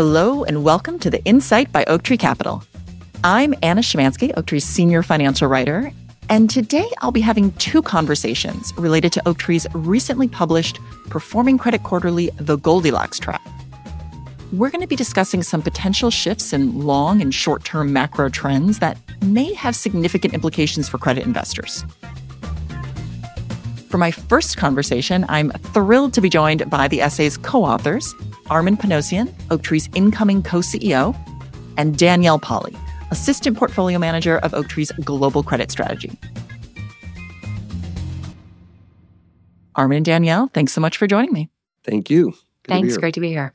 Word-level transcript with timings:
Hello, 0.00 0.44
and 0.44 0.62
welcome 0.62 1.00
to 1.00 1.10
the 1.10 1.20
Insight 1.24 1.72
by 1.72 1.84
Oaktree 1.86 2.18
Capital. 2.18 2.62
I'm 3.24 3.52
Anna 3.64 3.80
Szymanski, 3.80 4.32
Oaktree's 4.36 4.62
senior 4.62 5.02
financial 5.02 5.48
writer, 5.48 5.90
and 6.30 6.48
today 6.48 6.88
I'll 6.98 7.10
be 7.10 7.20
having 7.20 7.50
two 7.54 7.82
conversations 7.82 8.72
related 8.78 9.12
to 9.14 9.28
Oaktree's 9.28 9.66
recently 9.74 10.28
published 10.28 10.78
Performing 11.10 11.58
Credit 11.58 11.82
Quarterly 11.82 12.30
The 12.36 12.58
Goldilocks 12.58 13.18
Trap. 13.18 13.42
We're 14.52 14.70
going 14.70 14.82
to 14.82 14.86
be 14.86 14.94
discussing 14.94 15.42
some 15.42 15.62
potential 15.62 16.12
shifts 16.12 16.52
in 16.52 16.82
long 16.82 17.20
and 17.20 17.34
short 17.34 17.64
term 17.64 17.92
macro 17.92 18.28
trends 18.28 18.78
that 18.78 18.98
may 19.20 19.52
have 19.54 19.74
significant 19.74 20.32
implications 20.32 20.88
for 20.88 20.98
credit 20.98 21.26
investors. 21.26 21.84
For 23.88 23.96
my 23.96 24.10
first 24.10 24.58
conversation, 24.58 25.24
I'm 25.30 25.50
thrilled 25.50 26.12
to 26.14 26.20
be 26.20 26.28
joined 26.28 26.68
by 26.68 26.88
the 26.88 27.00
essay's 27.00 27.38
co 27.38 27.64
authors, 27.64 28.14
Armen 28.50 28.76
Panossian, 28.76 29.32
Oaktree's 29.50 29.88
incoming 29.94 30.42
co 30.42 30.58
CEO, 30.58 31.16
and 31.78 31.96
Danielle 31.96 32.38
Poli, 32.38 32.76
Assistant 33.10 33.56
Portfolio 33.56 33.98
Manager 33.98 34.38
of 34.38 34.52
Oaktree's 34.52 34.92
Global 35.04 35.42
Credit 35.42 35.70
Strategy. 35.70 36.18
Armen 39.74 39.96
and 39.96 40.04
Danielle, 40.04 40.50
thanks 40.52 40.72
so 40.72 40.80
much 40.82 40.98
for 40.98 41.06
joining 41.06 41.32
me. 41.32 41.48
Thank 41.84 42.10
you. 42.10 42.32
Good 42.64 42.68
thanks. 42.68 42.94
To 42.94 43.00
great 43.00 43.14
to 43.14 43.20
be 43.20 43.28
here. 43.28 43.54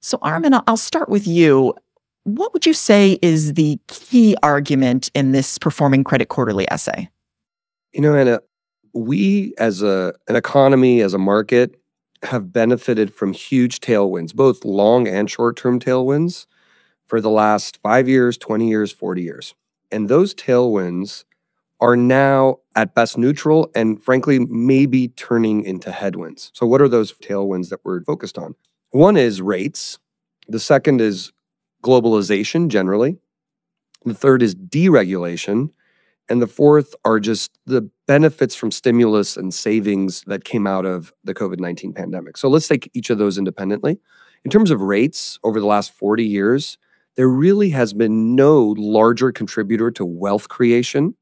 So, 0.00 0.18
Armen, 0.22 0.54
I'll 0.66 0.76
start 0.76 1.08
with 1.08 1.26
you. 1.26 1.72
What 2.24 2.52
would 2.52 2.66
you 2.66 2.72
say 2.72 3.18
is 3.22 3.54
the 3.54 3.78
key 3.86 4.34
argument 4.42 5.10
in 5.14 5.30
this 5.30 5.58
Performing 5.58 6.02
Credit 6.02 6.28
Quarterly 6.28 6.68
essay? 6.70 7.08
You 7.92 8.00
know, 8.00 8.16
Anna, 8.16 8.40
we 8.96 9.54
as 9.58 9.82
a 9.82 10.14
an 10.26 10.36
economy 10.36 11.00
as 11.00 11.14
a 11.14 11.18
market 11.18 11.78
have 12.22 12.52
benefited 12.52 13.12
from 13.12 13.32
huge 13.32 13.80
tailwinds 13.80 14.34
both 14.34 14.64
long 14.64 15.06
and 15.06 15.30
short-term 15.30 15.78
tailwinds 15.78 16.46
for 17.06 17.20
the 17.20 17.30
last 17.30 17.78
5 17.82 18.08
years 18.08 18.38
20 18.38 18.68
years 18.68 18.90
40 18.90 19.22
years. 19.22 19.54
And 19.92 20.08
those 20.08 20.34
tailwinds 20.34 21.24
are 21.78 21.96
now 21.96 22.58
at 22.74 22.94
best 22.94 23.18
neutral 23.18 23.70
and 23.74 24.02
frankly 24.02 24.38
maybe 24.38 25.08
turning 25.08 25.62
into 25.62 25.92
headwinds. 25.92 26.50
So 26.54 26.66
what 26.66 26.80
are 26.80 26.88
those 26.88 27.12
tailwinds 27.12 27.68
that 27.68 27.80
we're 27.84 28.02
focused 28.02 28.38
on? 28.38 28.54
One 28.90 29.16
is 29.16 29.42
rates. 29.42 29.98
The 30.48 30.58
second 30.58 31.00
is 31.02 31.32
globalization 31.84 32.68
generally. 32.68 33.18
The 34.04 34.14
third 34.14 34.42
is 34.42 34.54
deregulation 34.54 35.70
and 36.28 36.42
the 36.42 36.46
fourth 36.46 36.94
are 37.04 37.20
just 37.20 37.52
the 37.66 37.88
benefits 38.06 38.54
from 38.54 38.70
stimulus 38.70 39.36
and 39.36 39.52
savings 39.52 40.22
that 40.26 40.44
came 40.44 40.66
out 40.66 40.84
of 40.84 41.12
the 41.24 41.34
COVID 41.34 41.60
19 41.60 41.92
pandemic. 41.92 42.36
So 42.36 42.48
let's 42.48 42.68
take 42.68 42.90
each 42.94 43.10
of 43.10 43.18
those 43.18 43.38
independently. 43.38 43.98
In 44.44 44.50
terms 44.50 44.70
of 44.70 44.80
rates 44.80 45.38
over 45.42 45.60
the 45.60 45.66
last 45.66 45.92
40 45.92 46.24
years, 46.24 46.78
there 47.16 47.28
really 47.28 47.70
has 47.70 47.92
been 47.92 48.36
no 48.36 48.74
larger 48.76 49.32
contributor 49.32 49.90
to 49.92 50.04
wealth 50.04 50.48
creation 50.48 51.14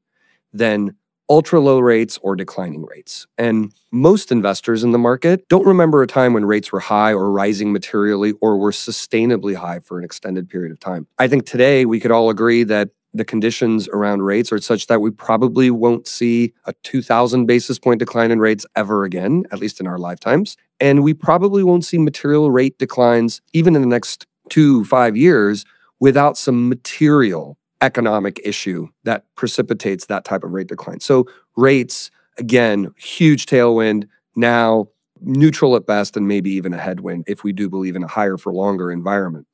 than 0.53 0.95
ultra 1.29 1.59
low 1.59 1.79
rates 1.79 2.19
or 2.21 2.35
declining 2.35 2.85
rates. 2.85 3.25
And 3.37 3.73
most 3.91 4.31
investors 4.31 4.83
in 4.83 4.91
the 4.91 4.99
market 4.99 5.47
don't 5.49 5.65
remember 5.65 6.03
a 6.03 6.07
time 6.07 6.33
when 6.33 6.45
rates 6.45 6.71
were 6.71 6.79
high 6.79 7.13
or 7.13 7.31
rising 7.31 7.73
materially 7.73 8.33
or 8.41 8.57
were 8.57 8.71
sustainably 8.71 9.55
high 9.55 9.79
for 9.79 9.97
an 9.97 10.03
extended 10.03 10.49
period 10.49 10.71
of 10.71 10.79
time. 10.79 11.07
I 11.17 11.27
think 11.27 11.45
today 11.45 11.85
we 11.85 11.99
could 11.99 12.11
all 12.11 12.29
agree 12.29 12.63
that 12.65 12.89
the 13.15 13.25
conditions 13.25 13.87
around 13.89 14.23
rates 14.23 14.51
are 14.51 14.59
such 14.59 14.87
that 14.87 14.99
we 14.99 15.09
probably 15.09 15.71
won't 15.71 16.07
see 16.07 16.53
a 16.65 16.73
2000 16.83 17.45
basis 17.45 17.79
point 17.79 17.99
decline 17.99 18.29
in 18.29 18.39
rates 18.39 18.65
ever 18.75 19.05
again, 19.05 19.43
at 19.51 19.59
least 19.59 19.79
in 19.79 19.87
our 19.87 19.97
lifetimes. 19.97 20.57
And 20.79 21.03
we 21.03 21.13
probably 21.13 21.63
won't 21.63 21.85
see 21.85 21.97
material 21.97 22.51
rate 22.51 22.77
declines 22.77 23.41
even 23.53 23.75
in 23.75 23.81
the 23.81 23.87
next 23.87 24.27
two, 24.49 24.83
five 24.85 25.15
years 25.15 25.65
without 25.99 26.37
some 26.37 26.67
material 26.67 27.57
economic 27.81 28.39
issue 28.43 28.87
that 29.03 29.23
precipitates 29.35 30.07
that 30.07 30.25
type 30.25 30.43
of 30.43 30.51
rate 30.51 30.67
decline. 30.67 30.99
So, 30.99 31.25
rates, 31.55 32.11
again, 32.37 32.91
huge 32.97 33.45
tailwind. 33.45 34.07
Now, 34.35 34.89
neutral 35.21 35.75
at 35.75 35.85
best, 35.85 36.17
and 36.17 36.27
maybe 36.27 36.51
even 36.51 36.73
a 36.73 36.77
headwind 36.77 37.23
if 37.27 37.43
we 37.43 37.53
do 37.53 37.69
believe 37.69 37.95
in 37.95 38.03
a 38.03 38.07
higher 38.07 38.37
for 38.37 38.51
longer 38.51 38.91
environment. 38.91 39.47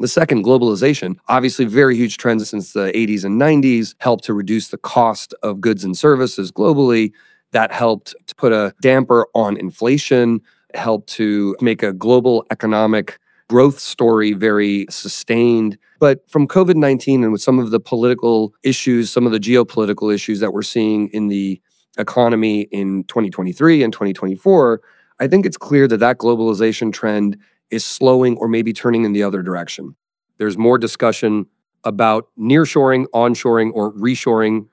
The 0.00 0.08
second, 0.08 0.44
globalization, 0.44 1.16
obviously 1.26 1.64
very 1.64 1.96
huge 1.96 2.18
trends 2.18 2.48
since 2.48 2.72
the 2.72 2.92
80s 2.92 3.24
and 3.24 3.40
90s, 3.40 3.96
helped 3.98 4.22
to 4.24 4.32
reduce 4.32 4.68
the 4.68 4.78
cost 4.78 5.34
of 5.42 5.60
goods 5.60 5.82
and 5.82 5.98
services 5.98 6.52
globally. 6.52 7.12
That 7.50 7.72
helped 7.72 8.14
to 8.26 8.34
put 8.36 8.52
a 8.52 8.74
damper 8.80 9.26
on 9.34 9.56
inflation, 9.56 10.40
helped 10.74 11.08
to 11.14 11.56
make 11.60 11.82
a 11.82 11.92
global 11.92 12.46
economic 12.52 13.18
growth 13.48 13.80
story 13.80 14.34
very 14.34 14.86
sustained. 14.88 15.76
But 15.98 16.30
from 16.30 16.46
COVID 16.46 16.76
19 16.76 17.24
and 17.24 17.32
with 17.32 17.42
some 17.42 17.58
of 17.58 17.72
the 17.72 17.80
political 17.80 18.54
issues, 18.62 19.10
some 19.10 19.26
of 19.26 19.32
the 19.32 19.40
geopolitical 19.40 20.14
issues 20.14 20.38
that 20.38 20.52
we're 20.52 20.62
seeing 20.62 21.08
in 21.08 21.26
the 21.26 21.60
economy 21.98 22.62
in 22.70 23.02
2023 23.04 23.82
and 23.82 23.92
2024, 23.92 24.80
I 25.18 25.26
think 25.26 25.44
it's 25.44 25.56
clear 25.56 25.88
that 25.88 25.96
that 25.96 26.18
globalization 26.18 26.92
trend 26.92 27.36
is 27.70 27.84
slowing 27.84 28.36
or 28.38 28.48
maybe 28.48 28.72
turning 28.72 29.04
in 29.04 29.12
the 29.12 29.22
other 29.22 29.42
direction. 29.42 29.96
There's 30.38 30.56
more 30.56 30.78
discussion 30.78 31.46
about 31.84 32.28
nearshoring, 32.38 33.06
onshoring, 33.14 33.70
or 33.74 33.92
reshoring 33.92 34.66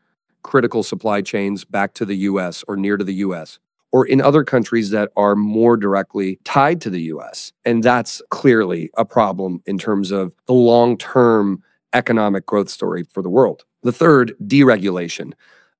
critical 0.43 0.83
supply 0.83 1.21
chains 1.21 1.65
back 1.65 1.93
to 1.95 2.05
the 2.05 2.15
US 2.17 2.63
or 2.67 2.77
near 2.77 2.97
to 2.97 3.03
the 3.03 3.15
US 3.15 3.59
or 3.91 4.05
in 4.05 4.19
other 4.19 4.43
countries 4.43 4.89
that 4.89 5.09
are 5.15 5.35
more 5.35 5.77
directly 5.77 6.37
tied 6.43 6.81
to 6.81 6.89
the 6.89 7.03
US. 7.03 7.53
And 7.63 7.81
that's 7.81 8.21
clearly 8.29 8.89
a 8.97 9.05
problem 9.05 9.61
in 9.65 9.77
terms 9.77 10.11
of 10.11 10.33
the 10.47 10.53
long 10.53 10.97
term 10.97 11.63
economic 11.93 12.45
growth 12.45 12.69
story 12.69 13.05
for 13.09 13.23
the 13.23 13.29
world. 13.29 13.63
The 13.83 13.93
third, 13.93 14.33
deregulation. 14.43 15.31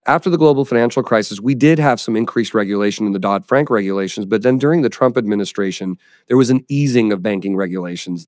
After 0.07 0.29
the 0.29 0.37
global 0.37 0.65
financial 0.65 1.01
crisis, 1.01 1.39
we 1.39 1.55
did 1.55 1.79
have 1.79 1.99
some 1.99 2.15
increased 2.15 2.53
regulation 2.53 3.07
in 3.07 3.13
the 3.13 3.19
Dodd 3.19 3.43
Frank 3.43 3.71
regulations, 3.71 4.27
but 4.27 4.43
then 4.43 4.59
during 4.59 4.83
the 4.83 4.89
Trump 4.89 5.17
administration, 5.17 5.97
there 6.27 6.37
was 6.37 6.51
an 6.51 6.63
easing 6.69 7.11
of 7.11 7.23
banking 7.23 7.55
regulations. 7.55 8.27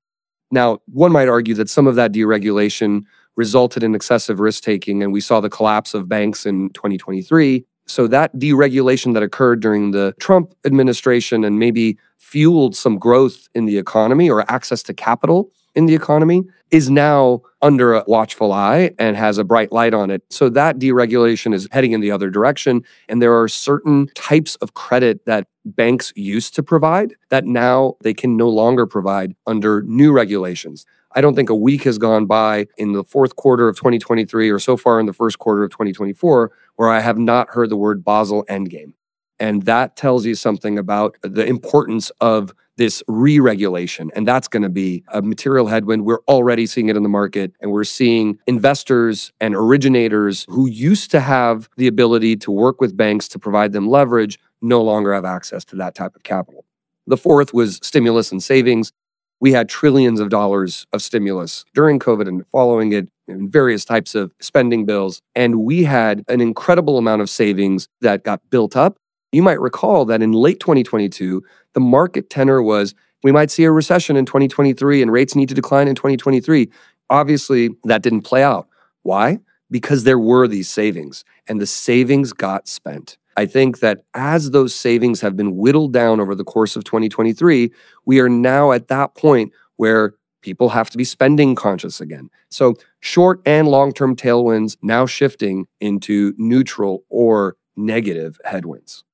Now, 0.50 0.78
one 0.86 1.12
might 1.12 1.28
argue 1.28 1.54
that 1.54 1.70
some 1.70 1.86
of 1.86 1.94
that 1.94 2.12
deregulation 2.12 3.02
resulted 3.36 3.84
in 3.84 3.94
excessive 3.94 4.40
risk 4.40 4.64
taking, 4.64 5.04
and 5.04 5.12
we 5.12 5.20
saw 5.20 5.40
the 5.40 5.50
collapse 5.50 5.94
of 5.94 6.08
banks 6.08 6.46
in 6.46 6.70
2023. 6.70 7.64
So, 7.86 8.08
that 8.08 8.34
deregulation 8.34 9.14
that 9.14 9.22
occurred 9.22 9.60
during 9.60 9.92
the 9.92 10.14
Trump 10.18 10.54
administration 10.64 11.44
and 11.44 11.60
maybe 11.60 11.96
fueled 12.16 12.74
some 12.74 12.98
growth 12.98 13.48
in 13.54 13.66
the 13.66 13.78
economy 13.78 14.28
or 14.28 14.50
access 14.50 14.82
to 14.84 14.94
capital 14.94 15.52
in 15.78 15.86
the 15.86 15.94
economy 15.94 16.42
is 16.72 16.90
now 16.90 17.40
under 17.62 17.94
a 17.94 18.04
watchful 18.08 18.52
eye 18.52 18.90
and 18.98 19.16
has 19.16 19.38
a 19.38 19.44
bright 19.44 19.70
light 19.70 19.94
on 19.94 20.10
it. 20.10 20.24
So 20.28 20.48
that 20.48 20.80
deregulation 20.80 21.54
is 21.54 21.68
heading 21.70 21.92
in 21.92 22.00
the 22.00 22.10
other 22.10 22.30
direction. 22.30 22.84
And 23.08 23.22
there 23.22 23.40
are 23.40 23.46
certain 23.46 24.08
types 24.16 24.56
of 24.56 24.74
credit 24.74 25.24
that 25.26 25.46
banks 25.64 26.12
used 26.16 26.56
to 26.56 26.64
provide 26.64 27.14
that 27.30 27.44
now 27.44 27.94
they 28.02 28.12
can 28.12 28.36
no 28.36 28.48
longer 28.48 28.86
provide 28.86 29.36
under 29.46 29.82
new 29.82 30.10
regulations. 30.10 30.84
I 31.12 31.20
don't 31.20 31.36
think 31.36 31.48
a 31.48 31.54
week 31.54 31.84
has 31.84 31.96
gone 31.96 32.26
by 32.26 32.66
in 32.76 32.92
the 32.92 33.04
fourth 33.04 33.36
quarter 33.36 33.68
of 33.68 33.76
2023 33.76 34.50
or 34.50 34.58
so 34.58 34.76
far 34.76 34.98
in 34.98 35.06
the 35.06 35.12
first 35.12 35.38
quarter 35.38 35.62
of 35.62 35.70
2024 35.70 36.50
where 36.74 36.88
I 36.88 36.98
have 36.98 37.18
not 37.18 37.50
heard 37.50 37.70
the 37.70 37.76
word 37.76 38.04
Basel 38.04 38.44
Endgame. 38.46 38.94
And 39.38 39.62
that 39.62 39.94
tells 39.94 40.26
you 40.26 40.34
something 40.34 40.76
about 40.76 41.16
the 41.22 41.46
importance 41.46 42.10
of 42.20 42.52
this 42.78 43.02
re 43.06 43.38
regulation. 43.38 44.10
And 44.14 44.26
that's 44.26 44.48
going 44.48 44.62
to 44.62 44.68
be 44.70 45.04
a 45.12 45.20
material 45.20 45.66
headwind. 45.66 46.06
We're 46.06 46.22
already 46.28 46.64
seeing 46.64 46.88
it 46.88 46.96
in 46.96 47.02
the 47.02 47.08
market, 47.08 47.52
and 47.60 47.70
we're 47.70 47.84
seeing 47.84 48.38
investors 48.46 49.32
and 49.40 49.54
originators 49.54 50.46
who 50.48 50.66
used 50.66 51.10
to 51.10 51.20
have 51.20 51.68
the 51.76 51.86
ability 51.86 52.36
to 52.36 52.50
work 52.50 52.80
with 52.80 52.96
banks 52.96 53.28
to 53.28 53.38
provide 53.38 53.72
them 53.72 53.88
leverage 53.88 54.38
no 54.62 54.82
longer 54.82 55.12
have 55.12 55.24
access 55.24 55.64
to 55.66 55.76
that 55.76 55.94
type 55.94 56.16
of 56.16 56.22
capital. 56.22 56.64
The 57.06 57.16
fourth 57.16 57.52
was 57.52 57.78
stimulus 57.82 58.32
and 58.32 58.42
savings. 58.42 58.92
We 59.40 59.52
had 59.52 59.68
trillions 59.68 60.18
of 60.20 60.30
dollars 60.30 60.86
of 60.92 61.00
stimulus 61.00 61.64
during 61.74 61.98
COVID 61.98 62.26
and 62.26 62.44
following 62.50 62.92
it 62.92 63.08
in 63.28 63.50
various 63.50 63.84
types 63.84 64.14
of 64.14 64.32
spending 64.40 64.84
bills. 64.84 65.22
And 65.34 65.60
we 65.60 65.84
had 65.84 66.24
an 66.28 66.40
incredible 66.40 66.98
amount 66.98 67.22
of 67.22 67.30
savings 67.30 67.88
that 68.00 68.24
got 68.24 68.40
built 68.50 68.76
up 68.76 68.98
you 69.32 69.42
might 69.42 69.60
recall 69.60 70.04
that 70.06 70.22
in 70.22 70.32
late 70.32 70.60
2022, 70.60 71.42
the 71.74 71.80
market 71.80 72.30
tenor 72.30 72.62
was 72.62 72.94
we 73.22 73.32
might 73.32 73.50
see 73.50 73.64
a 73.64 73.72
recession 73.72 74.16
in 74.16 74.24
2023 74.24 75.02
and 75.02 75.12
rates 75.12 75.34
need 75.34 75.48
to 75.48 75.54
decline 75.54 75.88
in 75.88 75.94
2023. 75.94 76.70
Obviously, 77.10 77.70
that 77.84 78.02
didn't 78.02 78.22
play 78.22 78.42
out. 78.42 78.68
Why? 79.02 79.38
Because 79.70 80.04
there 80.04 80.18
were 80.18 80.46
these 80.46 80.68
savings 80.68 81.24
and 81.48 81.60
the 81.60 81.66
savings 81.66 82.32
got 82.32 82.68
spent. 82.68 83.18
I 83.36 83.46
think 83.46 83.80
that 83.80 84.04
as 84.14 84.50
those 84.50 84.74
savings 84.74 85.20
have 85.20 85.36
been 85.36 85.56
whittled 85.56 85.92
down 85.92 86.20
over 86.20 86.34
the 86.34 86.44
course 86.44 86.74
of 86.74 86.84
2023, 86.84 87.70
we 88.04 88.20
are 88.20 88.28
now 88.28 88.72
at 88.72 88.88
that 88.88 89.14
point 89.14 89.52
where 89.76 90.14
people 90.42 90.70
have 90.70 90.90
to 90.90 90.98
be 90.98 91.04
spending 91.04 91.54
conscious 91.54 92.00
again. 92.00 92.30
So, 92.50 92.74
short 93.00 93.40
and 93.46 93.68
long 93.68 93.92
term 93.92 94.16
tailwinds 94.16 94.76
now 94.82 95.06
shifting 95.06 95.66
into 95.80 96.34
neutral 96.36 97.04
or 97.10 97.56
negative 97.76 98.40
headwinds. 98.44 99.04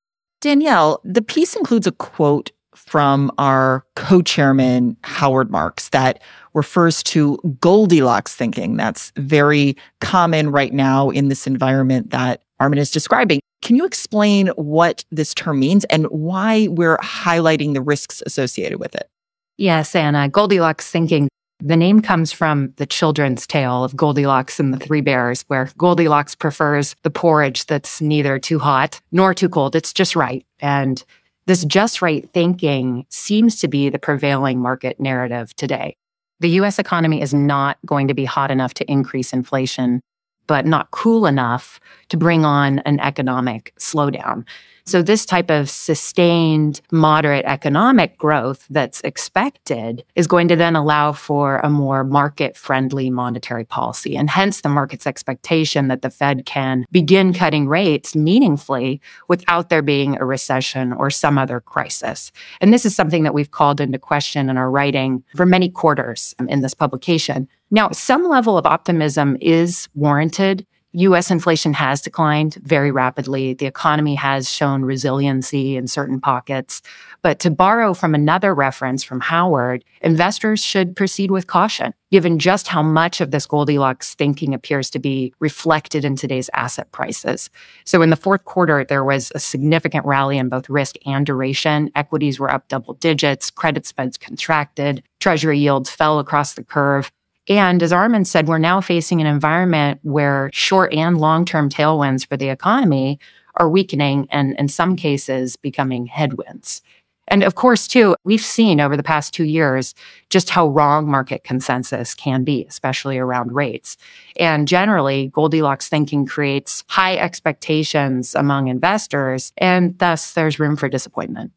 Danielle, 0.44 1.00
the 1.04 1.22
piece 1.22 1.56
includes 1.56 1.86
a 1.86 1.92
quote 1.92 2.52
from 2.74 3.32
our 3.38 3.82
co 3.96 4.20
chairman, 4.20 4.94
Howard 5.02 5.50
Marks, 5.50 5.88
that 5.88 6.20
refers 6.52 7.02
to 7.04 7.38
Goldilocks 7.60 8.34
thinking. 8.34 8.76
That's 8.76 9.10
very 9.16 9.74
common 10.02 10.50
right 10.50 10.74
now 10.74 11.08
in 11.08 11.30
this 11.30 11.46
environment 11.46 12.10
that 12.10 12.42
Armen 12.60 12.78
is 12.78 12.90
describing. 12.90 13.40
Can 13.62 13.74
you 13.74 13.86
explain 13.86 14.48
what 14.48 15.06
this 15.10 15.32
term 15.32 15.60
means 15.60 15.86
and 15.86 16.04
why 16.08 16.68
we're 16.68 16.98
highlighting 16.98 17.72
the 17.72 17.80
risks 17.80 18.22
associated 18.26 18.78
with 18.78 18.94
it? 18.94 19.08
Yes, 19.56 19.94
Anna. 19.94 20.28
Goldilocks 20.28 20.90
thinking 20.90 21.26
the 21.60 21.76
name 21.76 22.02
comes 22.02 22.32
from 22.32 22.72
the 22.76 22.86
children's 22.86 23.46
tale 23.46 23.84
of 23.84 23.96
Goldilocks 23.96 24.58
and 24.58 24.74
the 24.74 24.78
Three 24.78 25.00
Bears, 25.00 25.42
where 25.48 25.70
Goldilocks 25.78 26.34
prefers 26.34 26.94
the 27.02 27.10
porridge 27.10 27.66
that's 27.66 28.00
neither 28.00 28.38
too 28.38 28.58
hot 28.58 29.00
nor 29.12 29.34
too 29.34 29.48
cold. 29.48 29.76
It's 29.76 29.92
just 29.92 30.16
right. 30.16 30.44
And 30.60 31.02
this 31.46 31.64
just 31.64 32.02
right 32.02 32.28
thinking 32.32 33.06
seems 33.08 33.60
to 33.60 33.68
be 33.68 33.88
the 33.88 33.98
prevailing 33.98 34.60
market 34.60 34.98
narrative 34.98 35.54
today. 35.56 35.96
The 36.40 36.50
US 36.60 36.78
economy 36.78 37.22
is 37.22 37.32
not 37.32 37.78
going 37.86 38.08
to 38.08 38.14
be 38.14 38.24
hot 38.24 38.50
enough 38.50 38.74
to 38.74 38.90
increase 38.90 39.32
inflation, 39.32 40.00
but 40.46 40.66
not 40.66 40.90
cool 40.90 41.26
enough 41.26 41.80
to 42.08 42.16
bring 42.16 42.44
on 42.44 42.80
an 42.80 42.98
economic 43.00 43.72
slowdown. 43.78 44.44
So, 44.86 45.00
this 45.00 45.24
type 45.24 45.50
of 45.50 45.70
sustained 45.70 46.82
moderate 46.92 47.46
economic 47.46 48.18
growth 48.18 48.66
that's 48.68 49.00
expected 49.00 50.04
is 50.14 50.26
going 50.26 50.46
to 50.48 50.56
then 50.56 50.76
allow 50.76 51.12
for 51.12 51.56
a 51.58 51.70
more 51.70 52.04
market 52.04 52.54
friendly 52.54 53.08
monetary 53.08 53.64
policy. 53.64 54.14
And 54.14 54.28
hence 54.28 54.60
the 54.60 54.68
market's 54.68 55.06
expectation 55.06 55.88
that 55.88 56.02
the 56.02 56.10
Fed 56.10 56.44
can 56.44 56.84
begin 56.92 57.32
cutting 57.32 57.66
rates 57.66 58.14
meaningfully 58.14 59.00
without 59.26 59.70
there 59.70 59.80
being 59.80 60.18
a 60.20 60.26
recession 60.26 60.92
or 60.92 61.08
some 61.08 61.38
other 61.38 61.60
crisis. 61.60 62.30
And 62.60 62.70
this 62.70 62.84
is 62.84 62.94
something 62.94 63.22
that 63.22 63.32
we've 63.32 63.50
called 63.50 63.80
into 63.80 63.98
question 63.98 64.50
in 64.50 64.58
our 64.58 64.70
writing 64.70 65.24
for 65.34 65.46
many 65.46 65.70
quarters 65.70 66.34
um, 66.38 66.48
in 66.48 66.60
this 66.60 66.74
publication. 66.74 67.48
Now, 67.70 67.90
some 67.90 68.28
level 68.28 68.58
of 68.58 68.66
optimism 68.66 69.38
is 69.40 69.88
warranted 69.94 70.66
US 70.94 71.30
inflation 71.30 71.72
has 71.72 72.00
declined 72.00 72.54
very 72.62 72.92
rapidly. 72.92 73.52
The 73.52 73.66
economy 73.66 74.14
has 74.14 74.48
shown 74.48 74.82
resiliency 74.82 75.76
in 75.76 75.88
certain 75.88 76.20
pockets. 76.20 76.82
But 77.20 77.40
to 77.40 77.50
borrow 77.50 77.94
from 77.94 78.14
another 78.14 78.54
reference 78.54 79.02
from 79.02 79.20
Howard, 79.20 79.84
investors 80.02 80.62
should 80.62 80.94
proceed 80.94 81.32
with 81.32 81.48
caution, 81.48 81.94
given 82.12 82.38
just 82.38 82.68
how 82.68 82.82
much 82.82 83.20
of 83.20 83.32
this 83.32 83.44
Goldilocks 83.44 84.14
thinking 84.14 84.54
appears 84.54 84.88
to 84.90 85.00
be 85.00 85.34
reflected 85.40 86.04
in 86.04 86.14
today's 86.14 86.48
asset 86.54 86.92
prices. 86.92 87.50
So 87.84 88.00
in 88.00 88.10
the 88.10 88.16
fourth 88.16 88.44
quarter, 88.44 88.84
there 88.84 89.04
was 89.04 89.32
a 89.34 89.40
significant 89.40 90.06
rally 90.06 90.38
in 90.38 90.48
both 90.48 90.70
risk 90.70 90.94
and 91.06 91.26
duration. 91.26 91.90
Equities 91.96 92.38
were 92.38 92.50
up 92.50 92.68
double 92.68 92.94
digits, 92.94 93.50
credit 93.50 93.84
spreads 93.84 94.16
contracted, 94.16 95.02
treasury 95.18 95.58
yields 95.58 95.90
fell 95.90 96.20
across 96.20 96.54
the 96.54 96.62
curve. 96.62 97.10
And 97.48 97.82
as 97.82 97.92
Armen 97.92 98.24
said, 98.24 98.48
we're 98.48 98.58
now 98.58 98.80
facing 98.80 99.20
an 99.20 99.26
environment 99.26 100.00
where 100.02 100.50
short 100.52 100.92
and 100.94 101.18
long 101.18 101.44
term 101.44 101.68
tailwinds 101.68 102.26
for 102.26 102.36
the 102.36 102.48
economy 102.48 103.18
are 103.56 103.68
weakening 103.68 104.26
and 104.30 104.56
in 104.58 104.68
some 104.68 104.96
cases 104.96 105.56
becoming 105.56 106.06
headwinds. 106.06 106.82
And 107.28 107.42
of 107.42 107.54
course, 107.54 107.88
too, 107.88 108.16
we've 108.24 108.44
seen 108.44 108.80
over 108.80 108.96
the 108.96 109.02
past 109.02 109.32
two 109.32 109.44
years 109.44 109.94
just 110.28 110.50
how 110.50 110.68
wrong 110.68 111.08
market 111.08 111.42
consensus 111.42 112.14
can 112.14 112.44
be, 112.44 112.66
especially 112.68 113.16
around 113.18 113.52
rates. 113.52 113.96
And 114.36 114.68
generally, 114.68 115.28
Goldilocks 115.28 115.88
thinking 115.88 116.26
creates 116.26 116.84
high 116.88 117.16
expectations 117.16 118.34
among 118.34 118.68
investors, 118.68 119.52
and 119.56 119.98
thus 119.98 120.32
there's 120.32 120.58
room 120.58 120.76
for 120.76 120.88
disappointment. 120.88 121.52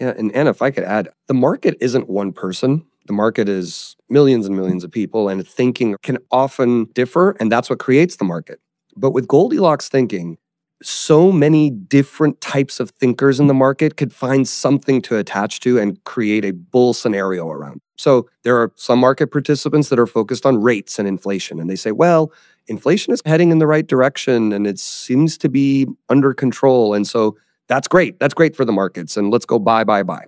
Yeah. 0.00 0.14
And 0.16 0.34
Anna, 0.34 0.50
if 0.50 0.62
I 0.62 0.70
could 0.70 0.84
add, 0.84 1.10
the 1.28 1.34
market 1.34 1.76
isn't 1.80 2.08
one 2.08 2.32
person. 2.32 2.84
The 3.06 3.12
market 3.12 3.48
is 3.48 3.96
millions 4.08 4.46
and 4.46 4.56
millions 4.56 4.84
of 4.84 4.90
people, 4.90 5.28
and 5.28 5.46
thinking 5.46 5.96
can 6.02 6.18
often 6.30 6.84
differ, 6.94 7.36
and 7.40 7.50
that's 7.50 7.70
what 7.70 7.78
creates 7.78 8.16
the 8.16 8.24
market. 8.24 8.60
But 8.96 9.12
with 9.12 9.28
Goldilocks 9.28 9.88
thinking, 9.88 10.38
so 10.82 11.30
many 11.30 11.70
different 11.70 12.40
types 12.40 12.80
of 12.80 12.90
thinkers 12.90 13.38
in 13.38 13.46
the 13.46 13.54
market 13.54 13.96
could 13.96 14.12
find 14.12 14.48
something 14.48 15.02
to 15.02 15.16
attach 15.16 15.60
to 15.60 15.78
and 15.78 16.02
create 16.04 16.44
a 16.44 16.52
bull 16.52 16.94
scenario 16.94 17.50
around. 17.50 17.80
So 17.98 18.28
there 18.44 18.56
are 18.56 18.72
some 18.76 18.98
market 18.98 19.30
participants 19.30 19.90
that 19.90 19.98
are 19.98 20.06
focused 20.06 20.46
on 20.46 20.62
rates 20.62 20.98
and 20.98 21.06
inflation, 21.06 21.60
and 21.60 21.68
they 21.68 21.76
say, 21.76 21.92
well, 21.92 22.32
inflation 22.66 23.12
is 23.12 23.20
heading 23.26 23.50
in 23.50 23.58
the 23.58 23.66
right 23.66 23.86
direction 23.86 24.52
and 24.52 24.66
it 24.66 24.78
seems 24.78 25.36
to 25.38 25.48
be 25.48 25.86
under 26.08 26.32
control. 26.32 26.94
And 26.94 27.06
so 27.06 27.36
that's 27.68 27.88
great. 27.88 28.18
That's 28.18 28.32
great 28.32 28.56
for 28.56 28.64
the 28.64 28.72
markets. 28.72 29.16
And 29.16 29.30
let's 29.30 29.44
go 29.44 29.58
buy, 29.58 29.84
buy, 29.84 30.02
buy. 30.02 30.24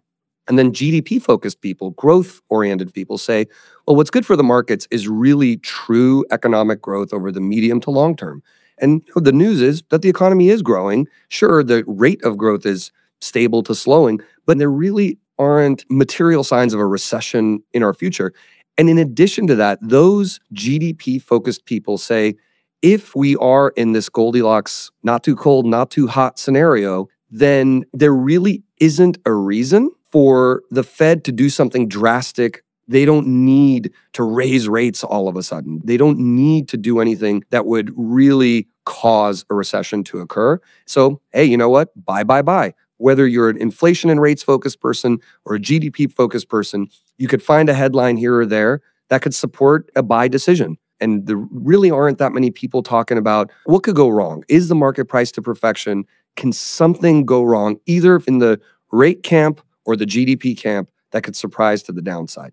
And 0.48 0.58
then 0.58 0.72
GDP 0.72 1.22
focused 1.22 1.60
people, 1.60 1.90
growth 1.92 2.40
oriented 2.48 2.92
people 2.92 3.16
say, 3.18 3.46
well, 3.86 3.96
what's 3.96 4.10
good 4.10 4.26
for 4.26 4.36
the 4.36 4.42
markets 4.42 4.88
is 4.90 5.08
really 5.08 5.56
true 5.58 6.24
economic 6.30 6.82
growth 6.82 7.12
over 7.12 7.30
the 7.30 7.40
medium 7.40 7.80
to 7.80 7.90
long 7.90 8.16
term. 8.16 8.42
And 8.78 9.02
the 9.14 9.32
news 9.32 9.60
is 9.60 9.82
that 9.90 10.02
the 10.02 10.08
economy 10.08 10.48
is 10.48 10.62
growing. 10.62 11.06
Sure, 11.28 11.62
the 11.62 11.84
rate 11.86 12.22
of 12.24 12.36
growth 12.36 12.66
is 12.66 12.90
stable 13.20 13.62
to 13.62 13.74
slowing, 13.74 14.20
but 14.46 14.58
there 14.58 14.70
really 14.70 15.18
aren't 15.38 15.84
material 15.88 16.42
signs 16.42 16.74
of 16.74 16.80
a 16.80 16.86
recession 16.86 17.62
in 17.72 17.82
our 17.82 17.94
future. 17.94 18.32
And 18.76 18.88
in 18.88 18.98
addition 18.98 19.46
to 19.46 19.54
that, 19.56 19.78
those 19.80 20.40
GDP 20.54 21.22
focused 21.22 21.66
people 21.66 21.98
say, 21.98 22.34
if 22.80 23.14
we 23.14 23.36
are 23.36 23.68
in 23.76 23.92
this 23.92 24.08
Goldilocks, 24.08 24.90
not 25.04 25.22
too 25.22 25.36
cold, 25.36 25.66
not 25.66 25.90
too 25.90 26.08
hot 26.08 26.38
scenario, 26.38 27.08
then 27.30 27.84
there 27.92 28.14
really 28.14 28.62
isn't 28.78 29.18
a 29.24 29.32
reason 29.32 29.90
for 30.12 30.62
the 30.70 30.84
Fed 30.84 31.24
to 31.24 31.32
do 31.32 31.48
something 31.48 31.88
drastic. 31.88 32.62
They 32.86 33.04
don't 33.04 33.26
need 33.26 33.90
to 34.12 34.22
raise 34.22 34.68
rates 34.68 35.02
all 35.02 35.26
of 35.26 35.36
a 35.36 35.42
sudden. 35.42 35.80
They 35.82 35.96
don't 35.96 36.18
need 36.18 36.68
to 36.68 36.76
do 36.76 37.00
anything 37.00 37.42
that 37.50 37.64
would 37.64 37.92
really 37.96 38.68
cause 38.84 39.44
a 39.50 39.54
recession 39.54 40.04
to 40.04 40.20
occur. 40.20 40.60
So, 40.86 41.20
hey, 41.32 41.44
you 41.44 41.56
know 41.56 41.70
what? 41.70 41.88
Buy, 42.04 42.24
buy, 42.24 42.42
buy. 42.42 42.74
Whether 42.98 43.26
you're 43.26 43.48
an 43.48 43.56
inflation 43.56 44.10
and 44.10 44.20
rates 44.20 44.42
focused 44.42 44.80
person 44.80 45.18
or 45.44 45.56
a 45.56 45.58
GDP 45.58 46.12
focused 46.12 46.48
person, 46.48 46.88
you 47.16 47.26
could 47.26 47.42
find 47.42 47.68
a 47.68 47.74
headline 47.74 48.16
here 48.16 48.38
or 48.38 48.46
there 48.46 48.82
that 49.08 49.22
could 49.22 49.34
support 49.34 49.90
a 49.96 50.02
buy 50.02 50.28
decision. 50.28 50.76
And 51.00 51.26
there 51.26 51.36
really 51.36 51.90
aren't 51.90 52.18
that 52.18 52.32
many 52.32 52.50
people 52.50 52.82
talking 52.82 53.18
about 53.18 53.50
what 53.64 53.82
could 53.82 53.96
go 53.96 54.08
wrong. 54.08 54.44
Is 54.48 54.68
the 54.68 54.74
market 54.74 55.06
price 55.06 55.32
to 55.32 55.42
perfection? 55.42 56.04
Can 56.36 56.52
something 56.52 57.24
go 57.24 57.42
wrong 57.42 57.78
either 57.86 58.20
in 58.26 58.38
the 58.38 58.60
rate 58.92 59.22
camp 59.22 59.60
or 59.84 59.96
the 59.96 60.06
GDP 60.06 60.56
camp 60.56 60.90
that 61.12 61.22
could 61.22 61.36
surprise 61.36 61.82
to 61.84 61.92
the 61.92 62.02
downside. 62.02 62.52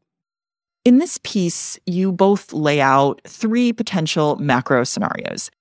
In 0.86 0.98
this 0.98 1.20
piece, 1.24 1.78
you 1.86 2.12
both 2.12 2.54
lay 2.54 2.80
out 2.80 3.22
three 3.28 3.74
potential 3.74 4.38
macro 4.38 4.84
scenarios. 4.84 5.52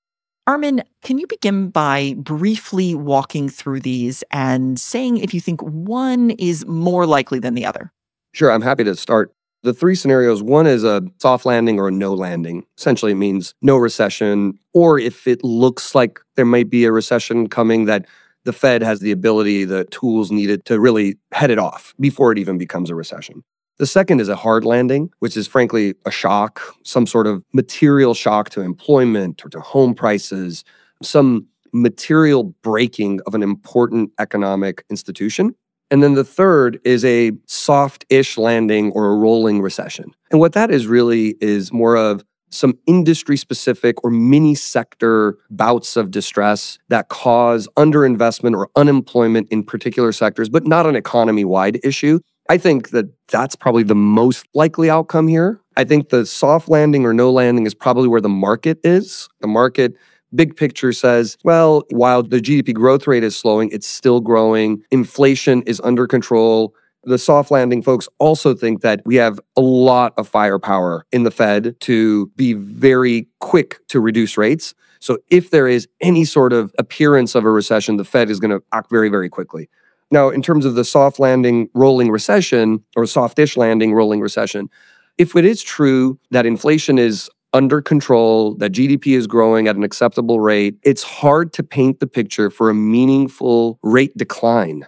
Armen, 0.47 0.83
can 1.03 1.19
you 1.19 1.27
begin 1.27 1.69
by 1.69 2.15
briefly 2.17 2.95
walking 2.95 3.49
through 3.49 3.81
these 3.81 4.25
and 4.31 4.79
saying 4.79 5.19
if 5.19 5.35
you 5.35 5.41
think 5.41 5.61
one 5.61 6.31
is 6.31 6.65
more 6.67 7.05
likely 7.05 7.39
than 7.39 7.55
the 7.55 7.67
other? 7.67 7.93
Sure, 8.33 8.51
I'm 8.51 8.63
happy 8.63 8.85
to 8.85 8.97
start. 8.97 9.35
The 9.63 9.75
three 9.75 9.95
scenarios 9.95 10.43
one 10.43 10.67
is 10.67 10.85
a 10.85 11.03
soft 11.21 11.45
landing 11.45 11.79
or 11.81 11.89
a 11.89 11.91
no 11.91 12.15
landing. 12.15 12.65
Essentially, 12.79 13.13
it 13.13 13.17
means 13.17 13.55
no 13.61 13.77
recession, 13.77 14.59
or 14.73 14.99
if 14.99 15.27
it 15.27 15.43
looks 15.43 15.95
like 15.95 16.21
there 16.37 16.47
might 16.47 16.71
be 16.71 16.85
a 16.85 16.93
recession 16.93 17.49
coming, 17.49 17.85
that 17.87 18.07
the 18.45 18.53
Fed 18.53 18.83
has 18.83 19.01
the 19.01 19.11
ability, 19.11 19.65
the 19.65 19.85
tools 19.87 20.31
needed 20.31 20.65
to 20.67 20.81
really 20.81 21.17
head 21.33 21.51
it 21.51 21.59
off 21.59 21.95
before 22.01 22.33
it 22.33 22.39
even 22.39 22.59
becomes 22.59 22.91
a 22.91 22.95
recession. 22.95 23.43
The 23.79 23.87
second 23.87 24.21
is 24.21 24.29
a 24.29 24.37
hard 24.37 24.65
landing, 24.65 25.11
which 25.21 25.37
is 25.37 25.47
frankly 25.47 25.95
a 26.05 26.11
shock, 26.11 26.61
some 26.83 27.07
sort 27.07 27.27
of 27.29 27.45
material 27.53 28.13
shock 28.13 28.51
to 28.51 28.61
employment 28.61 29.45
or 29.45 29.49
to 29.51 29.61
home 29.61 29.95
prices, 29.95 30.65
some 31.03 31.47
material 31.73 32.45
breaking 32.63 33.21
of 33.27 33.35
an 33.35 33.43
important 33.43 34.11
economic 34.19 34.85
institution. 34.91 35.55
And 35.91 36.03
then 36.03 36.15
the 36.15 36.25
third 36.25 36.81
is 36.85 37.05
a 37.05 37.33
soft 37.47 38.05
ish 38.11 38.37
landing 38.37 38.91
or 38.93 39.07
a 39.07 39.17
rolling 39.17 39.63
recession. 39.63 40.13
And 40.31 40.41
what 40.41 40.53
that 40.53 40.71
is 40.71 40.87
really 40.87 41.37
is 41.41 41.73
more 41.73 41.97
of 41.97 42.25
some 42.51 42.79
industry 42.87 43.37
specific 43.37 44.03
or 44.05 44.11
mini 44.11 44.55
sector 44.55 45.39
bouts 45.51 45.97
of 45.97 46.11
distress 46.11 46.79
that 46.89 47.09
cause 47.09 47.69
underinvestment 47.77 48.57
or 48.57 48.69
unemployment 48.77 49.49
in 49.51 49.63
particular 49.63 50.13
sectors, 50.13 50.49
but 50.49 50.67
not 50.67 50.87
an 50.87 50.97
economy 50.97 51.45
wide 51.45 51.79
issue. 51.85 52.21
I 52.49 52.57
think 52.57 52.91
that 52.91 53.07
that's 53.29 53.55
probably 53.55 53.83
the 53.83 53.95
most 53.95 54.47
likely 54.55 54.89
outcome 54.89 55.29
here. 55.29 55.61
I 55.77 55.85
think 55.85 56.09
the 56.09 56.25
soft 56.25 56.69
landing 56.69 57.05
or 57.05 57.13
no 57.13 57.31
landing 57.31 57.67
is 57.67 57.75
probably 57.75 58.09
where 58.09 58.23
the 58.23 58.29
market 58.29 58.79
is. 58.83 59.29
The 59.41 59.49
market 59.49 59.95
big 60.35 60.57
picture 60.57 60.93
says, 60.93 61.37
well, 61.45 61.85
while 61.91 62.23
the 62.23 62.39
GDP 62.39 62.75
growth 62.75 63.07
rate 63.07 63.25
is 63.25 63.37
slowing, 63.37 63.71
it's 63.71 63.87
still 63.87 64.21
growing. 64.21 64.83
Inflation 64.91 65.63
is 65.63 65.81
under 65.85 66.07
control. 66.07 66.75
The 67.09 67.17
soft 67.17 67.51
landing 67.51 67.83
folks 67.83 68.07
also 68.19 68.55
think 68.55 68.83
that 68.83 69.01
we 69.07 69.17
have 69.17 69.41
a 69.57 69.63
lot 69.63 70.13
of 70.19 70.29
firepower 70.29 71.07
in 71.11 71.23
the 71.23 71.31
Fed 71.31 71.75
to 71.81 72.27
be 72.37 72.53
very 72.53 73.27
quick 73.41 73.79
to 73.89 73.99
reduce 73.99 74.37
rates. 74.37 74.75
So 75.01 75.17
if 75.31 75.49
there 75.49 75.67
is 75.67 75.89
any 76.03 76.27
sort 76.27 76.53
of 76.53 76.71
appearance 76.79 77.35
of 77.35 77.47
a 77.47 77.51
recession, 77.51 77.97
the 77.97 78.05
Fed 78.05 78.29
is 78.29 78.39
going 78.39 78.51
to 78.51 78.63
act 78.75 78.91
very, 78.91 79.09
very 79.09 79.31
quickly. 79.31 79.71
Now, 80.11 80.29
in 80.29 80.43
terms 80.43 80.67
of 80.67 80.75
the 80.75 80.85
soft 80.85 81.19
landing 81.19 81.71
rolling 81.73 82.11
recession 82.11 82.85
or 82.95 83.07
softish 83.07 83.57
landing 83.57 83.95
rolling 83.95 84.21
recession, 84.21 84.69
if 85.17 85.35
it 85.35 85.47
is 85.47 85.63
true 85.63 86.19
that 86.31 86.45
inflation 86.45 86.99
is 86.99 87.31
under 87.55 87.81
control, 87.81 88.55
that 88.57 88.73
GDP 88.73 89.17
is 89.17 89.27
growing 89.27 89.67
at 89.67 89.77
an 89.77 89.83
acceptable 89.83 90.41
rate, 90.41 90.77
it's 90.83 91.03
hard 91.03 91.55
to 91.55 91.63
paint 91.63 92.01
the 92.01 92.07
picture 92.07 92.51
for 92.51 92.69
a 92.69 92.75
meaningful 92.75 93.79
rate 93.83 94.15
decline. 94.15 94.87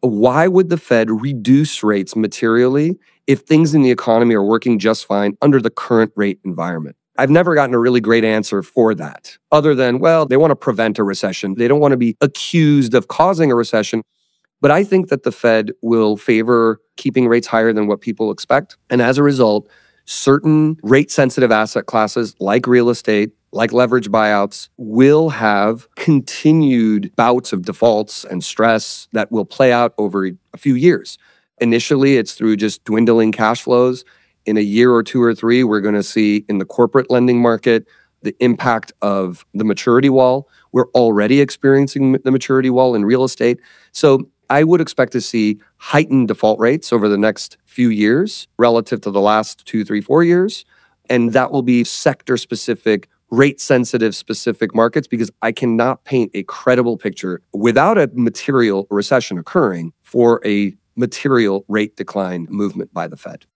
Why 0.00 0.46
would 0.46 0.68
the 0.68 0.76
Fed 0.76 1.10
reduce 1.10 1.82
rates 1.82 2.14
materially 2.14 2.98
if 3.26 3.40
things 3.40 3.74
in 3.74 3.82
the 3.82 3.90
economy 3.90 4.34
are 4.34 4.44
working 4.44 4.78
just 4.78 5.06
fine 5.06 5.36
under 5.42 5.60
the 5.60 5.70
current 5.70 6.12
rate 6.14 6.38
environment? 6.44 6.96
I've 7.16 7.30
never 7.30 7.56
gotten 7.56 7.74
a 7.74 7.80
really 7.80 8.00
great 8.00 8.24
answer 8.24 8.62
for 8.62 8.94
that, 8.94 9.36
other 9.50 9.74
than, 9.74 9.98
well, 9.98 10.24
they 10.24 10.36
want 10.36 10.52
to 10.52 10.56
prevent 10.56 11.00
a 11.00 11.04
recession. 11.04 11.54
They 11.54 11.66
don't 11.66 11.80
want 11.80 11.90
to 11.90 11.96
be 11.96 12.16
accused 12.20 12.94
of 12.94 13.08
causing 13.08 13.50
a 13.50 13.56
recession. 13.56 14.02
But 14.60 14.70
I 14.70 14.84
think 14.84 15.08
that 15.08 15.24
the 15.24 15.32
Fed 15.32 15.72
will 15.82 16.16
favor 16.16 16.80
keeping 16.96 17.26
rates 17.26 17.48
higher 17.48 17.72
than 17.72 17.88
what 17.88 18.00
people 18.00 18.30
expect. 18.30 18.76
And 18.88 19.02
as 19.02 19.18
a 19.18 19.22
result, 19.24 19.68
certain 20.08 20.78
rate 20.82 21.10
sensitive 21.10 21.52
asset 21.52 21.84
classes 21.84 22.34
like 22.40 22.66
real 22.66 22.88
estate, 22.88 23.30
like 23.52 23.72
leverage 23.72 24.08
buyouts, 24.08 24.70
will 24.78 25.28
have 25.28 25.86
continued 25.96 27.14
bouts 27.14 27.52
of 27.52 27.66
defaults 27.66 28.24
and 28.24 28.42
stress 28.42 29.06
that 29.12 29.30
will 29.30 29.44
play 29.44 29.70
out 29.70 29.92
over 29.98 30.26
a 30.26 30.56
few 30.56 30.74
years. 30.74 31.18
Initially, 31.60 32.16
it's 32.16 32.32
through 32.32 32.56
just 32.56 32.82
dwindling 32.84 33.32
cash 33.32 33.62
flows. 33.62 34.04
In 34.46 34.56
a 34.56 34.62
year 34.62 34.92
or 34.92 35.02
two 35.02 35.22
or 35.22 35.34
three, 35.34 35.62
we're 35.62 35.82
going 35.82 35.94
to 35.94 36.02
see 36.02 36.44
in 36.48 36.56
the 36.56 36.64
corporate 36.64 37.10
lending 37.10 37.42
market 37.42 37.86
the 38.22 38.34
impact 38.40 38.92
of 39.02 39.44
the 39.52 39.64
maturity 39.64 40.08
wall. 40.08 40.48
We're 40.72 40.88
already 40.94 41.42
experiencing 41.42 42.12
the 42.12 42.30
maturity 42.30 42.70
wall 42.70 42.94
in 42.94 43.04
real 43.04 43.24
estate. 43.24 43.60
So 43.92 44.28
I 44.50 44.64
would 44.64 44.80
expect 44.80 45.12
to 45.12 45.20
see 45.20 45.60
heightened 45.76 46.28
default 46.28 46.58
rates 46.58 46.92
over 46.92 47.08
the 47.08 47.18
next 47.18 47.58
few 47.64 47.88
years 47.90 48.48
relative 48.58 49.00
to 49.02 49.10
the 49.10 49.20
last 49.20 49.66
two, 49.66 49.84
three, 49.84 50.00
four 50.00 50.22
years. 50.24 50.64
And 51.10 51.32
that 51.32 51.50
will 51.50 51.62
be 51.62 51.84
sector 51.84 52.36
specific, 52.36 53.08
rate 53.30 53.60
sensitive 53.60 54.14
specific 54.14 54.74
markets 54.74 55.06
because 55.06 55.30
I 55.42 55.52
cannot 55.52 56.04
paint 56.04 56.30
a 56.34 56.42
credible 56.44 56.96
picture 56.96 57.42
without 57.52 57.98
a 57.98 58.10
material 58.12 58.86
recession 58.90 59.38
occurring 59.38 59.92
for 60.02 60.40
a 60.46 60.74
material 60.96 61.64
rate 61.68 61.96
decline 61.96 62.46
movement 62.50 62.92
by 62.92 63.06
the 63.06 63.16
Fed. 63.16 63.46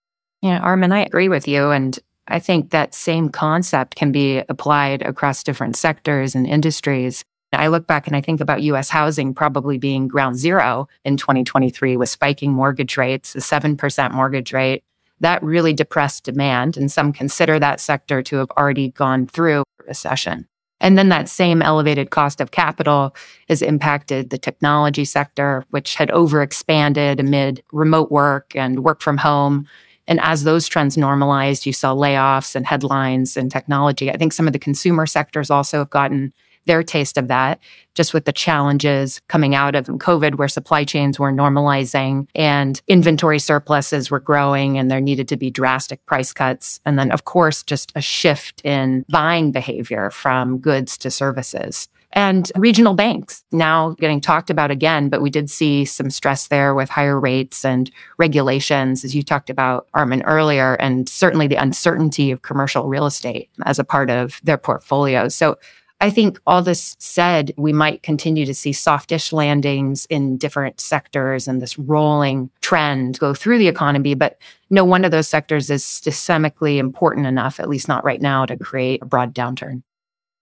Yeah, 0.42 0.60
Armen, 0.60 0.92
I 0.92 1.04
agree 1.04 1.28
with 1.28 1.46
you. 1.46 1.70
And 1.70 1.98
I 2.28 2.38
think 2.38 2.70
that 2.70 2.94
same 2.94 3.28
concept 3.28 3.96
can 3.96 4.12
be 4.12 4.42
applied 4.48 5.02
across 5.02 5.42
different 5.42 5.76
sectors 5.76 6.34
and 6.34 6.46
industries. 6.46 7.24
I 7.52 7.68
look 7.68 7.86
back 7.86 8.06
and 8.06 8.16
I 8.16 8.20
think 8.20 8.40
about 8.40 8.62
US 8.62 8.88
housing 8.88 9.34
probably 9.34 9.78
being 9.78 10.08
ground 10.08 10.36
zero 10.38 10.88
in 11.04 11.16
2023 11.16 11.96
with 11.96 12.08
spiking 12.08 12.52
mortgage 12.52 12.96
rates, 12.96 13.34
a 13.34 13.38
7% 13.38 14.12
mortgage 14.12 14.52
rate. 14.52 14.84
That 15.20 15.42
really 15.42 15.72
depressed 15.72 16.24
demand, 16.24 16.76
and 16.76 16.90
some 16.90 17.12
consider 17.12 17.58
that 17.60 17.78
sector 17.78 18.22
to 18.22 18.36
have 18.36 18.50
already 18.52 18.90
gone 18.90 19.26
through 19.26 19.60
a 19.60 19.84
recession. 19.86 20.48
And 20.80 20.98
then 20.98 21.10
that 21.10 21.28
same 21.28 21.62
elevated 21.62 22.10
cost 22.10 22.40
of 22.40 22.50
capital 22.50 23.14
has 23.48 23.62
impacted 23.62 24.30
the 24.30 24.38
technology 24.38 25.04
sector, 25.04 25.64
which 25.70 25.94
had 25.94 26.08
overexpanded 26.08 27.20
amid 27.20 27.62
remote 27.72 28.10
work 28.10 28.56
and 28.56 28.82
work 28.82 29.00
from 29.00 29.16
home. 29.16 29.68
And 30.08 30.18
as 30.20 30.42
those 30.42 30.66
trends 30.66 30.98
normalized, 30.98 31.66
you 31.66 31.72
saw 31.72 31.94
layoffs 31.94 32.56
and 32.56 32.66
headlines 32.66 33.36
in 33.36 33.48
technology. 33.48 34.10
I 34.10 34.16
think 34.16 34.32
some 34.32 34.48
of 34.48 34.52
the 34.52 34.58
consumer 34.58 35.06
sectors 35.06 35.50
also 35.50 35.78
have 35.78 35.90
gotten 35.90 36.32
their 36.66 36.82
taste 36.82 37.18
of 37.18 37.28
that, 37.28 37.58
just 37.94 38.14
with 38.14 38.24
the 38.24 38.32
challenges 38.32 39.20
coming 39.28 39.54
out 39.54 39.74
of 39.74 39.86
COVID, 39.86 40.36
where 40.36 40.48
supply 40.48 40.84
chains 40.84 41.18
were 41.18 41.32
normalizing 41.32 42.28
and 42.34 42.80
inventory 42.88 43.38
surpluses 43.38 44.10
were 44.10 44.20
growing, 44.20 44.78
and 44.78 44.90
there 44.90 45.00
needed 45.00 45.28
to 45.28 45.36
be 45.36 45.50
drastic 45.50 46.04
price 46.06 46.32
cuts. 46.32 46.80
And 46.84 46.98
then, 46.98 47.10
of 47.10 47.24
course, 47.24 47.62
just 47.62 47.92
a 47.94 48.00
shift 48.00 48.60
in 48.64 49.04
buying 49.10 49.52
behavior 49.52 50.10
from 50.10 50.58
goods 50.58 50.96
to 50.98 51.10
services 51.10 51.88
and 52.12 52.52
regional 52.56 52.94
banks 52.94 53.42
now 53.52 53.90
getting 53.98 54.20
talked 54.20 54.50
about 54.50 54.70
again, 54.70 55.08
but 55.08 55.22
we 55.22 55.30
did 55.30 55.50
see 55.50 55.84
some 55.84 56.10
stress 56.10 56.48
there 56.48 56.74
with 56.74 56.90
higher 56.90 57.18
rates 57.18 57.64
and 57.64 57.90
regulations, 58.18 59.04
as 59.04 59.14
you 59.14 59.22
talked 59.22 59.48
about, 59.48 59.88
Armen, 59.94 60.22
earlier, 60.22 60.74
and 60.74 61.08
certainly 61.08 61.46
the 61.46 61.56
uncertainty 61.56 62.30
of 62.30 62.42
commercial 62.42 62.88
real 62.88 63.06
estate 63.06 63.48
as 63.64 63.78
a 63.78 63.84
part 63.84 64.10
of 64.10 64.40
their 64.44 64.58
portfolios. 64.58 65.34
So 65.34 65.58
I 66.02 66.10
think 66.10 66.40
all 66.48 66.62
this 66.62 66.96
said, 66.98 67.52
we 67.56 67.72
might 67.72 68.02
continue 68.02 68.44
to 68.44 68.54
see 68.54 68.72
softish 68.72 69.32
landings 69.32 70.04
in 70.06 70.36
different 70.36 70.80
sectors 70.80 71.46
and 71.46 71.62
this 71.62 71.78
rolling 71.78 72.50
trend 72.60 73.20
go 73.20 73.32
through 73.34 73.58
the 73.58 73.68
economy. 73.68 74.14
But 74.14 74.36
no 74.68 74.84
one 74.84 75.04
of 75.04 75.12
those 75.12 75.28
sectors 75.28 75.70
is 75.70 75.84
systemically 75.84 76.78
important 76.78 77.26
enough, 77.26 77.60
at 77.60 77.68
least 77.68 77.86
not 77.86 78.04
right 78.04 78.20
now, 78.20 78.44
to 78.46 78.56
create 78.56 79.00
a 79.00 79.06
broad 79.06 79.32
downturn. 79.32 79.84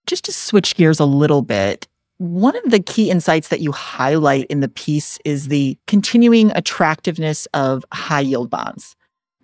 Just 0.07 0.25
to 0.25 0.33
switch 0.33 0.75
gears 0.75 0.99
a 0.99 1.05
little 1.05 1.43
bit, 1.43 1.87
one 2.17 2.55
of 2.55 2.71
the 2.71 2.79
key 2.79 3.11
insights 3.11 3.49
that 3.49 3.61
you 3.61 3.71
highlight 3.71 4.47
in 4.47 4.61
the 4.61 4.67
piece 4.67 5.19
is 5.25 5.49
the 5.49 5.77
continuing 5.85 6.49
attractiveness 6.55 7.45
of 7.53 7.85
high 7.93 8.21
yield 8.21 8.49
bonds. 8.49 8.95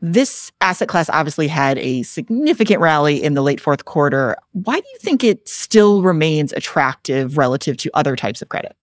This 0.01 0.51
asset 0.61 0.87
class 0.87 1.09
obviously 1.09 1.47
had 1.47 1.77
a 1.79 2.03
significant 2.03 2.79
rally 2.81 3.23
in 3.23 3.33
the 3.33 3.41
late 3.41 3.59
fourth 3.59 3.85
quarter. 3.85 4.37
Why 4.51 4.79
do 4.79 4.85
you 4.93 4.99
think 4.99 5.23
it 5.23 5.47
still 5.47 6.03
remains 6.03 6.53
attractive 6.53 7.37
relative 7.37 7.77
to 7.77 7.89
other 7.93 8.15
types 8.15 8.41
of 8.41 8.49
credit? 8.49 8.75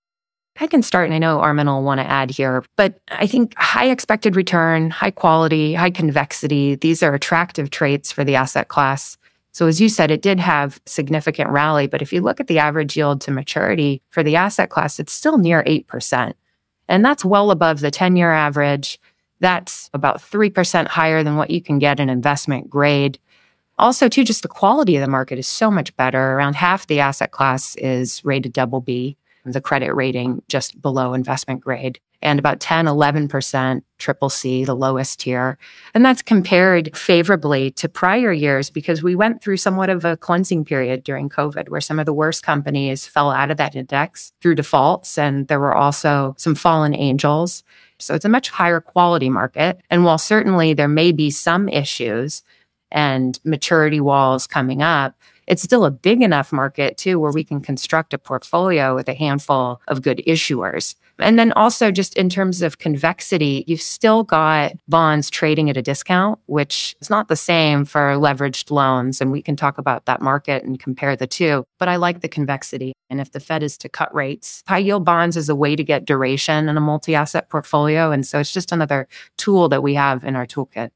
I 0.60 0.66
can 0.68 0.82
start, 0.82 1.06
and 1.06 1.14
I 1.14 1.18
know 1.18 1.40
Armen 1.40 1.66
will 1.66 1.82
want 1.82 2.00
to 2.00 2.06
add 2.06 2.30
here, 2.30 2.64
but 2.76 3.00
I 3.08 3.26
think 3.26 3.54
high 3.56 3.90
expected 3.90 4.36
return, 4.36 4.90
high 4.90 5.10
quality, 5.10 5.74
high 5.74 5.90
convexity, 5.90 6.76
these 6.76 7.02
are 7.02 7.12
attractive 7.12 7.70
traits 7.70 8.12
for 8.12 8.22
the 8.22 8.36
asset 8.36 8.68
class. 8.68 9.18
So, 9.50 9.66
as 9.66 9.80
you 9.80 9.88
said, 9.88 10.10
it 10.10 10.22
did 10.22 10.38
have 10.40 10.80
significant 10.86 11.50
rally, 11.50 11.86
but 11.86 12.02
if 12.02 12.12
you 12.12 12.20
look 12.20 12.40
at 12.40 12.46
the 12.46 12.58
average 12.58 12.96
yield 12.96 13.20
to 13.22 13.30
maturity 13.30 14.00
for 14.10 14.22
the 14.22 14.36
asset 14.36 14.70
class, 14.70 15.00
it's 15.00 15.12
still 15.12 15.38
near 15.38 15.62
8%. 15.64 16.34
And 16.88 17.04
that's 17.04 17.24
well 17.24 17.50
above 17.50 17.80
the 17.80 17.90
10 17.90 18.16
year 18.16 18.32
average 18.32 19.00
that's 19.44 19.90
about 19.92 20.20
3% 20.20 20.86
higher 20.86 21.22
than 21.22 21.36
what 21.36 21.50
you 21.50 21.60
can 21.60 21.78
get 21.78 22.00
in 22.00 22.08
investment 22.08 22.70
grade. 22.70 23.18
Also, 23.78 24.08
too, 24.08 24.24
just 24.24 24.42
the 24.42 24.48
quality 24.48 24.96
of 24.96 25.02
the 25.02 25.10
market 25.10 25.38
is 25.38 25.46
so 25.46 25.70
much 25.70 25.94
better. 25.96 26.32
Around 26.32 26.56
half 26.56 26.86
the 26.86 27.00
asset 27.00 27.30
class 27.30 27.76
is 27.76 28.24
rated 28.24 28.52
double 28.52 28.80
B, 28.80 29.16
the 29.44 29.60
credit 29.60 29.92
rating 29.94 30.42
just 30.48 30.80
below 30.80 31.12
investment 31.12 31.60
grade 31.60 32.00
and 32.24 32.38
about 32.38 32.58
10, 32.58 32.86
11% 32.86 33.82
triple 33.98 34.30
C, 34.30 34.64
the 34.64 34.74
lowest 34.74 35.20
tier. 35.20 35.58
And 35.92 36.04
that's 36.04 36.22
compared 36.22 36.96
favorably 36.96 37.70
to 37.72 37.88
prior 37.88 38.32
years 38.32 38.70
because 38.70 39.02
we 39.02 39.14
went 39.14 39.42
through 39.42 39.58
somewhat 39.58 39.90
of 39.90 40.06
a 40.06 40.16
cleansing 40.16 40.64
period 40.64 41.04
during 41.04 41.28
COVID 41.28 41.68
where 41.68 41.82
some 41.82 41.98
of 41.98 42.06
the 42.06 42.14
worst 42.14 42.42
companies 42.42 43.06
fell 43.06 43.30
out 43.30 43.50
of 43.50 43.58
that 43.58 43.76
index 43.76 44.32
through 44.40 44.54
defaults. 44.54 45.18
And 45.18 45.46
there 45.48 45.60
were 45.60 45.74
also 45.74 46.34
some 46.38 46.54
fallen 46.54 46.94
angels. 46.94 47.62
So 47.98 48.14
it's 48.14 48.24
a 48.24 48.28
much 48.28 48.50
higher 48.50 48.80
quality 48.80 49.30
market. 49.30 49.80
And 49.90 50.04
while 50.04 50.18
certainly 50.18 50.74
there 50.74 50.88
may 50.88 51.12
be 51.12 51.30
some 51.30 51.68
issues 51.68 52.42
and 52.90 53.38
maturity 53.44 54.00
walls 54.00 54.46
coming 54.46 54.82
up, 54.82 55.14
it's 55.46 55.62
still 55.62 55.84
a 55.84 55.90
big 55.90 56.22
enough 56.22 56.52
market 56.52 56.96
too 56.96 57.18
where 57.18 57.32
we 57.32 57.44
can 57.44 57.60
construct 57.60 58.14
a 58.14 58.18
portfolio 58.18 58.94
with 58.94 59.08
a 59.08 59.14
handful 59.14 59.80
of 59.88 60.02
good 60.02 60.22
issuers. 60.26 60.94
And 61.18 61.38
then 61.38 61.52
also 61.52 61.90
just 61.90 62.16
in 62.16 62.28
terms 62.28 62.62
of 62.62 62.78
convexity, 62.78 63.64
you've 63.66 63.80
still 63.80 64.24
got 64.24 64.72
bonds 64.88 65.30
trading 65.30 65.70
at 65.70 65.76
a 65.76 65.82
discount, 65.82 66.38
which 66.46 66.96
is 67.00 67.10
not 67.10 67.28
the 67.28 67.36
same 67.36 67.84
for 67.84 68.14
leveraged 68.14 68.70
loans. 68.70 69.20
And 69.20 69.30
we 69.30 69.42
can 69.42 69.56
talk 69.56 69.78
about 69.78 70.06
that 70.06 70.20
market 70.20 70.64
and 70.64 70.78
compare 70.78 71.16
the 71.16 71.26
two. 71.26 71.64
But 71.78 71.88
I 71.88 71.96
like 71.96 72.20
the 72.20 72.28
convexity. 72.28 72.92
And 73.10 73.20
if 73.20 73.32
the 73.32 73.40
Fed 73.40 73.62
is 73.62 73.78
to 73.78 73.88
cut 73.88 74.14
rates, 74.14 74.62
high 74.66 74.78
yield 74.78 75.04
bonds 75.04 75.36
is 75.36 75.48
a 75.48 75.54
way 75.54 75.76
to 75.76 75.84
get 75.84 76.04
duration 76.04 76.68
in 76.68 76.76
a 76.76 76.80
multi 76.80 77.14
asset 77.14 77.48
portfolio. 77.48 78.10
And 78.10 78.26
so 78.26 78.40
it's 78.40 78.52
just 78.52 78.72
another 78.72 79.06
tool 79.38 79.68
that 79.68 79.82
we 79.82 79.94
have 79.94 80.24
in 80.24 80.36
our 80.36 80.46
toolkit. 80.46 80.90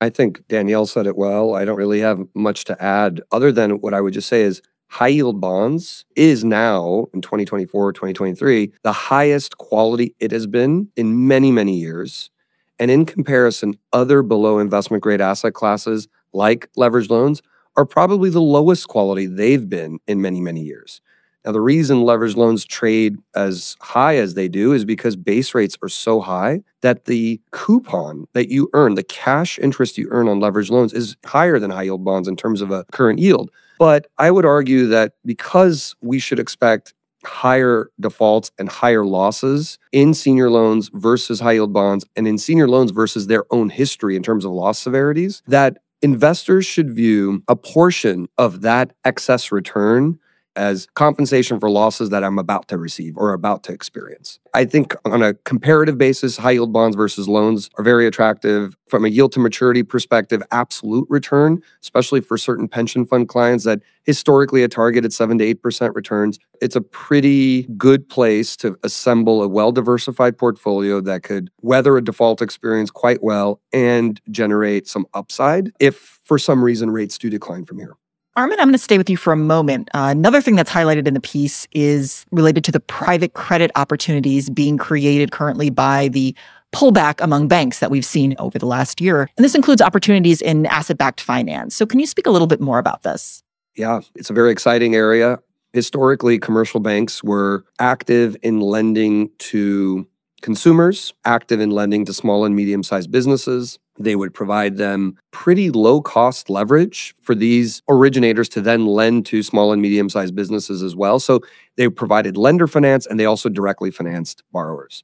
I 0.00 0.10
think 0.10 0.46
Danielle 0.48 0.86
said 0.86 1.06
it 1.06 1.16
well. 1.16 1.54
I 1.54 1.64
don't 1.64 1.76
really 1.76 2.00
have 2.00 2.20
much 2.34 2.64
to 2.64 2.82
add 2.82 3.22
other 3.32 3.50
than 3.50 3.80
what 3.80 3.94
I 3.94 4.00
would 4.00 4.12
just 4.12 4.28
say 4.28 4.42
is 4.42 4.60
high 4.88 5.08
yield 5.08 5.40
bonds 5.40 6.04
is 6.16 6.44
now 6.44 7.06
in 7.12 7.20
2024, 7.20 7.92
2023, 7.92 8.72
the 8.82 8.92
highest 8.92 9.58
quality 9.58 10.14
it 10.20 10.30
has 10.30 10.46
been 10.46 10.88
in 10.96 11.26
many, 11.26 11.50
many 11.50 11.76
years. 11.76 12.30
And 12.78 12.90
in 12.90 13.06
comparison, 13.06 13.74
other 13.92 14.22
below 14.22 14.58
investment 14.58 15.02
grade 15.02 15.20
asset 15.20 15.54
classes 15.54 16.08
like 16.32 16.68
leveraged 16.76 17.10
loans 17.10 17.42
are 17.76 17.84
probably 17.84 18.30
the 18.30 18.40
lowest 18.40 18.88
quality 18.88 19.26
they've 19.26 19.68
been 19.68 19.98
in 20.06 20.20
many, 20.20 20.40
many 20.40 20.62
years. 20.62 21.00
Now, 21.44 21.52
the 21.52 21.60
reason 21.60 21.98
leveraged 21.98 22.36
loans 22.36 22.64
trade 22.64 23.18
as 23.34 23.76
high 23.80 24.16
as 24.16 24.34
they 24.34 24.48
do 24.48 24.72
is 24.72 24.84
because 24.84 25.14
base 25.14 25.54
rates 25.54 25.76
are 25.82 25.88
so 25.88 26.20
high 26.20 26.62
that 26.80 27.04
the 27.04 27.40
coupon 27.52 28.26
that 28.32 28.48
you 28.48 28.70
earn, 28.72 28.94
the 28.94 29.02
cash 29.02 29.58
interest 29.58 29.98
you 29.98 30.08
earn 30.10 30.28
on 30.28 30.40
leveraged 30.40 30.70
loans, 30.70 30.94
is 30.94 31.16
higher 31.24 31.58
than 31.58 31.70
high 31.70 31.82
yield 31.82 32.04
bonds 32.04 32.28
in 32.28 32.36
terms 32.36 32.62
of 32.62 32.70
a 32.70 32.84
current 32.92 33.18
yield. 33.18 33.50
But 33.78 34.06
I 34.18 34.30
would 34.30 34.46
argue 34.46 34.86
that 34.88 35.14
because 35.24 35.94
we 36.00 36.18
should 36.18 36.38
expect 36.38 36.94
higher 37.26 37.90
defaults 38.00 38.50
and 38.58 38.68
higher 38.68 39.04
losses 39.04 39.78
in 39.92 40.14
senior 40.14 40.50
loans 40.50 40.90
versus 40.92 41.40
high 41.40 41.52
yield 41.52 41.72
bonds 41.72 42.04
and 42.16 42.28
in 42.28 42.38
senior 42.38 42.68
loans 42.68 42.90
versus 42.90 43.26
their 43.26 43.44
own 43.50 43.70
history 43.70 44.16
in 44.16 44.22
terms 44.22 44.44
of 44.44 44.52
loss 44.52 44.78
severities 44.78 45.42
that 45.46 45.78
investors 46.02 46.66
should 46.66 46.90
view 46.90 47.42
a 47.48 47.56
portion 47.56 48.28
of 48.36 48.60
that 48.60 48.92
excess 49.04 49.50
return 49.50 50.18
as 50.56 50.86
compensation 50.94 51.58
for 51.60 51.70
losses 51.70 52.10
that 52.10 52.24
I'm 52.24 52.38
about 52.38 52.68
to 52.68 52.78
receive 52.78 53.16
or 53.16 53.32
about 53.32 53.62
to 53.64 53.72
experience. 53.72 54.38
I 54.52 54.64
think 54.64 54.94
on 55.04 55.22
a 55.22 55.34
comparative 55.34 55.98
basis, 55.98 56.36
high 56.36 56.52
yield 56.52 56.72
bonds 56.72 56.96
versus 56.96 57.28
loans 57.28 57.70
are 57.76 57.84
very 57.84 58.06
attractive. 58.06 58.76
From 58.86 59.04
a 59.04 59.08
yield 59.08 59.32
to 59.32 59.40
maturity 59.40 59.82
perspective, 59.82 60.42
absolute 60.52 61.06
return, 61.10 61.60
especially 61.82 62.20
for 62.20 62.38
certain 62.38 62.68
pension 62.68 63.04
fund 63.04 63.28
clients 63.28 63.64
that 63.64 63.80
historically 64.04 64.62
a 64.62 64.68
targeted 64.68 65.12
7 65.12 65.38
to 65.38 65.54
8% 65.54 65.94
returns. 65.94 66.38
It's 66.60 66.76
a 66.76 66.80
pretty 66.80 67.64
good 67.76 68.08
place 68.08 68.56
to 68.58 68.78
assemble 68.84 69.42
a 69.42 69.48
well 69.48 69.72
diversified 69.72 70.38
portfolio 70.38 71.00
that 71.00 71.22
could 71.22 71.50
weather 71.62 71.96
a 71.96 72.04
default 72.04 72.40
experience 72.40 72.90
quite 72.90 73.22
well 73.22 73.60
and 73.72 74.20
generate 74.30 74.86
some 74.86 75.06
upside 75.14 75.72
if 75.80 76.20
for 76.22 76.38
some 76.38 76.62
reason 76.62 76.90
rates 76.90 77.18
do 77.18 77.28
decline 77.28 77.64
from 77.64 77.78
here. 77.78 77.96
Armen, 78.36 78.58
I'm 78.58 78.66
going 78.66 78.72
to 78.72 78.78
stay 78.78 78.98
with 78.98 79.08
you 79.08 79.16
for 79.16 79.32
a 79.32 79.36
moment. 79.36 79.88
Uh, 79.94 80.08
another 80.10 80.40
thing 80.40 80.56
that's 80.56 80.70
highlighted 80.70 81.06
in 81.06 81.14
the 81.14 81.20
piece 81.20 81.68
is 81.70 82.26
related 82.32 82.64
to 82.64 82.72
the 82.72 82.80
private 82.80 83.34
credit 83.34 83.70
opportunities 83.76 84.50
being 84.50 84.76
created 84.76 85.30
currently 85.30 85.70
by 85.70 86.08
the 86.08 86.34
pullback 86.72 87.20
among 87.20 87.46
banks 87.46 87.78
that 87.78 87.92
we've 87.92 88.04
seen 88.04 88.34
over 88.40 88.58
the 88.58 88.66
last 88.66 89.00
year. 89.00 89.30
And 89.36 89.44
this 89.44 89.54
includes 89.54 89.80
opportunities 89.80 90.42
in 90.42 90.66
asset 90.66 90.98
backed 90.98 91.20
finance. 91.20 91.76
So, 91.76 91.86
can 91.86 92.00
you 92.00 92.06
speak 92.06 92.26
a 92.26 92.30
little 92.30 92.48
bit 92.48 92.60
more 92.60 92.80
about 92.80 93.04
this? 93.04 93.44
Yeah, 93.76 94.00
it's 94.16 94.30
a 94.30 94.32
very 94.32 94.50
exciting 94.50 94.96
area. 94.96 95.38
Historically, 95.72 96.40
commercial 96.40 96.80
banks 96.80 97.22
were 97.22 97.64
active 97.78 98.36
in 98.42 98.58
lending 98.58 99.30
to 99.38 100.08
consumers, 100.44 101.14
active 101.24 101.58
in 101.58 101.70
lending 101.70 102.04
to 102.04 102.12
small 102.12 102.44
and 102.44 102.54
medium 102.54 102.82
sized 102.82 103.10
businesses. 103.10 103.78
They 103.98 104.14
would 104.14 104.34
provide 104.34 104.76
them 104.76 105.16
pretty 105.30 105.70
low 105.70 106.02
cost 106.02 106.50
leverage 106.50 107.14
for 107.22 107.34
these 107.34 107.80
originators 107.88 108.50
to 108.50 108.60
then 108.60 108.84
lend 108.84 109.24
to 109.26 109.42
small 109.42 109.72
and 109.72 109.80
medium 109.80 110.10
sized 110.10 110.34
businesses 110.34 110.82
as 110.82 110.94
well. 110.94 111.18
So 111.18 111.40
they 111.76 111.88
provided 111.88 112.36
lender 112.36 112.66
finance 112.66 113.06
and 113.06 113.18
they 113.18 113.24
also 113.24 113.48
directly 113.48 113.90
financed 113.90 114.42
borrowers. 114.52 115.02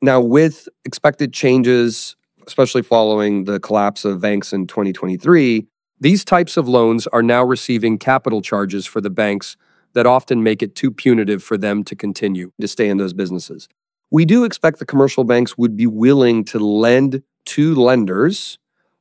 Now, 0.00 0.22
with 0.22 0.70
expected 0.86 1.34
changes, 1.34 2.16
especially 2.46 2.82
following 2.82 3.44
the 3.44 3.60
collapse 3.60 4.06
of 4.06 4.22
banks 4.22 4.54
in 4.54 4.66
2023, 4.66 5.66
these 6.00 6.24
types 6.24 6.56
of 6.56 6.66
loans 6.66 7.06
are 7.08 7.22
now 7.22 7.44
receiving 7.44 7.98
capital 7.98 8.40
charges 8.40 8.86
for 8.86 9.02
the 9.02 9.10
banks 9.10 9.54
that 9.92 10.06
often 10.06 10.42
make 10.42 10.62
it 10.62 10.74
too 10.74 10.90
punitive 10.90 11.42
for 11.42 11.58
them 11.58 11.84
to 11.84 11.94
continue 11.94 12.52
to 12.58 12.66
stay 12.66 12.88
in 12.88 12.96
those 12.96 13.12
businesses. 13.12 13.68
We 14.12 14.26
do 14.26 14.44
expect 14.44 14.78
the 14.78 14.84
commercial 14.84 15.24
banks 15.24 15.56
would 15.56 15.74
be 15.74 15.86
willing 15.86 16.44
to 16.44 16.58
lend 16.58 17.22
to 17.46 17.74
lenders 17.74 18.58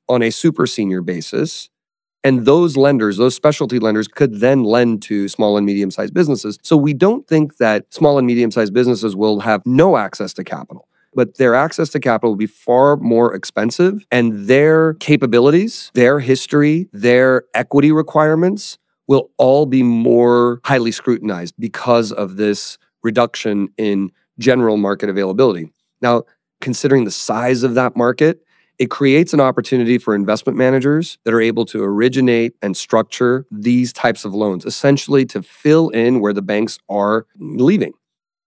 on 0.07 0.23
a 0.23 0.29
super 0.29 0.65
senior 0.65 1.01
basis. 1.01 1.69
And 2.23 2.45
those 2.45 2.77
lenders, 2.77 3.17
those 3.17 3.35
specialty 3.35 3.77
lenders, 3.77 4.07
could 4.07 4.39
then 4.39 4.63
lend 4.63 5.01
to 5.03 5.27
small 5.27 5.57
and 5.57 5.65
medium 5.65 5.91
sized 5.91 6.13
businesses. 6.13 6.57
So 6.63 6.77
we 6.77 6.93
don't 6.93 7.27
think 7.27 7.57
that 7.57 7.93
small 7.93 8.17
and 8.17 8.25
medium 8.25 8.51
sized 8.51 8.73
businesses 8.73 9.13
will 9.13 9.41
have 9.41 9.61
no 9.65 9.97
access 9.97 10.31
to 10.35 10.45
capital, 10.45 10.87
but 11.13 11.35
their 11.35 11.55
access 11.55 11.89
to 11.89 11.99
capital 11.99 12.29
will 12.29 12.37
be 12.37 12.47
far 12.47 12.95
more 12.95 13.35
expensive. 13.35 14.05
And 14.11 14.47
their 14.47 14.93
capabilities, 14.93 15.91
their 15.93 16.21
history, 16.21 16.87
their 16.93 17.43
equity 17.53 17.91
requirements 17.91 18.77
will 19.07 19.29
all 19.37 19.65
be 19.65 19.83
more 19.83 20.61
highly 20.63 20.93
scrutinized 20.93 21.55
because 21.59 22.13
of 22.13 22.37
this 22.37 22.77
reduction 23.03 23.67
in 23.77 24.09
general 24.39 24.77
market 24.77 25.09
availability. 25.09 25.71
Now, 26.01 26.23
considering 26.59 27.05
the 27.05 27.11
size 27.11 27.63
of 27.63 27.75
that 27.75 27.95
market, 27.95 28.41
it 28.79 28.89
creates 28.89 29.33
an 29.33 29.39
opportunity 29.39 29.97
for 29.97 30.15
investment 30.15 30.57
managers 30.57 31.17
that 31.23 31.33
are 31.33 31.41
able 31.41 31.65
to 31.65 31.83
originate 31.83 32.55
and 32.61 32.75
structure 32.75 33.45
these 33.51 33.93
types 33.93 34.25
of 34.25 34.33
loans, 34.33 34.65
essentially 34.65 35.25
to 35.27 35.43
fill 35.43 35.89
in 35.89 36.19
where 36.19 36.33
the 36.33 36.41
banks 36.41 36.79
are 36.89 37.25
leaving. 37.37 37.93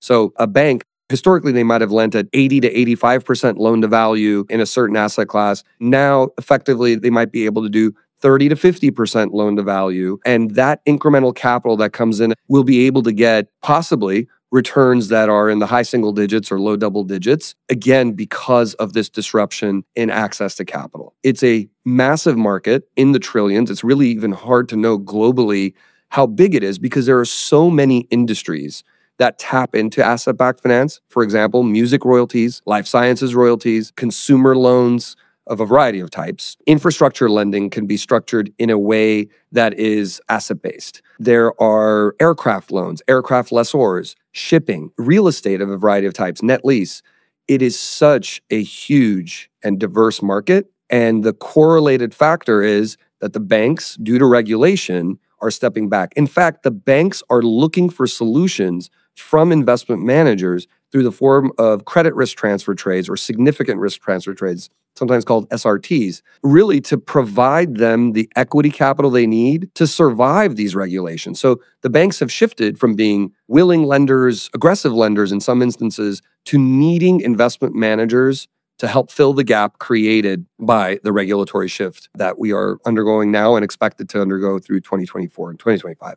So, 0.00 0.32
a 0.37 0.46
bank 0.46 0.85
Historically, 1.11 1.52
they 1.52 1.64
might 1.64 1.82
have 1.82 1.92
lent 1.92 2.14
at 2.14 2.26
80 2.32 2.61
to 2.61 2.74
85% 2.96 3.58
loan 3.58 3.82
to 3.82 3.88
value 3.88 4.46
in 4.48 4.61
a 4.61 4.66
certain 4.66 4.96
asset 4.96 5.28
class. 5.28 5.62
Now, 5.78 6.30
effectively, 6.38 6.94
they 6.94 7.11
might 7.11 7.30
be 7.30 7.44
able 7.44 7.62
to 7.62 7.68
do 7.68 7.94
30 8.20 8.48
to 8.48 8.54
50% 8.54 9.32
loan 9.32 9.56
to 9.56 9.62
value. 9.62 10.18
And 10.24 10.52
that 10.52 10.85
incremental 10.87 11.35
capital 11.35 11.76
that 11.76 11.92
comes 11.92 12.20
in 12.20 12.32
will 12.48 12.64
be 12.64 12.87
able 12.87 13.02
to 13.02 13.12
get 13.12 13.48
possibly 13.61 14.26
returns 14.54 15.08
that 15.08 15.28
are 15.28 15.50
in 15.50 15.58
the 15.58 15.66
high 15.66 15.82
single 15.82 16.12
digits 16.12 16.52
or 16.52 16.60
low 16.60 16.76
double 16.76 17.02
digits, 17.02 17.56
again, 17.68 18.12
because 18.12 18.74
of 18.74 18.92
this 18.92 19.08
disruption 19.08 19.82
in 19.96 20.10
access 20.10 20.54
to 20.54 20.64
capital. 20.64 21.12
It's 21.24 21.42
a 21.42 21.68
massive 21.84 22.36
market 22.36 22.88
in 22.94 23.10
the 23.10 23.18
trillions. 23.18 23.68
It's 23.68 23.82
really 23.82 24.06
even 24.10 24.30
hard 24.30 24.68
to 24.68 24.76
know 24.76 24.96
globally 24.96 25.74
how 26.10 26.26
big 26.26 26.54
it 26.54 26.62
is 26.62 26.78
because 26.78 27.04
there 27.06 27.18
are 27.18 27.24
so 27.24 27.68
many 27.68 28.02
industries 28.12 28.84
that 29.18 29.40
tap 29.40 29.74
into 29.74 30.04
asset 30.04 30.36
backed 30.36 30.60
finance. 30.60 31.00
For 31.08 31.24
example, 31.24 31.64
music 31.64 32.04
royalties, 32.04 32.62
life 32.64 32.86
sciences 32.86 33.34
royalties, 33.34 33.90
consumer 33.96 34.54
loans, 34.54 35.16
of 35.46 35.60
a 35.60 35.66
variety 35.66 36.00
of 36.00 36.10
types. 36.10 36.56
Infrastructure 36.66 37.28
lending 37.28 37.68
can 37.68 37.86
be 37.86 37.96
structured 37.96 38.52
in 38.58 38.70
a 38.70 38.78
way 38.78 39.28
that 39.52 39.74
is 39.74 40.20
asset 40.28 40.62
based. 40.62 41.02
There 41.18 41.61
are 41.62 42.16
aircraft 42.20 42.70
loans, 42.70 43.03
aircraft 43.09 43.53
lessors, 43.53 44.16
shipping, 44.33 44.90
real 44.98 45.29
estate 45.29 45.61
of 45.61 45.70
a 45.70 45.77
variety 45.77 46.07
of 46.07 46.14
types, 46.14 46.42
net 46.42 46.64
lease. 46.64 47.03
It 47.46 47.62
is 47.62 47.79
such 47.79 48.42
a 48.50 48.62
huge 48.62 49.50
and 49.62 49.79
diverse 49.79 50.22
market. 50.22 50.70
And 50.90 51.24
the 51.24 51.33
correlated 51.33 52.14
factor 52.14 52.62
is 52.62 52.96
that 53.20 53.33
the 53.33 53.40
banks, 53.40 53.96
due 53.96 54.18
to 54.18 54.27
regulation, 54.27 55.18
are 55.40 55.50
stepping 55.50 55.88
back. 55.88 56.12
In 56.16 56.27
fact, 56.27 56.62
the 56.62 56.70
banks 56.70 57.22
are 57.31 57.42
looking 57.42 57.90
for 57.90 58.07
solutions 58.07 58.90
from 59.14 59.53
investment 59.53 60.03
managers 60.03 60.66
through 60.94 61.02
the 61.02 61.11
form 61.11 61.50
of 61.59 61.87
credit 61.87 62.14
risk 62.14 62.37
transfer 62.37 62.72
trades 62.72 63.09
or 63.09 63.16
significant 63.16 63.80
risk 63.80 64.00
transfer 64.00 64.33
trades 64.33 64.70
sometimes 64.94 65.24
called 65.24 65.50
SRTs, 65.50 66.22
really 66.44 66.80
to 66.83 66.96
provide 66.96 67.78
them 67.78 68.12
the 68.12 68.30
equity 68.37 68.70
capital 68.70 69.11
they 69.11 69.26
need 69.26 69.68
to 69.74 69.88
survive 69.88 70.54
these 70.54 70.76
regulations. 70.76 71.40
So 71.40 71.61
the 71.80 71.90
banks 71.90 72.20
have 72.20 72.30
shifted 72.30 72.78
from 72.78 72.94
being 72.94 73.33
willing 73.48 73.83
lenders, 73.83 74.48
aggressive 74.54 74.92
lenders 74.92 75.33
in 75.33 75.40
some 75.40 75.62
instances, 75.62 76.22
to 76.44 76.59
needing 76.59 77.20
investment 77.22 77.74
managers 77.74 78.46
to 78.78 78.87
help 78.87 79.11
fill 79.11 79.33
the 79.33 79.42
gap 79.42 79.80
created 79.80 80.46
by 80.61 81.00
the 81.02 81.11
regulatory 81.11 81.66
shift 81.66 82.09
that 82.14 82.38
we 82.38 82.52
are 82.52 82.78
undergoing 82.87 83.33
now 83.33 83.57
and 83.57 83.64
expected 83.64 84.09
to 84.11 84.22
undergo 84.22 84.61
through 84.61 84.80
2024 84.80 85.50
and 85.50 85.59
2025. 85.59 86.14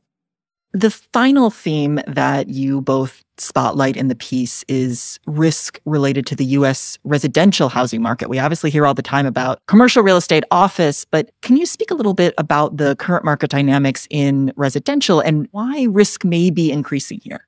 The 0.74 0.92
final 0.92 1.50
theme 1.50 2.02
that 2.08 2.50
you 2.50 2.82
both 2.82 3.24
spotlight 3.38 3.96
in 3.96 4.10
the 4.10 4.16
piece 4.16 4.66
is 4.68 5.20
risk 5.26 5.80
related 5.86 6.26
to 6.28 6.36
the 6.36 6.46
US 6.46 6.98
residential 7.04 7.70
housing 7.70 8.02
market. 8.02 8.30
We 8.30 8.40
obviously 8.40 8.70
hear 8.70 8.86
all 8.86 8.94
the 8.94 9.02
time 9.02 9.26
about 9.26 9.60
commercial 9.68 10.04
real 10.04 10.18
estate 10.18 10.44
office, 10.52 11.06
but 11.06 11.32
can 11.42 11.56
you 11.56 11.66
speak 11.66 11.90
a 11.90 11.94
little 11.94 12.14
bit 12.14 12.34
about 12.38 12.78
the 12.78 12.96
current 12.98 13.24
market 13.24 13.50
dynamics 13.50 14.08
in 14.10 14.52
residential 14.56 15.20
and 15.20 15.48
why 15.52 15.86
risk 15.90 16.26
may 16.26 16.50
be 16.50 16.72
increasing 16.72 17.20
here? 17.24 17.48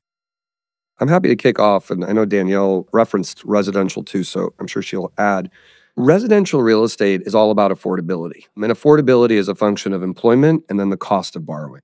I'm 1.00 1.08
happy 1.08 1.30
to 1.30 1.36
kick 1.36 1.60
off, 1.60 1.90
and 1.90 2.04
I 2.04 2.12
know 2.12 2.26
Danielle 2.26 2.88
referenced 2.92 3.44
residential 3.46 4.04
too, 4.04 4.24
so 4.24 4.54
I'm 4.60 4.68
sure 4.68 4.82
she'll 4.82 5.14
add. 5.18 5.50
Residential 5.96 6.62
real 6.62 6.84
estate 6.84 7.22
is 7.26 7.34
all 7.34 7.52
about 7.52 7.72
affordability. 7.72 8.44
I 8.56 8.60
mean, 8.60 8.72
affordability 8.72 9.32
is 9.32 9.48
a 9.48 9.56
function 9.56 9.94
of 9.94 10.04
employment 10.04 10.64
and 10.70 10.80
then 10.80 10.90
the 10.90 10.98
cost 10.98 11.36
of 11.36 11.46
borrowing. 11.46 11.82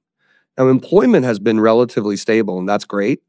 Now, 0.57 0.69
employment 0.69 1.25
has 1.25 1.39
been 1.39 1.59
relatively 1.59 2.17
stable, 2.17 2.59
and 2.59 2.67
that's 2.67 2.85
great. 2.85 3.21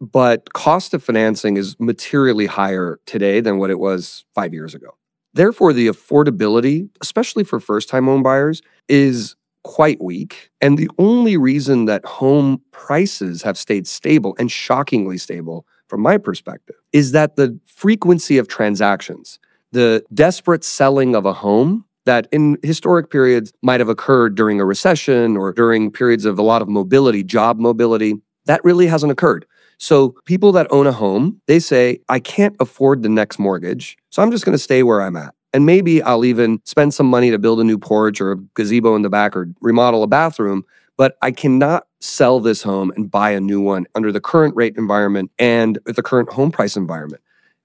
But 0.00 0.52
cost 0.52 0.94
of 0.94 1.04
financing 1.04 1.56
is 1.56 1.76
materially 1.78 2.46
higher 2.46 2.98
today 3.06 3.40
than 3.40 3.58
what 3.58 3.70
it 3.70 3.78
was 3.78 4.24
five 4.34 4.52
years 4.52 4.74
ago. 4.74 4.96
Therefore, 5.32 5.72
the 5.72 5.86
affordability, 5.86 6.88
especially 7.00 7.44
for 7.44 7.60
first 7.60 7.88
time 7.88 8.06
home 8.06 8.22
buyers, 8.22 8.62
is 8.88 9.36
quite 9.62 10.02
weak. 10.02 10.50
And 10.60 10.76
the 10.76 10.90
only 10.98 11.36
reason 11.36 11.84
that 11.84 12.04
home 12.04 12.60
prices 12.72 13.42
have 13.42 13.56
stayed 13.56 13.86
stable 13.86 14.34
and 14.38 14.50
shockingly 14.50 15.18
stable, 15.18 15.66
from 15.86 16.00
my 16.00 16.18
perspective, 16.18 16.76
is 16.92 17.12
that 17.12 17.36
the 17.36 17.58
frequency 17.64 18.38
of 18.38 18.48
transactions, 18.48 19.38
the 19.70 20.04
desperate 20.12 20.64
selling 20.64 21.14
of 21.14 21.26
a 21.26 21.32
home, 21.32 21.84
that 22.04 22.26
in 22.32 22.58
historic 22.62 23.10
periods 23.10 23.52
might 23.62 23.80
have 23.80 23.88
occurred 23.88 24.34
during 24.34 24.60
a 24.60 24.64
recession 24.64 25.36
or 25.36 25.52
during 25.52 25.90
periods 25.90 26.24
of 26.24 26.38
a 26.38 26.42
lot 26.42 26.62
of 26.62 26.68
mobility, 26.68 27.22
job 27.22 27.58
mobility. 27.58 28.14
That 28.46 28.64
really 28.64 28.86
hasn't 28.86 29.12
occurred. 29.12 29.46
So 29.78 30.14
people 30.24 30.52
that 30.52 30.66
own 30.70 30.86
a 30.86 30.92
home, 30.92 31.40
they 31.46 31.58
say, 31.58 32.00
I 32.08 32.20
can't 32.20 32.54
afford 32.60 33.02
the 33.02 33.08
next 33.08 33.38
mortgage. 33.38 33.96
So 34.10 34.22
I'm 34.22 34.30
just 34.30 34.44
going 34.44 34.54
to 34.54 34.62
stay 34.62 34.82
where 34.82 35.02
I'm 35.02 35.16
at. 35.16 35.34
And 35.52 35.66
maybe 35.66 36.02
I'll 36.02 36.24
even 36.24 36.60
spend 36.64 36.94
some 36.94 37.06
money 37.06 37.30
to 37.30 37.38
build 37.38 37.60
a 37.60 37.64
new 37.64 37.78
porch 37.78 38.20
or 38.20 38.32
a 38.32 38.36
gazebo 38.54 38.94
in 38.96 39.02
the 39.02 39.10
back 39.10 39.36
or 39.36 39.48
remodel 39.60 40.02
a 40.02 40.06
bathroom. 40.06 40.64
but 40.96 41.16
I 41.22 41.30
cannot 41.30 41.86
sell 42.00 42.40
this 42.40 42.62
home 42.62 42.92
and 42.96 43.10
buy 43.10 43.30
a 43.30 43.40
new 43.40 43.60
one 43.60 43.86
under 43.94 44.12
the 44.12 44.20
current 44.20 44.54
rate 44.56 44.76
environment 44.76 45.30
and 45.38 45.78
the 45.84 46.02
current 46.02 46.30
home 46.32 46.50
price 46.50 46.76
environment. 46.76 47.22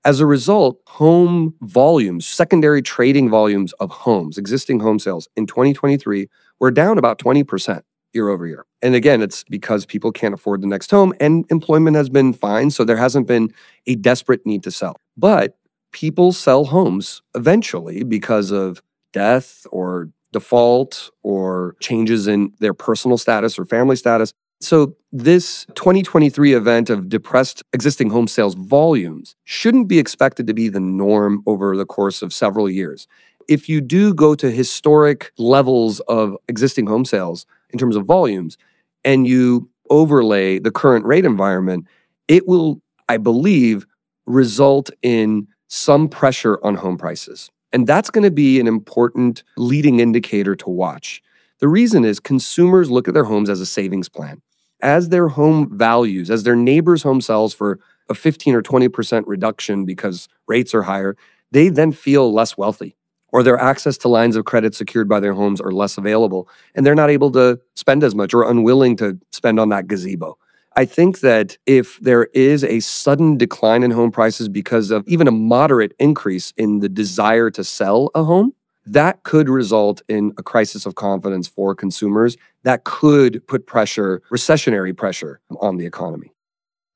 As 0.08 0.22
a 0.22 0.26
result, 0.26 0.80
home 0.88 1.54
volumes, 1.64 2.26
secondary 2.26 2.82
trading 2.82 3.30
volumes 3.30 3.74
of 3.74 3.92
homes, 3.92 4.38
existing 4.38 4.80
home 4.80 5.00
sales 5.00 5.28
in 5.36 5.46
2023 5.46 6.30
were 6.62 6.72
down 6.72 6.98
about 6.98 7.20
20% 7.20 7.82
year 8.14 8.30
over 8.30 8.48
year. 8.48 8.66
And 8.82 8.96
again, 8.96 9.22
it's 9.22 9.44
because 9.44 9.86
people 9.86 10.14
can't 10.14 10.34
afford 10.34 10.62
the 10.62 10.68
next 10.68 10.92
home 10.92 11.14
and 11.20 11.44
employment 11.50 11.98
has 11.98 12.08
been 12.08 12.32
fine. 12.32 12.72
So 12.72 12.86
there 12.86 12.96
hasn't 12.96 13.28
been 13.28 13.54
a 13.86 13.96
desperate 13.96 14.46
need 14.46 14.64
to 14.64 14.72
sell. 14.72 14.96
But 15.18 15.58
people 15.92 16.32
sell 16.32 16.64
homes 16.64 17.22
eventually 17.36 18.06
because 18.06 18.50
of 18.50 18.82
death 19.12 19.68
or 19.74 20.10
default 20.32 21.12
or 21.22 21.76
changes 21.82 22.28
in 22.28 22.54
their 22.60 22.74
personal 22.74 23.18
status 23.18 23.60
or 23.60 23.66
family 23.66 23.98
status. 23.98 24.32
So, 24.60 24.96
this 25.12 25.66
2023 25.76 26.54
event 26.54 26.90
of 26.90 27.10
depressed 27.10 27.64
existing 27.74 28.10
home 28.10 28.28
sales 28.28 28.56
volumes 28.56 29.36
shouldn't 29.46 29.88
be 29.88 30.00
expected 30.00 30.48
to 30.48 30.54
be 30.54 30.68
the 30.68 30.80
norm 30.80 31.44
over 31.46 31.78
the 31.78 31.86
course 31.86 32.24
of 32.24 32.34
several 32.34 32.68
years. 32.68 33.08
If 33.48 33.70
you 33.70 33.82
do 33.82 34.14
go 34.16 34.34
to 34.36 34.50
historic 34.50 35.32
levels 35.38 36.00
of 36.02 36.36
existing 36.48 36.88
home 36.88 37.06
sales 37.06 37.46
in 37.70 37.78
terms 37.78 37.96
of 37.96 38.06
volumes 38.06 38.58
and 39.06 39.28
you 39.28 39.70
overlay 39.92 40.58
the 40.58 40.72
current 40.72 41.06
rate 41.06 41.24
environment, 41.24 41.86
it 42.28 42.48
will, 42.48 42.82
I 43.08 43.18
believe, 43.18 43.86
result 44.26 44.90
in 45.04 45.48
some 45.68 46.10
pressure 46.10 46.60
on 46.64 46.76
home 46.76 46.98
prices. 46.98 47.52
And 47.72 47.86
that's 47.86 48.10
going 48.10 48.24
to 48.24 48.32
be 48.32 48.60
an 48.60 48.68
important 48.68 49.44
leading 49.56 50.00
indicator 50.00 50.56
to 50.56 50.70
watch. 50.70 51.22
The 51.60 51.68
reason 51.68 52.06
is 52.06 52.20
consumers 52.20 52.92
look 52.92 53.08
at 53.08 53.14
their 53.14 53.24
homes 53.24 53.50
as 53.50 53.62
a 53.62 53.66
savings 53.66 54.10
plan 54.10 54.42
as 54.82 55.10
their 55.10 55.30
home 55.30 55.78
values, 55.78 56.30
as 56.30 56.44
their 56.44 56.56
neighbor's 56.56 57.04
home 57.04 57.22
sells 57.22 57.54
for 57.54 57.80
a 58.10 58.14
15 58.14 58.56
or 58.56 58.62
20% 58.62 59.24
reduction 59.28 59.86
because 59.86 60.28
rates 60.48 60.74
are 60.74 60.84
higher, 60.84 61.18
they 61.52 61.70
then 61.70 61.92
feel 61.92 62.34
less 62.34 62.58
wealthy 62.58 62.96
or 63.34 63.44
their 63.44 63.60
access 63.60 63.98
to 63.98 64.08
lines 64.08 64.36
of 64.36 64.46
credit 64.46 64.74
secured 64.74 65.10
by 65.10 65.20
their 65.20 65.34
homes 65.34 65.60
are 65.60 65.72
less 65.72 65.98
available 65.98 66.48
and 66.76 66.86
they're 66.86 66.96
not 66.96 67.10
able 67.10 67.32
to 67.32 67.60
spend 67.76 68.04
as 68.04 68.16
much 68.16 68.34
or 68.34 68.50
unwilling 68.50 68.96
to 68.96 69.18
spend 69.32 69.60
on 69.60 69.70
that 69.70 69.88
gazebo. 69.88 70.38
I 70.76 70.86
think 70.86 71.22
that 71.22 71.58
if 71.66 72.00
there 72.00 72.26
is 72.36 72.64
a 72.64 72.80
sudden 72.82 73.36
decline 73.36 73.82
in 73.84 73.92
home 73.92 74.12
prices 74.12 74.48
because 74.48 74.92
of 74.92 75.04
even 75.08 75.28
a 75.28 75.32
moderate 75.32 75.94
increase 75.98 76.54
in 76.56 76.80
the 76.80 76.90
desire 76.90 77.50
to 77.52 77.64
sell 77.64 78.12
a 78.14 78.24
home, 78.24 78.54
that 78.86 79.24
could 79.24 79.50
result 79.50 80.02
in 80.08 80.34
a 80.38 80.44
crisis 80.44 80.86
of 80.86 80.96
confidence 80.96 81.48
for 81.48 81.76
consumers 81.76 82.38
that 82.68 82.84
could 82.84 83.42
put 83.48 83.66
pressure, 83.66 84.22
recessionary 84.30 84.96
pressure 84.96 85.40
on 85.62 85.78
the 85.78 85.86
economy. 85.86 86.34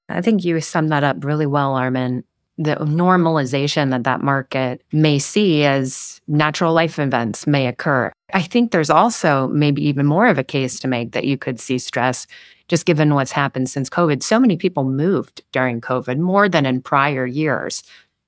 I 0.09 0.19
think 0.19 0.43
you 0.43 0.59
summed 0.59 0.91
that 0.91 1.05
up 1.05 1.23
really 1.23 1.45
well, 1.45 1.75
Armen. 1.75 2.25
The 2.57 2.75
normalization 2.75 3.89
that 3.91 4.03
that 4.03 4.19
market 4.21 4.83
may 4.91 5.17
see 5.17 5.63
as 5.63 6.19
natural 6.27 6.73
life 6.73 6.99
events 6.99 7.47
may 7.47 7.67
occur. 7.67 8.11
I 8.33 8.41
think 8.41 8.71
there's 8.71 8.89
also 8.89 9.47
maybe 9.47 9.81
even 9.87 10.05
more 10.05 10.27
of 10.27 10.37
a 10.37 10.43
case 10.43 10.77
to 10.81 10.89
make 10.89 11.13
that 11.13 11.23
you 11.23 11.37
could 11.37 11.57
see 11.57 11.79
stress 11.79 12.27
just 12.67 12.85
given 12.85 13.13
what's 13.13 13.31
happened 13.31 13.69
since 13.69 13.89
COVID. 13.89 14.23
So 14.23 14.41
many 14.41 14.57
people 14.57 14.83
moved 14.83 15.41
during 15.53 15.79
COVID 15.79 16.17
more 16.17 16.49
than 16.49 16.65
in 16.65 16.81
prior 16.81 17.25
years 17.25 17.81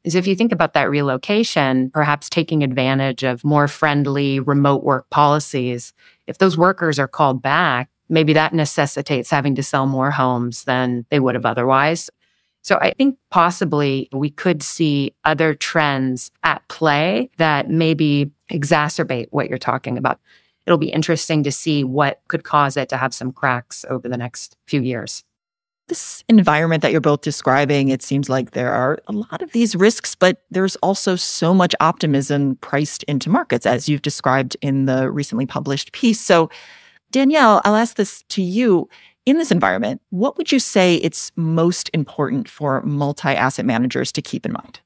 is 0.03 0.15
if 0.15 0.27
you 0.27 0.35
think 0.35 0.51
about 0.51 0.73
that 0.73 0.89
relocation, 0.89 1.89
perhaps 1.91 2.29
taking 2.29 2.63
advantage 2.63 3.23
of 3.23 3.43
more 3.43 3.67
friendly 3.67 4.39
remote 4.39 4.83
work 4.83 5.09
policies, 5.09 5.93
if 6.27 6.37
those 6.37 6.57
workers 6.57 6.99
are 6.99 7.07
called 7.07 7.41
back, 7.41 7.89
maybe 8.09 8.33
that 8.33 8.53
necessitates 8.53 9.29
having 9.29 9.55
to 9.55 9.63
sell 9.63 9.85
more 9.85 10.11
homes 10.11 10.65
than 10.65 11.05
they 11.09 11.19
would 11.19 11.35
have 11.35 11.45
otherwise. 11.45 12.09
So 12.61 12.77
I 12.77 12.93
think 12.93 13.17
possibly 13.29 14.07
we 14.13 14.29
could 14.29 14.63
see 14.63 15.13
other 15.25 15.53
trends 15.53 16.31
at 16.43 16.65
play 16.69 17.29
that 17.37 17.69
maybe 17.69 18.31
exacerbate 18.51 19.27
what 19.31 19.49
you're 19.49 19.57
talking 19.57 19.97
about. 19.97 20.19
It'll 20.65 20.77
be 20.77 20.89
interesting 20.89 21.43
to 21.43 21.51
see 21.51 21.83
what 21.83 22.21
could 22.29 22.45
cause 22.45 22.77
it 22.77 22.87
to 22.89 22.97
have 22.97 23.13
some 23.13 23.33
cracks 23.33 23.83
over 23.89 24.07
the 24.07 24.17
next 24.17 24.55
few 24.65 24.81
years 24.81 25.25
this 25.87 26.23
environment 26.29 26.81
that 26.81 26.91
you're 26.91 27.01
both 27.01 27.21
describing, 27.21 27.89
it 27.89 28.01
seems 28.01 28.29
like 28.29 28.51
there 28.51 28.71
are 28.71 28.99
a 29.07 29.11
lot 29.11 29.41
of 29.41 29.51
these 29.51 29.75
risks, 29.75 30.15
but 30.15 30.43
there's 30.49 30.75
also 30.77 31.15
so 31.15 31.53
much 31.53 31.75
optimism 31.79 32.55
priced 32.57 33.03
into 33.03 33.29
markets, 33.29 33.65
as 33.65 33.89
you've 33.89 34.01
described 34.01 34.55
in 34.61 34.85
the 34.85 35.11
recently 35.11 35.45
published 35.45 35.91
piece. 35.91 36.21
So, 36.21 36.49
Danielle, 37.11 37.61
I'll 37.65 37.75
ask 37.75 37.95
this 37.95 38.23
to 38.29 38.41
you. 38.41 38.89
In 39.25 39.37
this 39.37 39.51
environment, 39.51 40.01
what 40.09 40.37
would 40.37 40.51
you 40.51 40.59
say 40.59 40.95
it's 40.95 41.31
most 41.37 41.89
important 41.93 42.49
for 42.49 42.81
multi 42.81 43.29
asset 43.29 43.65
managers 43.65 44.11
to 44.11 44.21
keep 44.21 44.45
in 44.45 44.51
mind? 44.51 44.81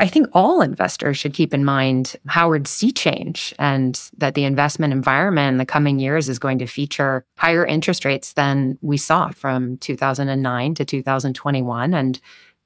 I 0.00 0.08
think 0.08 0.28
all 0.32 0.62
investors 0.62 1.18
should 1.18 1.34
keep 1.34 1.52
in 1.52 1.62
mind 1.62 2.16
Howard's 2.26 2.70
sea 2.70 2.90
change 2.90 3.54
and 3.58 4.00
that 4.16 4.34
the 4.34 4.44
investment 4.44 4.94
environment 4.94 5.52
in 5.52 5.58
the 5.58 5.66
coming 5.66 5.98
years 5.98 6.30
is 6.30 6.38
going 6.38 6.58
to 6.60 6.66
feature 6.66 7.26
higher 7.36 7.66
interest 7.66 8.06
rates 8.06 8.32
than 8.32 8.78
we 8.80 8.96
saw 8.96 9.28
from 9.28 9.76
2009 9.76 10.74
to 10.76 10.84
2021. 10.86 11.92
And 11.92 12.18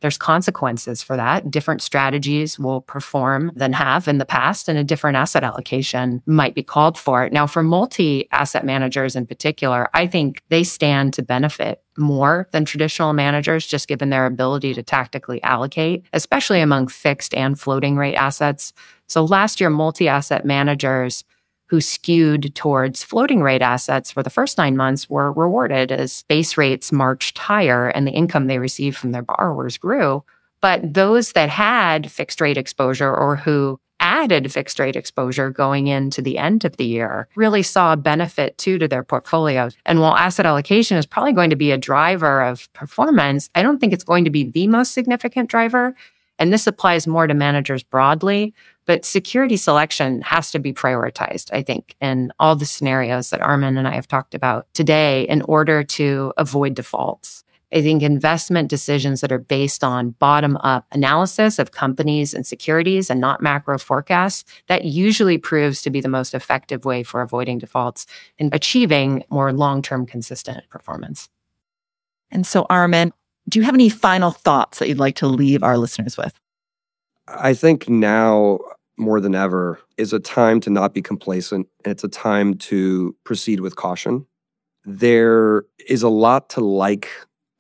there's 0.05 0.19
consequences 0.19 1.03
for 1.03 1.17
that. 1.17 1.51
Different 1.51 1.81
strategies 1.81 2.59
will 2.59 2.83
perform 2.83 3.51
than 3.57 3.73
have 3.73 4.07
in 4.07 4.19
the 4.19 4.27
past, 4.27 4.69
and 4.69 4.77
a 4.77 4.85
different 4.85 5.17
asset 5.17 5.43
allocation 5.43 6.23
might 6.27 6.55
be 6.55 6.63
called 6.63 6.99
for. 6.99 7.31
Now, 7.31 7.47
for 7.47 7.63
multi 7.63 8.31
asset 8.31 8.67
managers 8.67 9.17
in 9.17 9.27
particular, 9.27 9.89
I 9.95 10.07
think 10.07 10.43
they 10.51 10.63
stand 10.63 11.15
to 11.15 11.23
benefit 11.23 11.83
more 11.97 12.51
than 12.53 12.67
traditional 12.67 13.15
managers, 13.15 13.67
just 13.67 13.89
given 13.89 14.11
their 14.11 14.27
ability 14.27 14.75
to 14.75 14.83
tactically 14.83 15.43
allocate, 15.43 16.05
especially 16.13 16.61
among 16.61 16.89
fixed 16.89 17.33
and 17.33 17.59
floating 17.59 17.97
rate 17.97 18.17
assets. 18.17 18.75
So 19.07 19.25
last 19.25 19.59
year, 19.59 19.71
multi 19.71 20.07
asset 20.07 20.45
managers 20.45 21.25
who 21.67 21.81
skewed 21.81 22.55
towards 22.55 23.03
floating 23.03 23.43
rate 23.43 23.63
assets 23.63 24.11
for 24.11 24.23
the 24.23 24.31
first 24.31 24.59
nine 24.59 24.77
months 24.77 25.09
were 25.09 25.33
rewarded 25.33 25.91
as 25.91 26.25
base 26.29 26.57
rates 26.57 26.93
marched 26.93 27.39
higher 27.39 27.89
and 27.89 28.07
the 28.07 28.13
income 28.13 28.47
they 28.47 28.59
received 28.59 28.97
from 28.97 29.13
their 29.13 29.23
borrowers 29.23 29.79
grew. 29.79 30.23
But 30.61 30.95
those 30.95 31.33
that 31.33 31.49
had 31.49 32.11
fixed 32.11 32.41
rate 32.41 32.57
exposure 32.57 33.15
or 33.15 33.37
who 33.37 33.81
added 34.01 34.53
fixed 34.53 34.79
rate 34.79 34.97
exposure 34.97 35.51
going 35.51 35.87
into 35.87 36.21
the 36.21 36.37
end 36.37 36.65
of 36.65 36.77
the 36.77 36.85
year 36.85 37.27
really 37.37 37.63
saw 37.63 37.93
a 37.93 37.97
benefit 37.97 38.57
too 38.59 38.79
to 38.79 38.87
their 38.87 39.03
portfolios. 39.03 39.77
And 39.87 40.01
while 40.01 40.15
asset 40.15 40.47
allocation 40.47 40.99
is 40.99 41.07
probably 41.07 41.33
going 41.33 41.51
to 41.51 41.57
be 41.57 41.71
a 41.71 41.79
driver 41.79 42.43
of 42.43 42.71
performance, 42.75 43.49
I 43.55 43.63
don't 43.63 43.79
think 43.79 43.93
it's 43.93 44.05
going 44.05 44.25
to 44.25 44.31
be 44.31 44.45
the 44.45 44.69
most 44.69 44.93
significant 44.93 45.49
driver. 45.49 45.95
And 46.39 46.53
this 46.53 46.67
applies 46.67 47.07
more 47.07 47.27
to 47.27 47.35
managers 47.35 47.83
broadly, 47.83 48.55
but 48.87 49.05
security 49.05 49.57
selection 49.57 50.21
has 50.23 50.51
to 50.51 50.59
be 50.59 50.73
prioritized, 50.73 51.51
I 51.53 51.63
think, 51.63 51.95
in 52.01 52.33
all 52.39 52.57
the 52.57 52.67
scenarios 52.67 53.31
that 53.31 53.41
Armen 53.41 53.79
and 53.79 53.87
I 53.87 53.95
have 53.95 54.09
talked 54.09 54.35
about 54.35 54.67
today 54.75 55.29
in 55.29 55.43
order 55.43 55.85
to 55.85 56.33
avoid 56.37 56.75
defaults. 56.75 57.45
I 57.73 57.83
think 57.83 58.03
investment 58.03 58.69
decisions 58.69 59.21
that 59.21 59.33
are 59.33 59.39
based 59.39 59.83
on 59.83 60.11
bottom 60.11 60.57
up 60.59 60.87
analysis 60.93 61.59
of 61.59 61.73
companies 61.73 62.33
and 62.33 62.47
securities 62.47 63.11
and 63.11 63.21
not 63.21 63.43
macro 63.43 63.79
forecasts, 63.79 64.45
that 64.69 64.85
usually 64.85 65.39
proves 65.39 65.83
to 65.83 65.91
be 65.91 66.01
the 66.01 66.09
most 66.09 66.35
effective 66.35 66.85
way 66.85 67.03
for 67.03 67.21
avoiding 67.21 67.59
defaults 67.59 68.07
and 68.39 68.55
achieving 68.55 69.25
more 69.29 69.53
long 69.53 69.83
term 69.83 70.07
consistent 70.07 70.69
performance. 70.69 71.29
And 72.31 72.47
so, 72.47 72.67
Armen, 72.71 73.13
do 73.49 73.59
you 73.59 73.65
have 73.65 73.75
any 73.75 73.89
final 73.89 74.31
thoughts 74.31 74.79
that 74.79 74.89
you'd 74.89 74.99
like 74.99 75.17
to 75.17 75.27
leave 75.27 75.63
our 75.63 75.77
listeners 75.79 76.17
with? 76.17 76.39
I 77.29 77.55
think 77.55 77.89
now 77.89 78.61
more 78.97 79.21
than 79.21 79.35
ever 79.35 79.81
is 79.97 80.13
a 80.13 80.21
time 80.21 80.61
to 80.61 80.71
not 80.71 80.95
be 80.95 81.03
complacent. 81.03 81.69
And 81.85 81.93
it's 81.93 82.05
a 82.05 82.09
time 82.09 82.55
to 82.55 83.15
proceed 83.25 83.61
with 83.61 83.77
caution. 83.77 84.27
There 84.85 85.65
is 85.89 86.03
a 86.03 86.09
lot 86.09 86.51
to 86.51 86.61
like 86.61 87.09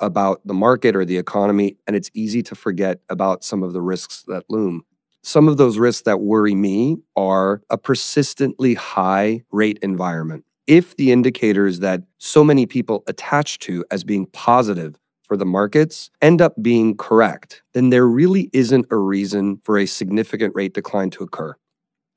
about 0.01 0.47
the 0.47 0.55
market 0.55 0.94
or 0.94 1.05
the 1.05 1.16
economy, 1.16 1.77
and 1.87 1.97
it's 1.97 2.11
easy 2.14 2.42
to 2.42 2.55
forget 2.55 3.01
about 3.09 3.44
some 3.44 3.62
of 3.62 3.73
the 3.73 3.81
risks 3.81 4.25
that 4.29 4.44
loom. 4.49 4.85
Some 5.23 5.49
of 5.49 5.57
those 5.57 5.79
risks 5.79 6.03
that 6.03 6.20
worry 6.20 6.55
me 6.55 6.99
are 7.16 7.62
a 7.70 7.79
persistently 7.79 8.75
high 8.75 9.42
rate 9.51 9.79
environment. 9.81 10.44
If 10.66 10.97
the 10.97 11.12
indicators 11.12 11.81
that 11.81 12.03
so 12.18 12.44
many 12.44 12.66
people 12.66 13.05
attach 13.07 13.59
to 13.61 13.85
as 13.90 14.05
being 14.05 14.27
positive 14.27 14.97
for 15.25 15.37
the 15.37 15.47
markets 15.47 16.11
end 16.23 16.41
up 16.41 16.55
being 16.63 16.97
correct, 16.97 17.63
then 17.73 17.91
there 17.91 18.07
really 18.07 18.51
isn't 18.53 18.87
a 18.91 18.97
reason 18.97 19.59
for 19.65 19.79
a 19.79 19.87
significant 19.87 20.55
rate 20.55 20.75
decline 20.75 21.11
to 21.11 21.25
occur. 21.25 21.57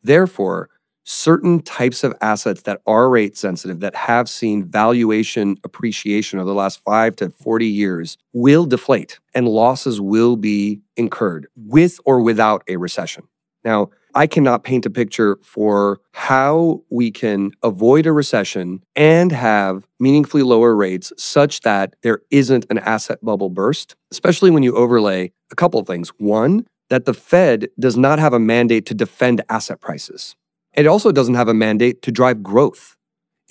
Therefore, 0.04 0.70
certain 1.04 1.62
types 1.62 2.04
of 2.04 2.13
assets 2.22 2.63
that 2.63 2.82
are 2.86 3.10
rate 3.10 3.38
sensitive, 3.38 3.80
that 3.80 3.96
have 3.96 4.28
seen 4.28 4.65
valuation 4.65 5.56
appreciation 5.63 6.38
over 6.38 6.50
the 6.50 6.54
last 6.54 6.82
five 6.84 7.15
to 7.15 7.30
40 7.30 7.65
years, 7.65 8.17
will 8.34 8.65
deflate 8.65 9.20
and 9.34 9.48
losses 9.48 10.02
will 10.02 10.36
be 10.36 10.82
incurred 10.98 11.48
with 11.56 12.00
or 12.06 12.22
without 12.22 12.62
a 12.67 12.76
recession. 12.76 13.26
Now, 13.63 13.89
I 14.17 14.25
cannot 14.25 14.63
paint 14.63 14.84
a 14.88 14.89
picture 14.89 15.38
for 15.43 15.99
how 16.12 16.82
we 16.89 17.12
can 17.12 17.51
avoid 17.62 18.08
a 18.08 18.12
recession 18.12 18.84
and 18.95 19.32
have 19.32 19.88
meaningfully 19.99 20.41
lower 20.41 20.75
rates 20.75 21.13
such 21.17 21.62
that 21.62 21.95
there 22.01 22.21
isn't 22.32 22.65
an 22.71 22.80
asset 22.80 23.23
bubble 23.23 23.51
burst, 23.51 23.95
especially 24.10 24.49
when 24.49 24.63
you 24.63 24.75
overlay 24.75 25.32
a 25.51 25.56
couple 25.56 25.80
of 25.80 25.86
things. 25.86 26.10
One, 26.17 26.65
that 26.89 27.06
the 27.06 27.13
Fed 27.13 27.67
does 27.80 27.95
not 27.95 28.17
have 28.17 28.34
a 28.34 28.39
mandate 28.39 28.88
to 28.88 28.95
defend 28.95 29.43
asset 29.49 29.82
prices. 29.82 30.36
It 30.73 30.88
also 30.88 31.12
doesn't 31.12 31.36
have 31.36 31.47
a 31.47 31.53
mandate 31.53 32.01
to 32.01 32.12
drive 32.12 32.41
growth. 32.41 32.97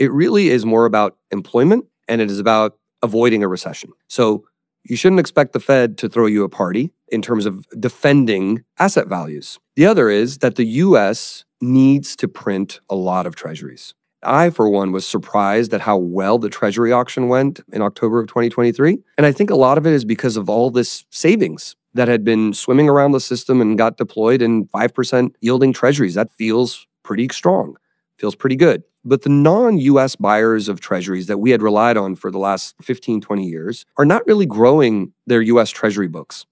It 0.00 0.10
really 0.10 0.48
is 0.48 0.66
more 0.66 0.84
about 0.84 1.16
employment 1.30 1.84
and 2.08 2.20
it 2.20 2.28
is 2.28 2.40
about 2.40 2.76
avoiding 3.04 3.44
a 3.44 3.48
recession. 3.48 3.92
So 4.08 4.44
you 4.82 4.96
shouldn't 4.96 5.20
expect 5.20 5.52
the 5.52 5.60
Fed 5.60 5.96
to 5.98 6.08
throw 6.08 6.26
you 6.26 6.42
a 6.42 6.48
party 6.48 6.90
in 7.08 7.22
terms 7.22 7.46
of 7.46 7.64
defending 7.78 8.64
asset 8.78 9.06
values. 9.08 9.58
The 9.76 9.86
other 9.86 10.08
is 10.08 10.38
that 10.38 10.56
the 10.56 10.66
US 10.66 11.44
needs 11.60 12.16
to 12.16 12.28
print 12.28 12.80
a 12.90 12.94
lot 12.94 13.26
of 13.26 13.36
treasuries. 13.36 13.94
I, 14.22 14.50
for 14.50 14.68
one, 14.68 14.92
was 14.92 15.06
surprised 15.06 15.72
at 15.72 15.80
how 15.80 15.96
well 15.96 16.38
the 16.38 16.48
Treasury 16.48 16.92
auction 16.92 17.28
went 17.28 17.60
in 17.72 17.82
October 17.82 18.20
of 18.20 18.26
2023. 18.26 18.98
And 19.16 19.26
I 19.26 19.32
think 19.32 19.50
a 19.50 19.56
lot 19.56 19.78
of 19.78 19.86
it 19.86 19.92
is 19.92 20.04
because 20.04 20.36
of 20.36 20.50
all 20.50 20.70
this 20.70 21.04
savings 21.10 21.76
that 21.94 22.08
had 22.08 22.24
been 22.24 22.52
swimming 22.52 22.88
around 22.88 23.12
the 23.12 23.20
system 23.20 23.60
and 23.60 23.78
got 23.78 23.96
deployed 23.96 24.42
in 24.42 24.66
5% 24.66 25.34
yielding 25.40 25.72
treasuries. 25.72 26.14
That 26.14 26.32
feels 26.32 26.86
pretty 27.02 27.28
strong, 27.32 27.76
feels 28.18 28.34
pretty 28.34 28.56
good. 28.56 28.82
But 29.04 29.22
the 29.22 29.30
non 29.30 29.78
US 29.78 30.16
buyers 30.16 30.68
of 30.68 30.80
treasuries 30.80 31.26
that 31.26 31.38
we 31.38 31.50
had 31.50 31.62
relied 31.62 31.96
on 31.96 32.16
for 32.16 32.30
the 32.30 32.38
last 32.38 32.74
15, 32.82 33.20
20 33.20 33.46
years 33.46 33.86
are 33.96 34.04
not 34.04 34.26
really 34.26 34.46
growing 34.46 35.12
their 35.26 35.40
US 35.42 35.70
treasury 35.70 36.08
books. 36.08 36.44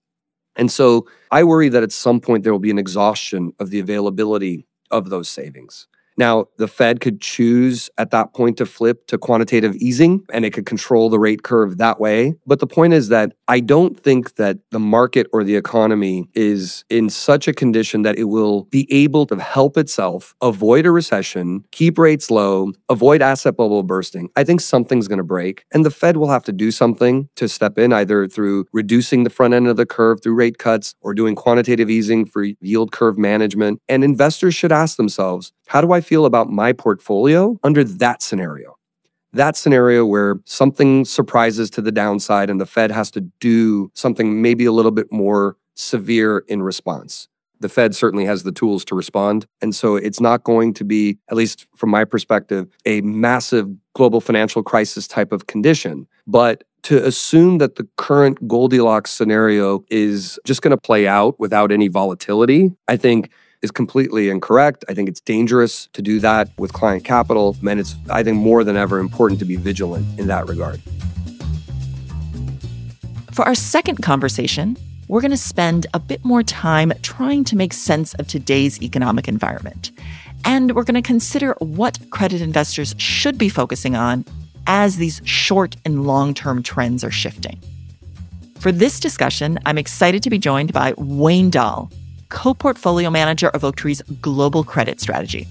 And 0.57 0.71
so 0.71 1.07
I 1.31 1.45
worry 1.45 1.69
that 1.69 1.83
at 1.83 1.93
some 1.93 2.21
point 2.21 2.45
there 2.45 2.53
will 2.53 2.61
be 2.61 2.71
an 2.71 2.79
exhaustion 2.79 3.53
of 3.59 3.71
the 3.71 3.81
availability 3.81 4.67
of 4.91 5.11
those 5.11 5.29
savings. 5.29 5.87
Now, 6.17 6.47
the 6.59 6.69
Fed 6.69 7.01
could 7.01 7.21
choose 7.21 7.91
at 7.99 8.11
that 8.13 8.35
point 8.35 8.57
to 8.59 8.67
flip 8.67 9.07
to 9.09 9.19
quantitative 9.19 9.75
easing 9.77 10.25
and 10.33 10.45
it 10.45 10.53
could 10.53 10.67
control 10.67 11.11
the 11.11 11.19
rate 11.19 11.43
curve 11.43 11.79
that 11.79 12.01
way. 12.01 12.35
But 12.47 12.61
the 12.61 12.67
point 12.67 12.93
is 12.93 13.09
that 13.09 13.33
I 13.49 13.61
don't 13.61 13.99
think 13.99 14.37
that 14.37 14.59
the 14.71 14.79
market 14.79 15.27
or 15.33 15.43
the 15.43 15.57
economy 15.57 16.29
is 16.35 16.85
in 16.89 17.11
such 17.11 17.49
a 17.49 17.53
condition 17.53 18.03
that 18.03 18.17
it 18.17 18.25
will 18.25 18.65
be 18.65 18.87
able 18.93 19.27
to 19.27 19.37
help 19.37 19.77
itself 19.77 20.35
avoid 20.41 20.87
a 20.87 20.91
recession, 20.91 21.65
keep 21.73 21.99
rates 21.99 22.31
low, 22.31 22.73
avoid 22.89 23.21
asset 23.21 23.57
bubble 23.57 23.83
bursting. 23.83 24.29
I 24.37 24.45
think 24.45 24.61
something's 24.61 25.09
going 25.09 25.19
to 25.19 25.25
break 25.25 25.65
and 25.73 25.85
the 25.85 25.91
Fed 25.91 26.17
will 26.17 26.31
have 26.31 26.45
to 26.45 26.53
do 26.53 26.71
something 26.71 27.29
to 27.37 27.49
step 27.49 27.79
in 27.79 27.93
either 27.93 28.29
through 28.29 28.67
reducing 28.73 29.25
the 29.25 29.31
front 29.31 29.55
end 29.55 29.67
of 29.67 29.77
the 29.77 29.87
curve 29.87 30.23
through 30.23 30.35
rate 30.35 30.59
cuts 30.59 30.95
or 31.01 31.13
doing 31.13 31.35
quantitative 31.35 31.91
easing 31.91 32.25
for 32.25 32.45
yield 32.61 32.93
curve 32.93 33.19
management. 33.19 33.81
And 33.89 34.05
investors 34.05 34.55
should 34.55 34.73
ask 34.73 34.97
themselves, 34.97 35.53
how 35.67 35.81
do 35.81 35.93
I 35.93 36.01
feel 36.05 36.27
about 36.27 36.51
my 36.51 36.73
portfolio 36.73 37.59
under 37.63 37.83
that 37.85 38.23
scenario? 38.23 38.77
That 39.33 39.57
scenario 39.57 40.07
where 40.07 40.37
something 40.45 41.05
surprises 41.05 41.69
to 41.71 41.83
the 41.83 41.91
downside 41.91 42.51
and 42.51 42.61
the 42.61 42.67
Fed 42.67 42.93
has 42.93 43.11
to 43.13 43.21
do 43.41 43.91
something 43.95 44.41
maybe 44.41 44.65
a 44.65 44.73
little 44.73 44.93
bit 44.93 45.11
more 45.11 45.57
severe 45.75 46.45
in 46.47 46.63
response. 46.63 47.29
The 47.61 47.69
Fed 47.69 47.95
certainly 47.95 48.27
has 48.27 48.43
the 48.43 48.53
tools 48.53 48.85
to 48.87 48.95
respond. 48.95 49.47
And 49.61 49.75
so 49.75 49.97
it's 49.97 50.21
not 50.21 50.45
going 50.45 50.75
to 50.75 50.85
be, 50.85 51.19
at 51.31 51.37
least 51.37 51.67
from 51.75 51.91
my 51.91 52.05
perspective, 52.05 52.69
a 52.85 53.01
massive 53.01 53.69
global 53.95 54.21
financial 54.21 54.63
crisis 54.63 55.09
type 55.09 55.33
of 55.33 55.47
condition. 55.47 56.07
But 56.27 56.65
to 56.83 57.05
assume 57.05 57.59
that 57.59 57.77
the 57.77 57.89
current 57.97 58.47
Goldilocks 58.47 59.11
scenario 59.11 59.85
is 59.89 60.39
just 60.45 60.63
going 60.63 60.73
to 60.73 60.77
play 60.77 61.09
out 61.09 61.41
without 61.41 61.73
any 61.73 61.89
volatility, 61.89 62.73
I 62.87 62.97
think 62.97 63.31
is 63.65 63.71
completely 63.71 64.29
incorrect. 64.29 64.85
I 64.89 64.95
think 64.95 65.09
it's 65.09 65.21
dangerous 65.21 65.89
to 65.95 66.03
do 66.03 66.21
that 66.21 66.51
with 66.59 66.73
client 66.73 67.05
capital. 67.05 67.57
And 67.69 67.81
it's, 67.81 67.97
I 68.11 68.23
think, 68.23 68.37
more 68.37 68.63
than 68.63 68.77
ever 68.77 68.99
important 68.99 69.41
to 69.41 69.47
be 69.47 69.57
vigilant 69.57 70.07
in 70.21 70.29
that 70.29 70.47
regard. 70.47 70.81
For 73.33 73.45
our 73.45 73.55
second 73.57 74.03
conversation, 74.03 74.77
we're 75.09 75.23
going 75.23 75.33
to 75.33 75.37
spend 75.37 75.87
a 75.95 75.99
bit 75.99 76.25
more 76.25 76.43
time 76.43 76.93
trying 77.03 77.43
to 77.45 77.57
make 77.57 77.73
sense 77.73 78.15
of 78.15 78.29
today's 78.29 78.81
economic 78.81 79.27
environment. 79.27 79.91
And 80.45 80.77
we're 80.77 80.85
going 80.85 81.03
to 81.03 81.03
consider 81.03 81.57
what 81.59 81.99
credit 82.11 82.41
investors 82.41 82.95
should 82.99 83.39
be 83.39 83.49
focusing 83.49 83.97
on 83.97 84.25
as 84.67 84.97
these 84.97 85.21
short 85.25 85.77
and 85.85 86.07
long 86.07 86.35
term 86.35 86.63
trends 86.63 87.03
are 87.03 87.11
shifting. 87.11 87.59
For 88.61 88.73
this 88.73 89.01
discussion, 89.01 89.59
I'm 89.67 89.79
excited 89.79 90.23
to 90.23 90.31
be 90.31 90.39
joined 90.39 90.73
by 90.73 90.95
Wayne 90.97 91.51
Dahl, 91.51 91.91
co 92.35 92.53
portfolio 92.53 93.09
manager 93.09 93.49
of 93.49 93.65
Oaktree's 93.65 94.03
global 94.21 94.65
credit 94.65 95.01
strategy. 95.01 95.47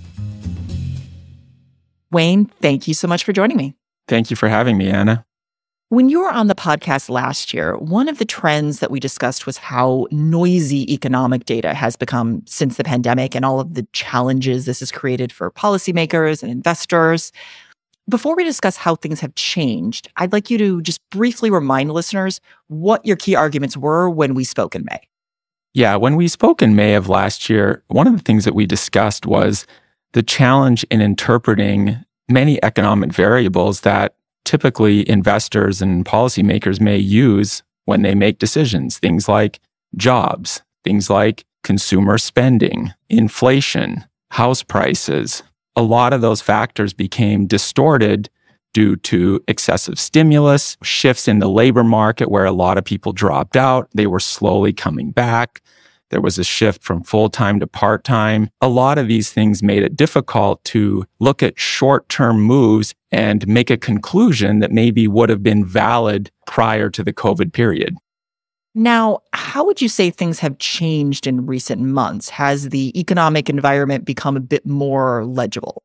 Wayne, 2.12 2.46
thank 2.62 2.88
you 2.88 2.93
so 2.93 3.08
much 3.08 3.24
for 3.24 3.34
joining 3.34 3.58
me. 3.58 3.74
Thank 4.08 4.30
you 4.30 4.36
for 4.36 4.48
having 4.48 4.78
me, 4.78 4.89
Anna. 4.89 5.26
When 5.89 6.10
you 6.10 6.22
were 6.22 6.32
on 6.32 6.48
the 6.48 6.56
podcast 6.56 7.10
last 7.10 7.54
year, 7.54 7.78
one 7.78 8.10
of 8.10 8.17
the 8.17 8.26
trends 8.26 8.80
that 8.80 8.91
we 8.91 9.00
discussed 9.00 9.46
was 9.46 9.58
how 9.58 10.08
noisy 10.12 10.91
economic 10.91 11.46
data 11.46 11.74
has 11.74 11.96
become 11.96 12.41
since 12.48 12.78
the 12.78 12.84
pandemic 12.84 13.36
and 13.36 13.46
all 13.46 13.60
of 13.60 13.76
the 13.76 13.88
challenges 13.93 14.65
this 14.65 14.80
has 14.80 14.91
created 14.91 15.32
for 15.32 15.52
policymakers 15.52 16.41
and 16.41 16.52
investors. 16.52 17.32
Before 18.10 18.36
we 18.36 18.43
discuss 18.43 18.76
how 18.76 18.96
things 18.96 19.19
have 19.22 19.36
changed, 19.36 20.10
I'd 20.17 20.34
like 20.34 20.50
you 20.50 20.58
to 20.58 20.82
just 20.82 21.00
briefly 21.12 21.50
remind 21.50 21.93
listeners 21.93 22.41
what 22.67 23.06
your 23.06 23.15
key 23.15 23.36
arguments 23.36 23.78
were 23.78 24.10
when 24.10 24.34
we 24.34 24.43
spoke 24.43 24.76
in 24.76 24.84
May. 24.86 25.00
Yeah, 25.74 25.96
when 25.96 26.16
we 26.16 26.28
spoke 26.28 26.62
in 26.62 26.76
May 26.76 26.94
of 26.94 27.10
last 27.10 27.50
year, 27.50 27.84
one 27.88 28.06
of 28.06 28.14
the 28.16 28.22
things 28.22 28.46
that 28.46 28.54
we 28.54 28.68
discussed 28.68 29.26
was 29.26 29.66
the 30.14 30.22
challenge 30.22 30.86
in 30.92 31.02
interpreting 31.02 31.98
many 32.30 32.64
economic 32.64 33.12
variables 33.12 33.82
that 33.82 34.16
typically 34.46 35.08
investors 35.10 35.82
and 35.82 36.06
policymakers 36.06 36.80
may 36.80 36.98
use 36.98 37.64
when 37.86 38.04
they 38.04 38.14
make 38.14 38.38
decisions. 38.38 39.00
Things 39.00 39.28
like 39.28 39.60
jobs, 39.96 40.62
things 40.84 41.10
like 41.10 41.44
consumer 41.64 42.20
spending, 42.20 42.94
inflation, 43.10 44.06
house 44.30 44.62
prices. 44.62 45.42
A 45.76 45.82
lot 45.82 46.14
of 46.14 46.22
those 46.22 46.42
factors 46.42 46.94
became 46.94 47.48
distorted 47.48 48.30
due 48.74 48.96
to 48.98 49.44
excessive 49.48 50.00
stimulus, 50.00 50.78
shifts 50.84 51.28
in 51.28 51.40
the 51.40 51.50
labor 51.50 51.84
market 51.84 52.30
where 52.30 52.46
a 52.46 52.52
lot 52.52 52.78
of 52.78 52.84
people 52.84 53.12
dropped 53.12 53.56
out. 53.56 53.90
They 53.94 54.08
were 54.08 54.20
slowly 54.20 54.74
coming 54.74 55.12
back. 55.12 55.62
There 56.13 56.21
was 56.21 56.38
a 56.38 56.43
shift 56.43 56.84
from 56.84 57.02
full 57.02 57.28
time 57.28 57.60
to 57.60 57.65
part 57.65 58.04
time. 58.04 58.52
A 58.62 58.69
lot 58.69 58.99
of 58.99 59.08
these 59.08 59.32
things 59.32 59.63
made 59.63 59.82
it 59.82 59.95
difficult 59.95 60.63
to 60.65 61.06
look 61.19 61.41
at 61.41 61.60
short 61.60 62.08
term 62.08 62.39
moves 62.39 62.93
and 63.12 63.47
make 63.47 63.71
a 63.71 63.78
conclusion 63.78 64.60
that 64.60 64.71
maybe 64.71 65.08
would 65.08 65.30
have 65.30 65.41
been 65.41 65.65
valid 65.65 66.30
prior 66.45 66.91
to 66.91 67.04
the 67.04 67.13
COVID 67.13 67.52
period. 67.52 67.97
Now, 68.76 69.21
how 69.34 69.65
would 69.65 69.82
you 69.82 69.89
say 69.89 70.12
things 70.12 70.38
have 70.38 70.60
changed 70.60 71.26
in 71.26 71.47
recent 71.47 71.82
months? 71.82 72.30
Has 72.30 72.69
the 72.69 72.95
economic 72.99 73.49
environment 73.49 74.06
become 74.06 74.38
a 74.38 74.39
bit 74.39 74.67
more 74.67 75.26
legible? 75.26 75.82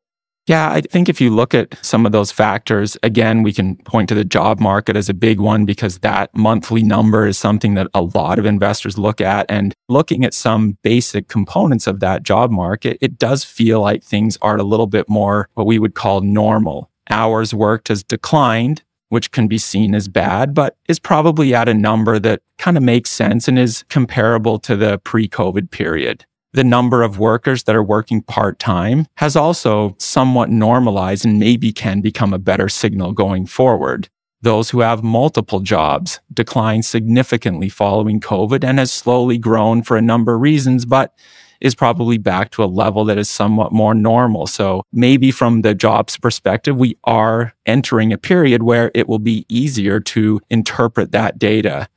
Yeah, 0.49 0.71
I 0.71 0.81
think 0.81 1.09
if 1.09 1.21
you 1.21 1.29
look 1.29 1.53
at 1.53 1.77
some 1.85 2.07
of 2.07 2.11
those 2.11 2.31
factors, 2.31 2.97
again, 3.03 3.43
we 3.43 3.53
can 3.53 3.75
point 3.75 4.09
to 4.09 4.15
the 4.15 4.25
job 4.25 4.59
market 4.59 4.95
as 4.95 5.07
a 5.07 5.13
big 5.13 5.39
one 5.39 5.63
because 5.63 5.99
that 5.99 6.35
monthly 6.35 6.81
number 6.81 7.27
is 7.27 7.37
something 7.37 7.75
that 7.75 7.85
a 7.93 8.01
lot 8.01 8.39
of 8.39 8.47
investors 8.47 8.97
look 8.97 9.21
at. 9.21 9.45
And 9.47 9.75
looking 9.89 10.25
at 10.25 10.33
some 10.33 10.75
basic 10.81 11.27
components 11.27 11.85
of 11.85 11.99
that 11.99 12.23
job 12.23 12.49
market, 12.49 12.97
it 12.99 13.19
does 13.19 13.43
feel 13.43 13.81
like 13.81 14.03
things 14.03 14.39
are 14.41 14.57
a 14.57 14.63
little 14.63 14.87
bit 14.87 15.07
more 15.07 15.47
what 15.53 15.67
we 15.67 15.77
would 15.77 15.93
call 15.93 16.21
normal. 16.21 16.89
Hours 17.11 17.53
worked 17.53 17.89
has 17.89 18.03
declined, 18.03 18.81
which 19.09 19.29
can 19.29 19.47
be 19.47 19.59
seen 19.59 19.93
as 19.93 20.07
bad, 20.07 20.55
but 20.55 20.75
is 20.87 20.97
probably 20.97 21.53
at 21.53 21.69
a 21.69 21.75
number 21.75 22.17
that 22.17 22.41
kind 22.57 22.75
of 22.75 22.81
makes 22.81 23.11
sense 23.11 23.47
and 23.47 23.59
is 23.59 23.85
comparable 23.89 24.57
to 24.61 24.75
the 24.75 24.97
pre 25.03 25.27
COVID 25.27 25.69
period 25.69 26.25
the 26.53 26.63
number 26.63 27.03
of 27.03 27.19
workers 27.19 27.63
that 27.63 27.75
are 27.75 27.83
working 27.83 28.21
part 28.21 28.59
time 28.59 29.05
has 29.15 29.35
also 29.35 29.95
somewhat 29.99 30.49
normalized 30.49 31.25
and 31.25 31.39
maybe 31.39 31.71
can 31.71 32.01
become 32.01 32.33
a 32.33 32.39
better 32.39 32.69
signal 32.69 33.11
going 33.11 33.45
forward. 33.45 34.09
Those 34.41 34.69
who 34.69 34.79
have 34.79 35.03
multiple 35.03 35.59
jobs 35.59 36.19
declined 36.33 36.85
significantly 36.85 37.69
following 37.69 38.19
COVID 38.19 38.63
and 38.63 38.79
has 38.79 38.91
slowly 38.91 39.37
grown 39.37 39.83
for 39.83 39.97
a 39.97 40.01
number 40.01 40.35
of 40.35 40.41
reasons, 40.41 40.85
but 40.85 41.13
is 41.59 41.75
probably 41.75 42.17
back 42.17 42.51
to 42.51 42.63
a 42.63 42.65
level 42.65 43.03
that 43.03 43.17
is 43.17 43.29
somewhat 43.29 43.73
more 43.73 43.93
normal. 43.93 44.47
So 44.47 44.83
maybe 44.93 45.29
from 45.29 45.61
the 45.61 45.75
jobs 45.75 46.17
perspective, 46.17 46.77
we 46.77 46.97
are 47.03 47.53
entering 47.65 48.13
a 48.13 48.17
period 48.17 48.63
where 48.63 48.91
it 48.95 49.09
will 49.09 49.19
be 49.19 49.45
easier 49.49 49.99
to 49.99 50.39
interpret 50.49 51.11
that 51.11 51.37
data 51.37 51.89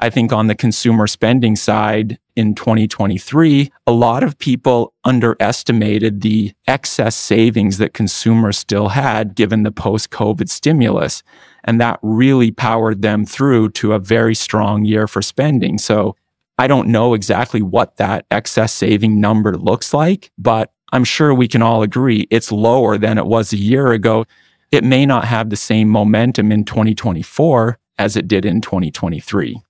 I 0.00 0.08
think 0.08 0.32
on 0.32 0.46
the 0.46 0.54
consumer 0.54 1.06
spending 1.06 1.56
side 1.56 2.18
in 2.40 2.54
2023, 2.54 3.70
a 3.86 3.92
lot 3.92 4.24
of 4.24 4.38
people 4.38 4.94
underestimated 5.04 6.22
the 6.22 6.52
excess 6.66 7.14
savings 7.14 7.76
that 7.78 7.92
consumers 7.92 8.56
still 8.56 8.88
had 8.88 9.34
given 9.34 9.62
the 9.62 9.70
post 9.70 10.10
COVID 10.10 10.48
stimulus. 10.48 11.22
And 11.64 11.78
that 11.80 11.98
really 12.02 12.50
powered 12.50 13.02
them 13.02 13.26
through 13.26 13.70
to 13.72 13.92
a 13.92 13.98
very 13.98 14.34
strong 14.34 14.86
year 14.86 15.06
for 15.06 15.20
spending. 15.20 15.76
So 15.76 16.16
I 16.58 16.66
don't 16.66 16.88
know 16.88 17.12
exactly 17.12 17.60
what 17.60 17.98
that 17.98 18.24
excess 18.30 18.72
saving 18.72 19.20
number 19.20 19.56
looks 19.56 19.92
like, 19.92 20.30
but 20.38 20.72
I'm 20.92 21.04
sure 21.04 21.34
we 21.34 21.46
can 21.46 21.60
all 21.60 21.82
agree 21.82 22.26
it's 22.30 22.50
lower 22.50 22.96
than 22.96 23.18
it 23.18 23.26
was 23.26 23.52
a 23.52 23.58
year 23.58 23.92
ago. 23.92 24.24
It 24.72 24.82
may 24.82 25.04
not 25.04 25.26
have 25.26 25.50
the 25.50 25.56
same 25.56 25.88
momentum 25.90 26.50
in 26.50 26.64
2024 26.64 27.78
as 27.98 28.16
it 28.16 28.26
did 28.26 28.46
in 28.46 28.62
2023. 28.62 29.60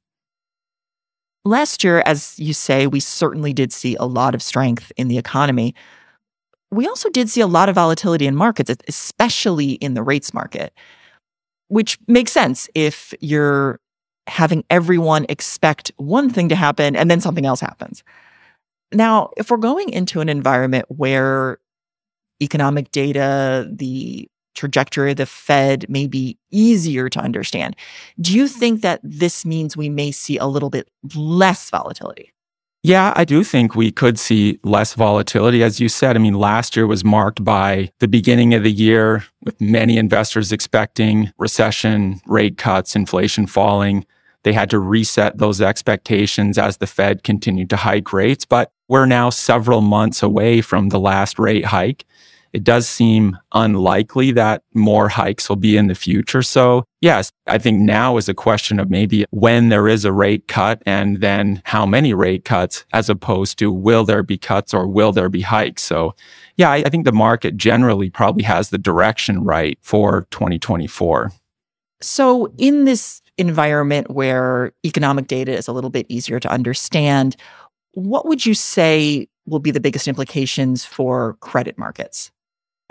Last 1.45 1.83
year, 1.83 2.03
as 2.05 2.39
you 2.39 2.53
say, 2.53 2.87
we 2.87 3.01
certainly 3.01 3.53
did 3.53 3.73
see 3.73 3.97
a 3.97 4.05
lot 4.05 4.35
of 4.35 4.43
strength 4.43 4.93
in 4.97 5.09
the 5.09 5.17
economy. 5.17 5.75
We 6.71 6.87
also 6.87 7.09
did 7.09 7.31
see 7.31 7.41
a 7.41 7.47
lot 7.47 7.69
of 7.69 7.75
volatility 7.75 8.27
in 8.27 8.37
markets, 8.37 8.71
especially 8.87 9.73
in 9.73 9.95
the 9.95 10.03
rates 10.03 10.35
market, 10.35 10.73
which 11.69 11.99
makes 12.07 12.31
sense 12.31 12.69
if 12.75 13.15
you're 13.21 13.81
having 14.27 14.65
everyone 14.71 15.27
expect 15.29 15.91
one 15.97 16.31
thing 16.31 16.49
to 16.51 16.55
happen 16.55 16.95
and 16.95 17.11
then 17.11 17.21
something 17.21 17.47
else 17.47 17.61
happens. 17.61 18.05
Now, 18.93 19.31
if 19.37 19.51
we're 19.51 19.57
going 19.57 19.91
into 19.91 20.21
an 20.21 20.29
environment 20.29 20.85
where 20.89 21.59
economic 22.43 22.91
data, 22.91 23.69
the 23.71 24.29
trajectory 24.61 25.13
of 25.13 25.17
the 25.17 25.27
Fed 25.27 25.87
may 25.89 26.07
be 26.07 26.39
easier 26.51 27.09
to 27.09 27.19
understand. 27.19 27.75
Do 28.21 28.37
you 28.37 28.47
think 28.47 28.83
that 28.83 29.01
this 29.03 29.47
means 29.47 29.77
we 29.77 29.89
may 29.89 30.13
see 30.13 30.37
a 30.37 30.47
little 30.47 30.69
bit 30.69 30.89
less 31.17 31.71
volatility? 31.71 32.33
Yeah, 32.83 33.13
I 33.17 33.25
do 33.25 33.43
think 33.43 33.75
we 33.75 33.91
could 33.91 34.19
see 34.19 34.59
less 34.63 34.95
volatility. 34.95 35.63
As 35.63 35.81
you 35.81 35.89
said, 35.89 36.17
I 36.17 36.19
mean, 36.19 36.35
last 36.35 36.77
year 36.77 36.87
was 36.87 37.05
marked 37.05 37.43
by 37.45 37.91
the 38.01 38.09
beginning 38.09 38.55
of 38.55 38.63
the 38.63 38.73
year 38.73 39.25
with 39.43 39.61
many 39.61 39.97
investors 39.99 40.53
expecting 40.53 41.33
recession, 41.39 42.21
rate 42.27 42.57
cuts, 42.57 42.97
inflation 42.97 43.47
falling. 43.47 44.07
They 44.45 44.55
had 44.55 44.71
to 44.71 44.79
reset 44.79 45.39
those 45.39 45.61
expectations 45.61 46.57
as 46.57 46.79
the 46.79 46.87
Fed 46.87 47.23
continued 47.23 47.69
to 47.71 47.77
hike 47.77 48.13
rates. 48.13 48.47
But 48.47 48.73
we're 48.89 49.07
now 49.07 49.29
several 49.31 49.83
months 49.83 50.23
away 50.23 50.63
from 50.63 50.89
the 50.89 51.01
last 51.01 51.39
rate 51.39 51.67
hike 51.67 52.07
it 52.53 52.65
does 52.65 52.89
seem 52.89 53.39
unlikely 53.53 54.33
that 54.33 54.63
more 54.75 55.09
hikes 55.09 55.49
will 55.49 55.57
be 55.57 55.77
in 55.77 55.87
the 55.87 55.95
future. 55.95 56.43
So 56.43 56.85
yes, 57.01 57.31
I 57.47 57.59
think 57.59 57.81
now 57.81 58.17
is 58.17 58.29
a 58.29 58.35
question 58.35 58.81
of 58.81 58.91
maybe 58.91 59.25
when 59.31 59.69
there 59.69 59.89
is 59.89 60.05
a 60.05 60.13
rate 60.13 60.49
cut 60.49 60.83
and 60.87 61.21
then 61.21 61.63
how 61.65 61.87
many 61.87 62.15
rate 62.15 62.45
cuts 62.45 62.85
as 62.93 63.09
opposed 63.09 63.59
to 63.59 63.71
will 63.71 64.05
there 64.05 64.23
be 64.23 64.39
cuts 64.39 64.75
or 64.75 64.87
will 64.87 65.13
there 65.13 65.29
be 65.29 65.43
hikes. 65.43 65.83
So 65.83 66.15
yeah, 66.57 66.71
I, 66.71 66.77
I 66.77 66.89
think 66.89 67.05
the 67.05 67.13
market 67.13 67.57
generally 67.57 68.11
probably 68.11 68.43
has 68.45 68.71
the 68.71 68.79
direction 68.79 69.45
right 69.45 69.79
for 69.83 70.27
2024. 70.31 71.33
So 72.03 72.53
in 72.57 72.85
this 72.85 73.23
environment 73.39 74.11
where 74.11 74.73
economic 74.85 75.27
data 75.27 75.53
is 75.53 75.69
a 75.69 75.73
little 75.73 75.91
bit 75.91 76.07
easier 76.09 76.41
to 76.41 76.51
understand, 76.51 77.37
what 77.93 78.27
would 78.27 78.45
you 78.45 78.55
say 78.55 79.29
will 79.47 79.59
be 79.59 79.71
the 79.71 79.81
biggest 79.81 80.09
implications 80.09 80.85
for 80.85 81.35
credit 81.41 81.79
markets? 81.79 82.31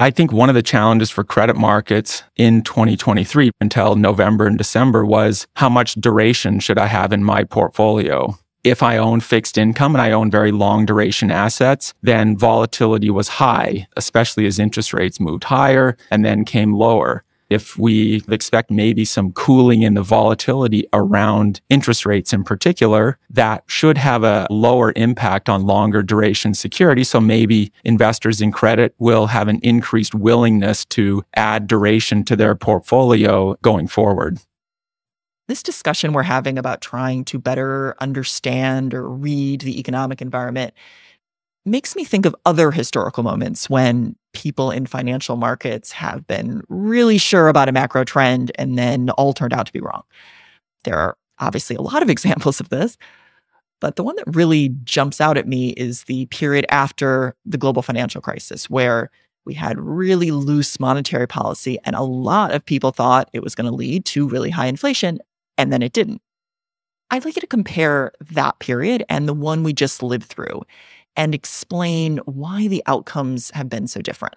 I 0.02 0.12
think 0.12 0.32
one 0.32 0.48
of 0.48 0.56
the 0.56 0.64
challenges 0.64 1.10
for 1.10 1.26
credit 1.26 1.58
markets 1.58 2.24
in 2.38 2.62
2023 2.62 3.52
until 3.60 3.98
November 3.98 4.48
and 4.48 4.58
December 4.58 5.06
was 5.06 5.46
how 5.58 5.68
much 5.68 5.96
duration 5.96 6.62
should 6.62 6.78
I 6.78 6.86
have 6.86 7.12
in 7.12 7.22
my 7.22 7.44
portfolio? 7.44 8.40
If 8.64 8.82
I 8.82 8.96
own 8.96 9.20
fixed 9.20 9.58
income 9.58 9.94
and 9.96 10.02
I 10.02 10.12
own 10.12 10.32
very 10.32 10.54
long 10.54 10.86
duration 10.86 11.32
assets, 11.32 11.94
then 12.02 12.38
volatility 12.38 13.10
was 13.10 13.28
high, 13.28 13.88
especially 13.98 14.46
as 14.46 14.58
interest 14.58 14.94
rates 14.94 15.20
moved 15.20 15.44
higher 15.44 15.98
and 16.12 16.24
then 16.24 16.46
came 16.46 16.74
lower 16.74 17.26
if 17.50 17.78
we 17.78 18.24
expect 18.30 18.70
maybe 18.70 19.06
some 19.06 19.32
cooling 19.32 19.82
in 19.82 19.96
the 19.96 20.04
volatility 20.04 20.88
around 20.94 21.62
interest 21.70 22.06
rates 22.06 22.32
in 22.32 22.44
particular, 22.44 23.18
that 23.30 23.64
should 23.68 23.98
have 23.98 24.24
a 24.24 24.48
lower 24.50 24.94
impact 24.96 25.50
on 25.50 25.66
longer 25.66 26.04
duration 26.04 26.54
security. 26.54 27.04
So 27.04 27.20
maybe 27.20 27.72
investors 27.84 28.42
in 28.42 28.52
credit 28.52 28.94
will 29.00 29.28
have 29.28 29.48
an 29.48 29.60
increased 29.64 30.14
willingness 30.14 30.86
to 30.86 31.24
add 31.36 31.68
duration 31.68 32.24
to 32.26 32.36
their 32.36 32.56
portfolio 32.56 33.56
going 33.62 33.88
forward. 33.88 34.40
This 35.48 35.64
discussion 35.64 36.14
we're 36.14 36.24
having 36.24 36.60
about 36.60 36.82
trying 36.82 37.26
to 37.26 37.40
better 37.40 37.96
understand 38.00 38.94
or 38.94 39.10
read 39.10 39.62
the 39.62 39.80
economic 39.80 40.22
environment 40.22 40.76
makes 41.66 41.96
me 41.96 42.04
think 42.04 42.28
of 42.28 42.36
other 42.46 42.70
historical 42.70 43.24
moments 43.24 43.68
when 43.70 44.16
people 44.34 44.72
in 44.72 44.86
financial 44.86 45.36
markets 45.36 45.92
have 45.92 46.26
been 46.28 46.62
really 46.70 47.18
sure 47.18 47.48
about 47.48 47.70
a 47.70 47.72
macro 47.72 48.04
trend 48.04 48.52
and 48.56 48.78
then 48.78 49.10
all 49.12 49.34
turned 49.34 49.54
out 49.54 49.66
to 49.66 49.74
be 49.74 49.80
wrong. 49.80 50.04
There 50.84 50.98
are 50.98 51.18
obviously 51.40 51.76
a 51.76 51.82
lot 51.82 52.04
of 52.04 52.10
examples 52.10 52.60
of 52.60 52.70
this, 52.70 52.98
but 53.80 53.96
the 53.96 54.04
one 54.04 54.16
that 54.18 54.36
really 54.36 54.70
jumps 54.84 55.22
out 55.22 55.38
at 55.38 55.48
me 55.48 55.70
is 55.72 56.04
the 56.04 56.26
period 56.28 56.66
after 56.70 57.36
the 57.46 57.58
global 57.58 57.82
financial 57.82 58.22
crisis, 58.22 58.70
where 58.70 59.10
we 59.46 59.54
had 59.54 59.80
really 59.80 60.32
loose 60.32 60.80
monetary 60.80 61.28
policy 61.28 61.80
and 61.86 61.96
a 61.96 62.04
lot 62.04 62.54
of 62.54 62.66
people 62.66 62.92
thought 62.92 63.30
it 63.34 63.42
was 63.42 63.56
going 63.56 63.70
to 63.70 63.76
lead 63.76 64.06
to 64.06 64.28
really 64.28 64.50
high 64.50 64.68
inflation, 64.68 65.20
and 65.58 65.72
then 65.72 65.82
it 65.82 65.94
didn't. 65.94 66.22
I'd 67.12 67.26
like 67.26 67.36
you 67.36 67.42
to 67.42 67.48
compare 67.48 68.12
that 68.32 68.60
period 68.60 69.04
and 69.10 69.28
the 69.28 69.34
one 69.34 69.64
we 69.64 69.74
just 69.74 70.04
lived 70.04 70.26
through 70.26 70.62
and 71.20 71.36
explain 71.36 72.18
why 72.20 72.70
the 72.70 72.82
outcomes 72.86 73.52
have 73.52 73.68
been 73.68 73.88
so 73.88 74.02
different. 74.02 74.36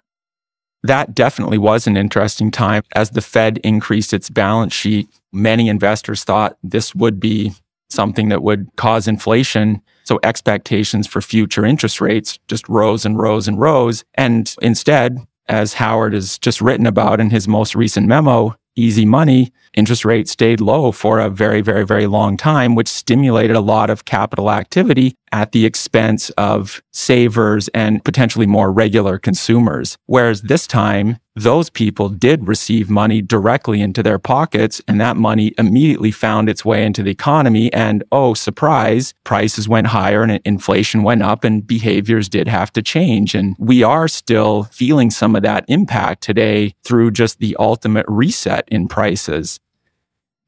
That 0.83 1.15
definitely 1.15 1.57
was 1.57 1.87
an 1.87 1.95
interesting 1.95 2.51
time. 2.51 2.83
As 2.93 3.11
the 3.11 3.21
Fed 3.21 3.57
increased 3.59 4.13
its 4.13 4.29
balance 4.29 4.73
sheet, 4.73 5.07
many 5.31 5.69
investors 5.69 6.25
thought 6.25 6.57
this 6.61 6.93
would 6.93 7.21
be 7.21 7.53
something 7.89 8.27
that 8.27 8.43
would 8.43 8.69
cause 8.75 9.07
inflation. 9.07 9.81
So 10.03 10.19
expectations 10.23 11.07
for 11.07 11.21
future 11.21 11.65
interest 11.65 12.01
rates 12.01 12.37
just 12.49 12.67
rose 12.67 13.05
and 13.05 13.17
rose 13.17 13.47
and 13.47 13.57
rose. 13.57 14.03
And 14.15 14.53
instead, 14.61 15.19
as 15.47 15.75
Howard 15.75 16.13
has 16.13 16.37
just 16.37 16.59
written 16.59 16.85
about 16.85 17.21
in 17.21 17.29
his 17.29 17.47
most 17.47 17.75
recent 17.75 18.07
memo, 18.07 18.57
easy 18.75 19.05
money, 19.05 19.53
interest 19.73 20.03
rates 20.03 20.31
stayed 20.31 20.59
low 20.59 20.91
for 20.91 21.19
a 21.19 21.29
very, 21.29 21.61
very, 21.61 21.85
very 21.85 22.07
long 22.07 22.35
time, 22.35 22.75
which 22.75 22.89
stimulated 22.89 23.55
a 23.55 23.61
lot 23.61 23.89
of 23.89 24.03
capital 24.03 24.51
activity 24.51 25.15
at 25.33 25.51
the 25.51 25.65
expense 25.65 26.29
of 26.31 26.81
savers 26.91 27.67
and 27.69 28.05
potentially 28.05 28.45
more 28.45 28.71
regular 28.71 29.17
consumers. 29.17 29.97
Whereas 30.05 30.43
this 30.43 30.67
time, 30.67 31.17
those 31.35 31.71
people 31.71 32.09
did 32.09 32.47
receive 32.47 32.91
money 32.91 33.19
directly 33.19 33.81
into 33.81 34.03
their 34.03 34.19
pockets, 34.19 34.79
and 34.87 35.01
that 35.01 35.17
money 35.17 35.51
immediately 35.57 36.11
found 36.11 36.47
its 36.47 36.63
way 36.63 36.85
into 36.85 37.01
the 37.01 37.09
economy. 37.09 37.73
And 37.73 38.03
oh, 38.11 38.35
surprise, 38.35 39.15
prices 39.23 39.67
went 39.67 39.87
higher 39.87 40.21
and 40.21 40.39
inflation 40.45 41.01
went 41.01 41.23
up, 41.23 41.43
and 41.43 41.65
behaviors 41.65 42.29
did 42.29 42.47
have 42.47 42.71
to 42.73 42.83
change. 42.83 43.33
And 43.33 43.55
we 43.57 43.81
are 43.81 44.07
still 44.07 44.65
feeling 44.65 45.09
some 45.09 45.35
of 45.35 45.41
that 45.41 45.65
impact 45.67 46.21
today 46.21 46.75
through 46.83 47.09
just 47.09 47.39
the 47.39 47.55
ultimate 47.57 48.05
reset 48.07 48.67
in 48.69 48.87
prices 48.87 49.59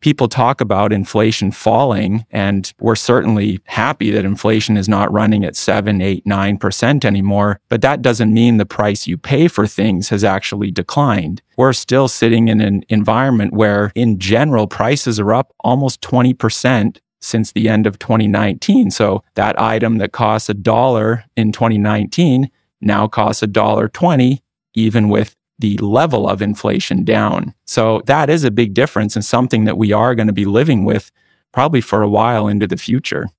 people 0.06 0.28
talk 0.28 0.62
about 0.62 0.94
inflation 0.94 1.50
falling, 1.50 2.28
and 2.30 2.72
we're 2.80 2.94
certainly 2.94 3.60
happy 3.66 4.12
that 4.12 4.24
inflation 4.24 4.78
is 4.78 4.88
not 4.88 5.12
running 5.12 5.44
at 5.44 5.56
seven, 5.56 6.00
eight, 6.00 6.24
nine 6.28 6.60
percent 6.60 7.04
anymore. 7.04 7.60
But 7.70 7.82
that 7.82 8.04
doesn't 8.04 8.32
mean 8.32 8.58
the 8.58 8.68
price 8.68 9.08
you 9.08 9.18
pay 9.18 9.48
for 9.48 9.66
things 9.66 10.10
has 10.10 10.24
actually 10.24 10.70
declined. 10.70 11.42
We're 11.58 11.74
still 11.74 12.08
sitting 12.08 12.50
in 12.50 12.62
an 12.62 12.84
environment 12.88 13.54
where, 13.54 13.92
in 13.96 14.20
general, 14.20 14.68
prices 14.68 15.20
are 15.20 15.34
up 15.34 15.56
almost 15.62 16.02
20% 16.02 17.00
since 17.20 17.52
the 17.54 17.68
end 17.68 17.88
of 17.88 17.98
2019. 17.98 18.92
So 18.92 19.24
that 19.34 19.60
item 19.60 19.98
that 19.98 20.12
costs 20.12 20.50
a 20.50 20.54
dollar 20.54 21.26
in 21.36 21.52
2019 21.52 22.52
now 22.80 23.08
costs 23.08 23.42
a 23.42 23.48
dollar 23.48 23.88
20, 23.88 24.44
even 24.76 25.10
with 25.10 25.36
the 25.60 25.78
level 25.78 26.28
of 26.28 26.42
inflation 26.42 27.04
down. 27.04 27.54
So 27.66 28.02
that 28.06 28.30
is 28.30 28.44
a 28.44 28.52
big 28.52 28.74
difference 28.74 29.16
and 29.16 29.24
something 29.24 29.66
that 29.66 29.78
we 29.78 29.92
are 29.92 30.16
going 30.16 30.28
to 30.28 30.34
be 30.34 30.46
living 30.46 30.84
with 30.84 31.12
probably 31.54 31.82
for 31.82 32.02
a 32.02 32.10
while 32.10 32.48
into 32.48 32.68
the 32.68 32.78
future. 32.78 33.30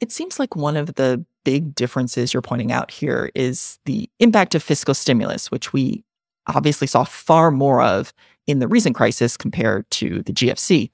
It 0.00 0.10
seems 0.10 0.40
like 0.40 0.56
one 0.56 0.76
of 0.76 0.94
the 0.96 1.24
big 1.44 1.74
differences 1.74 2.34
you're 2.34 2.42
pointing 2.42 2.72
out 2.72 2.90
here 2.90 3.30
is 3.34 3.78
the 3.84 4.10
impact 4.18 4.54
of 4.54 4.62
fiscal 4.62 4.94
stimulus, 4.94 5.50
which 5.50 5.72
we 5.72 6.04
obviously 6.48 6.88
saw 6.88 7.04
far 7.04 7.50
more 7.50 7.80
of 7.80 8.12
in 8.48 8.58
the 8.58 8.66
recent 8.66 8.96
crisis 8.96 9.36
compared 9.36 9.88
to 9.92 10.22
the 10.22 10.32
GFC, 10.32 10.90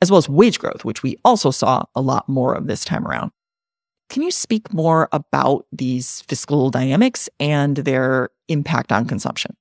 as 0.00 0.10
well 0.10 0.18
as 0.18 0.28
wage 0.28 0.60
growth, 0.60 0.84
which 0.84 1.02
we 1.02 1.16
also 1.24 1.50
saw 1.50 1.82
a 1.96 2.00
lot 2.00 2.28
more 2.28 2.54
of 2.54 2.68
this 2.68 2.84
time 2.84 3.06
around. 3.06 3.32
Can 4.08 4.22
you 4.22 4.30
speak 4.30 4.72
more 4.72 5.08
about 5.10 5.66
these 5.72 6.20
fiscal 6.22 6.70
dynamics 6.70 7.28
and 7.40 7.76
their 7.78 8.28
impact 8.48 8.92
on 8.92 9.06
consumption? 9.06 9.56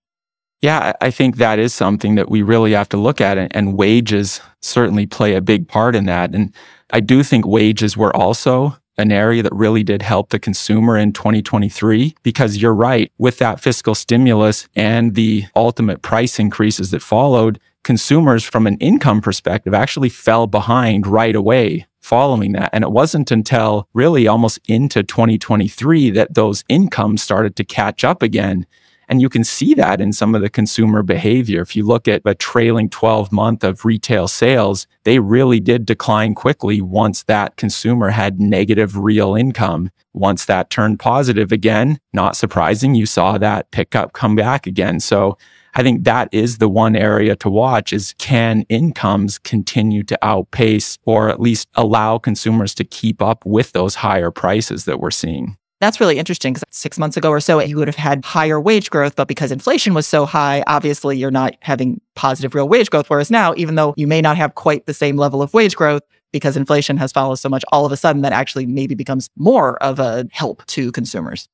Yeah, 0.62 0.94
I 1.02 1.10
think 1.10 1.38
that 1.38 1.58
is 1.58 1.74
something 1.74 2.16
that 2.16 2.30
we 2.30 2.44
really 2.44 2.74
have 2.74 2.90
to 2.90 2.98
look 2.98 3.20
at, 3.20 3.38
and 3.38 3.78
wages 3.78 4.42
certainly 4.62 5.08
play 5.08 5.34
a 5.34 5.42
big 5.42 5.68
part 5.68 5.96
in 5.96 6.06
that. 6.06 6.36
And 6.36 6.54
I 6.92 7.00
do 7.00 7.24
think 7.24 7.48
wages 7.48 7.98
were 7.98 8.16
also 8.16 8.78
an 8.98 9.12
area 9.12 9.42
that 9.42 9.54
really 9.54 9.82
did 9.82 10.04
help 10.04 10.30
the 10.30 10.38
consumer 10.38 10.98
in 10.98 11.14
2023 11.14 12.16
because 12.22 12.58
you're 12.58 12.76
right, 12.76 13.12
with 13.18 13.40
that 13.40 13.60
fiscal 13.60 13.96
stimulus 13.96 14.68
and 14.76 15.16
the 15.16 15.46
ultimate 15.56 16.04
price 16.04 16.38
increases 16.38 16.92
that 16.92 17.02
followed, 17.02 17.60
consumers 17.84 18.44
from 18.44 18.68
an 18.68 18.78
income 18.78 19.22
perspective 19.22 19.74
actually 19.74 20.10
fell 20.10 20.46
behind 20.46 21.08
right 21.08 21.36
away 21.36 21.88
following 22.02 22.52
that. 22.52 22.70
And 22.74 22.84
it 22.84 22.92
wasn't 22.92 23.32
until 23.32 23.88
really 23.94 24.28
almost 24.28 24.60
into 24.68 25.02
2023 25.02 26.12
that 26.12 26.34
those 26.34 26.64
incomes 26.68 27.24
started 27.24 27.56
to 27.56 27.64
catch 27.64 28.04
up 28.04 28.22
again. 28.22 28.66
And 29.12 29.22
you 29.22 29.28
can 29.28 29.44
see 29.44 29.74
that 29.74 30.00
in 30.00 30.14
some 30.14 30.34
of 30.36 30.42
the 30.42 30.50
consumer 30.50 31.04
behavior. 31.04 31.62
If 31.62 31.76
you 31.76 31.86
look 31.86 32.08
at 32.08 32.22
a 32.24 32.34
trailing 32.34 32.90
12 32.90 33.30
month 33.30 33.62
of 33.62 33.84
retail 33.84 34.30
sales, 34.30 34.88
they 35.04 35.20
really 35.20 35.60
did 35.60 35.86
decline 35.86 36.34
quickly 36.34 36.80
once 36.80 37.24
that 37.24 37.58
consumer 37.58 38.12
had 38.12 38.40
negative 38.40 38.96
real 38.96 39.36
income. 39.36 39.92
Once 40.14 40.46
that 40.46 40.70
turned 40.70 41.00
positive 41.00 41.52
again, 41.52 42.00
not 42.14 42.38
surprising, 42.38 42.96
you 42.96 43.06
saw 43.06 43.38
that 43.38 43.70
pickup 43.72 44.14
come 44.14 44.38
back 44.38 44.66
again. 44.66 45.02
So 45.02 45.38
I 45.74 45.84
think 45.84 46.06
that 46.06 46.30
is 46.32 46.60
the 46.60 46.70
one 46.70 46.96
area 46.96 47.36
to 47.36 47.50
watch 47.50 47.92
is 47.92 48.16
can 48.18 48.62
incomes 48.70 49.40
continue 49.40 50.04
to 50.04 50.18
outpace 50.22 50.98
or 51.04 51.28
at 51.28 51.42
least 51.42 51.68
allow 51.76 52.18
consumers 52.18 52.74
to 52.76 52.86
keep 52.86 53.22
up 53.22 53.46
with 53.46 53.74
those 53.74 53.96
higher 53.96 54.32
prices 54.32 54.86
that 54.86 55.02
we're 55.02 55.12
seeing? 55.12 55.58
That's 55.82 56.00
really 56.00 56.20
interesting 56.20 56.54
because 56.54 56.64
six 56.70 57.00
months 57.00 57.18
ago 57.18 57.32
or 57.32 57.40
so, 57.40 57.60
you 57.60 57.76
would 57.78 57.88
have 57.88 57.96
had 57.96 58.24
higher 58.24 58.62
wage 58.62 58.92
growth, 58.92 59.16
but 59.16 59.28
because 59.28 59.52
inflation 59.52 59.96
was 59.96 60.06
so 60.06 60.28
high, 60.28 60.64
obviously 60.68 61.18
you're 61.18 61.32
not 61.32 61.56
having 61.62 62.00
positive 62.16 62.54
real 62.54 62.70
wage 62.70 62.92
growth. 62.92 63.10
Whereas 63.10 63.32
now, 63.32 63.56
even 63.58 63.74
though 63.74 63.96
you 63.98 64.06
may 64.06 64.22
not 64.22 64.38
have 64.38 64.54
quite 64.54 64.86
the 64.86 64.94
same 64.94 65.18
level 65.18 65.42
of 65.42 65.56
wage 65.56 65.76
growth, 65.76 66.04
because 66.32 66.56
inflation 66.56 66.98
has 66.98 67.12
followed 67.12 67.36
so 67.36 67.50
much, 67.50 67.66
all 67.72 67.84
of 67.84 67.92
a 67.92 67.98
sudden 67.98 68.22
that 68.22 68.32
actually 68.32 68.68
maybe 68.68 68.94
becomes 68.94 69.28
more 69.38 69.82
of 69.84 69.98
a 70.00 70.28
help 70.32 70.64
to 70.68 70.92
consumers 70.92 71.50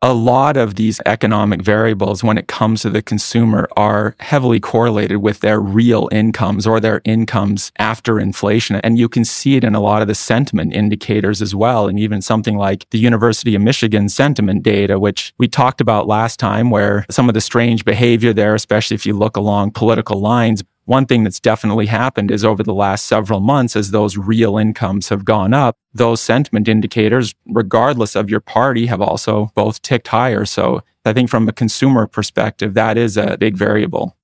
a 0.00 0.14
lot 0.14 0.56
of 0.56 0.76
these 0.76 1.00
economic 1.06 1.60
variables 1.60 2.22
when 2.22 2.38
it 2.38 2.46
comes 2.46 2.82
to 2.82 2.90
the 2.90 3.02
consumer 3.02 3.68
are 3.76 4.14
heavily 4.20 4.60
correlated 4.60 5.18
with 5.18 5.40
their 5.40 5.60
real 5.60 6.08
incomes 6.12 6.66
or 6.66 6.78
their 6.78 7.00
incomes 7.04 7.72
after 7.78 8.20
inflation. 8.20 8.76
And 8.76 8.96
you 8.96 9.08
can 9.08 9.24
see 9.24 9.56
it 9.56 9.64
in 9.64 9.74
a 9.74 9.80
lot 9.80 10.00
of 10.00 10.08
the 10.08 10.14
sentiment 10.14 10.72
indicators 10.72 11.42
as 11.42 11.54
well. 11.54 11.88
And 11.88 11.98
even 11.98 12.22
something 12.22 12.56
like 12.56 12.88
the 12.90 12.98
University 12.98 13.56
of 13.56 13.62
Michigan 13.62 14.08
sentiment 14.08 14.62
data, 14.62 15.00
which 15.00 15.34
we 15.38 15.48
talked 15.48 15.80
about 15.80 16.06
last 16.06 16.38
time, 16.38 16.70
where 16.70 17.04
some 17.10 17.28
of 17.28 17.34
the 17.34 17.40
strange 17.40 17.84
behavior 17.84 18.32
there, 18.32 18.54
especially 18.54 18.94
if 18.94 19.04
you 19.04 19.14
look 19.14 19.36
along 19.36 19.72
political 19.72 20.20
lines, 20.20 20.62
one 20.88 21.04
thing 21.04 21.22
that's 21.22 21.38
definitely 21.38 21.84
happened 21.84 22.30
is 22.30 22.46
over 22.46 22.62
the 22.62 22.72
last 22.72 23.04
several 23.04 23.40
months, 23.40 23.76
as 23.76 23.90
those 23.90 24.16
real 24.16 24.56
incomes 24.56 25.10
have 25.10 25.22
gone 25.22 25.52
up, 25.52 25.76
those 25.92 26.18
sentiment 26.18 26.66
indicators, 26.66 27.34
regardless 27.46 28.16
of 28.16 28.30
your 28.30 28.40
party, 28.40 28.86
have 28.86 29.02
also 29.02 29.52
both 29.54 29.82
ticked 29.82 30.08
higher. 30.08 30.46
So 30.46 30.80
I 31.04 31.12
think 31.12 31.28
from 31.28 31.46
a 31.46 31.52
consumer 31.52 32.06
perspective, 32.06 32.72
that 32.72 32.96
is 32.96 33.18
a 33.18 33.36
big 33.36 33.54
variable. 33.54 34.16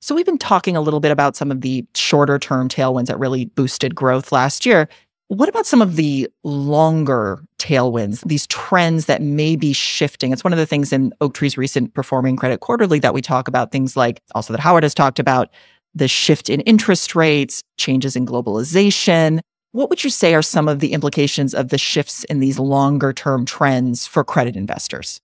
So 0.00 0.16
we've 0.16 0.26
been 0.26 0.36
talking 0.36 0.76
a 0.76 0.80
little 0.80 0.98
bit 0.98 1.12
about 1.12 1.36
some 1.36 1.52
of 1.52 1.60
the 1.60 1.86
shorter 1.94 2.40
term 2.40 2.68
tailwinds 2.68 3.06
that 3.06 3.18
really 3.20 3.44
boosted 3.44 3.94
growth 3.94 4.32
last 4.32 4.66
year. 4.66 4.88
What 5.28 5.48
about 5.48 5.64
some 5.64 5.80
of 5.80 5.94
the 5.94 6.28
longer 6.42 7.42
tailwinds, 7.58 8.22
these 8.26 8.46
trends 8.48 9.06
that 9.06 9.22
may 9.22 9.54
be 9.54 9.72
shifting? 9.72 10.32
It's 10.32 10.44
one 10.44 10.52
of 10.52 10.58
the 10.58 10.66
things 10.66 10.92
in 10.92 11.12
Oaktree's 11.20 11.56
recent 11.56 11.94
Performing 11.94 12.36
Credit 12.36 12.58
Quarterly 12.60 12.98
that 12.98 13.14
we 13.14 13.22
talk 13.22 13.46
about, 13.46 13.70
things 13.70 13.96
like 13.96 14.20
also 14.34 14.52
that 14.52 14.60
Howard 14.60 14.82
has 14.82 14.92
talked 14.92 15.18
about, 15.18 15.50
the 15.94 16.08
shift 16.08 16.50
in 16.50 16.60
interest 16.62 17.14
rates, 17.14 17.62
changes 17.76 18.16
in 18.16 18.26
globalization. 18.26 19.40
What 19.72 19.90
would 19.90 20.04
you 20.04 20.10
say 20.10 20.34
are 20.34 20.42
some 20.42 20.68
of 20.68 20.80
the 20.80 20.92
implications 20.92 21.54
of 21.54 21.68
the 21.68 21.78
shifts 21.78 22.24
in 22.24 22.40
these 22.40 22.58
longer 22.58 23.12
term 23.12 23.44
trends 23.44 24.06
for 24.06 24.24
credit 24.24 24.56
investors? 24.56 25.20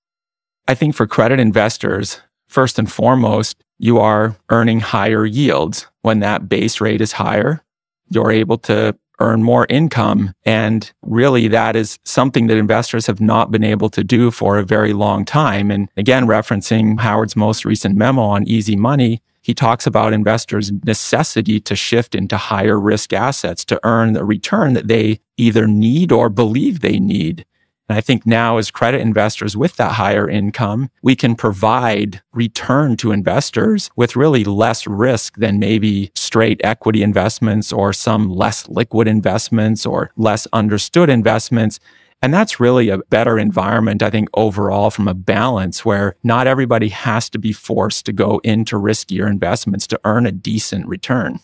I 0.68 0.74
think 0.74 0.94
for 0.94 1.06
credit 1.06 1.40
investors, 1.40 2.20
first 2.48 2.78
and 2.78 2.90
foremost, 2.90 3.62
you 3.78 3.98
are 3.98 4.36
earning 4.50 4.80
higher 4.80 5.24
yields. 5.24 5.86
When 6.02 6.20
that 6.20 6.48
base 6.48 6.80
rate 6.80 7.00
is 7.00 7.12
higher, 7.12 7.62
you're 8.08 8.30
able 8.30 8.58
to 8.58 8.96
earn 9.20 9.42
more 9.42 9.66
income. 9.68 10.32
And 10.44 10.90
really, 11.02 11.46
that 11.48 11.76
is 11.76 11.98
something 12.04 12.46
that 12.46 12.56
investors 12.56 13.06
have 13.06 13.20
not 13.20 13.50
been 13.50 13.64
able 13.64 13.90
to 13.90 14.02
do 14.02 14.30
for 14.30 14.58
a 14.58 14.64
very 14.64 14.92
long 14.92 15.24
time. 15.24 15.70
And 15.70 15.88
again, 15.96 16.26
referencing 16.26 16.98
Howard's 16.98 17.36
most 17.36 17.64
recent 17.64 17.96
memo 17.96 18.22
on 18.22 18.48
easy 18.48 18.76
money, 18.76 19.22
he 19.50 19.54
talks 19.54 19.84
about 19.84 20.12
investors' 20.12 20.70
necessity 20.84 21.58
to 21.58 21.74
shift 21.74 22.14
into 22.14 22.36
higher 22.36 22.78
risk 22.78 23.12
assets 23.12 23.64
to 23.64 23.80
earn 23.82 24.12
the 24.12 24.24
return 24.24 24.74
that 24.74 24.86
they 24.86 25.18
either 25.36 25.66
need 25.66 26.12
or 26.12 26.28
believe 26.28 26.78
they 26.78 27.00
need. 27.00 27.44
And 27.88 27.98
I 27.98 28.00
think 28.00 28.24
now, 28.24 28.58
as 28.58 28.70
credit 28.70 29.00
investors 29.00 29.56
with 29.56 29.74
that 29.74 29.94
higher 29.94 30.30
income, 30.30 30.88
we 31.02 31.16
can 31.16 31.34
provide 31.34 32.22
return 32.32 32.96
to 32.98 33.10
investors 33.10 33.90
with 33.96 34.14
really 34.14 34.44
less 34.44 34.86
risk 34.86 35.34
than 35.38 35.58
maybe 35.58 36.12
straight 36.14 36.60
equity 36.62 37.02
investments 37.02 37.72
or 37.72 37.92
some 37.92 38.30
less 38.30 38.68
liquid 38.68 39.08
investments 39.08 39.84
or 39.84 40.12
less 40.16 40.46
understood 40.52 41.10
investments 41.10 41.80
and 42.22 42.34
that's 42.34 42.60
really 42.60 42.90
a 42.90 42.98
better 42.98 43.38
environment, 43.38 44.02
I 44.02 44.10
think, 44.10 44.28
overall 44.34 44.90
from 44.90 45.08
a 45.08 45.14
balance 45.14 45.84
where 45.84 46.16
not 46.22 46.46
everybody 46.46 46.88
has 46.88 47.30
to 47.30 47.38
be 47.38 47.52
forced 47.52 48.06
to 48.06 48.12
go 48.12 48.40
into 48.44 48.76
riskier 48.76 49.28
investments 49.28 49.86
to 49.88 50.00
earn 50.04 50.26
a 50.26 50.32
decent 50.32 50.86
return. 50.86 51.40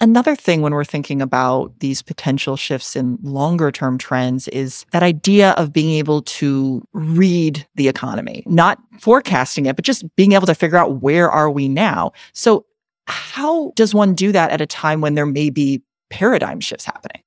Another 0.00 0.36
thing 0.36 0.60
when 0.60 0.74
we're 0.74 0.84
thinking 0.84 1.22
about 1.22 1.78
these 1.80 2.02
potential 2.02 2.56
shifts 2.56 2.94
in 2.94 3.18
longer 3.22 3.72
term 3.72 3.96
trends 3.96 4.48
is 4.48 4.84
that 4.90 5.02
idea 5.02 5.52
of 5.52 5.72
being 5.72 5.90
able 5.92 6.22
to 6.22 6.86
read 6.92 7.66
the 7.74 7.88
economy, 7.88 8.42
not 8.46 8.78
forecasting 9.00 9.66
it, 9.66 9.76
but 9.76 9.84
just 9.84 10.04
being 10.16 10.32
able 10.32 10.46
to 10.46 10.54
figure 10.54 10.76
out 10.76 11.00
where 11.00 11.30
are 11.30 11.50
we 11.50 11.68
now. 11.68 12.12
So 12.32 12.66
how 13.06 13.72
does 13.76 13.94
one 13.94 14.14
do 14.14 14.32
that 14.32 14.50
at 14.50 14.60
a 14.60 14.66
time 14.66 15.00
when 15.00 15.14
there 15.14 15.26
may 15.26 15.50
be 15.50 15.82
paradigm 16.10 16.60
shifts 16.60 16.84
happening? 16.84 17.23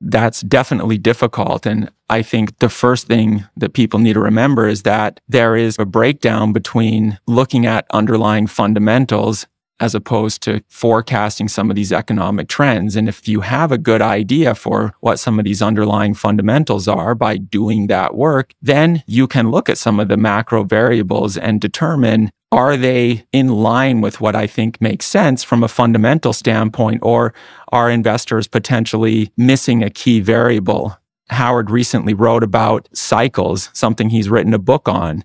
That's 0.00 0.40
definitely 0.42 0.98
difficult. 0.98 1.66
And 1.66 1.90
I 2.08 2.22
think 2.22 2.58
the 2.58 2.68
first 2.68 3.06
thing 3.06 3.44
that 3.56 3.74
people 3.74 3.98
need 3.98 4.14
to 4.14 4.20
remember 4.20 4.66
is 4.66 4.82
that 4.82 5.20
there 5.28 5.56
is 5.56 5.76
a 5.78 5.84
breakdown 5.84 6.52
between 6.52 7.18
looking 7.26 7.66
at 7.66 7.86
underlying 7.90 8.46
fundamentals 8.46 9.46
as 9.80 9.94
opposed 9.94 10.42
to 10.42 10.62
forecasting 10.68 11.48
some 11.48 11.70
of 11.70 11.76
these 11.76 11.92
economic 11.92 12.48
trends. 12.48 12.96
And 12.96 13.08
if 13.08 13.26
you 13.26 13.40
have 13.40 13.72
a 13.72 13.78
good 13.78 14.02
idea 14.02 14.54
for 14.54 14.92
what 15.00 15.18
some 15.18 15.38
of 15.38 15.46
these 15.46 15.62
underlying 15.62 16.14
fundamentals 16.14 16.86
are 16.86 17.14
by 17.14 17.38
doing 17.38 17.86
that 17.86 18.14
work, 18.14 18.52
then 18.60 19.02
you 19.06 19.26
can 19.26 19.50
look 19.50 19.70
at 19.70 19.78
some 19.78 19.98
of 19.98 20.08
the 20.08 20.18
macro 20.18 20.64
variables 20.64 21.36
and 21.38 21.60
determine 21.60 22.30
are 22.52 22.76
they 22.76 23.24
in 23.32 23.48
line 23.48 24.00
with 24.00 24.20
what 24.20 24.34
I 24.34 24.46
think 24.46 24.80
makes 24.80 25.06
sense 25.06 25.44
from 25.44 25.62
a 25.62 25.68
fundamental 25.68 26.32
standpoint, 26.32 27.00
or 27.02 27.32
are 27.70 27.90
investors 27.90 28.48
potentially 28.48 29.32
missing 29.36 29.82
a 29.82 29.90
key 29.90 30.20
variable? 30.20 30.96
Howard 31.30 31.70
recently 31.70 32.12
wrote 32.12 32.42
about 32.42 32.88
cycles, 32.92 33.70
something 33.72 34.10
he's 34.10 34.28
written 34.28 34.52
a 34.52 34.58
book 34.58 34.88
on. 34.88 35.24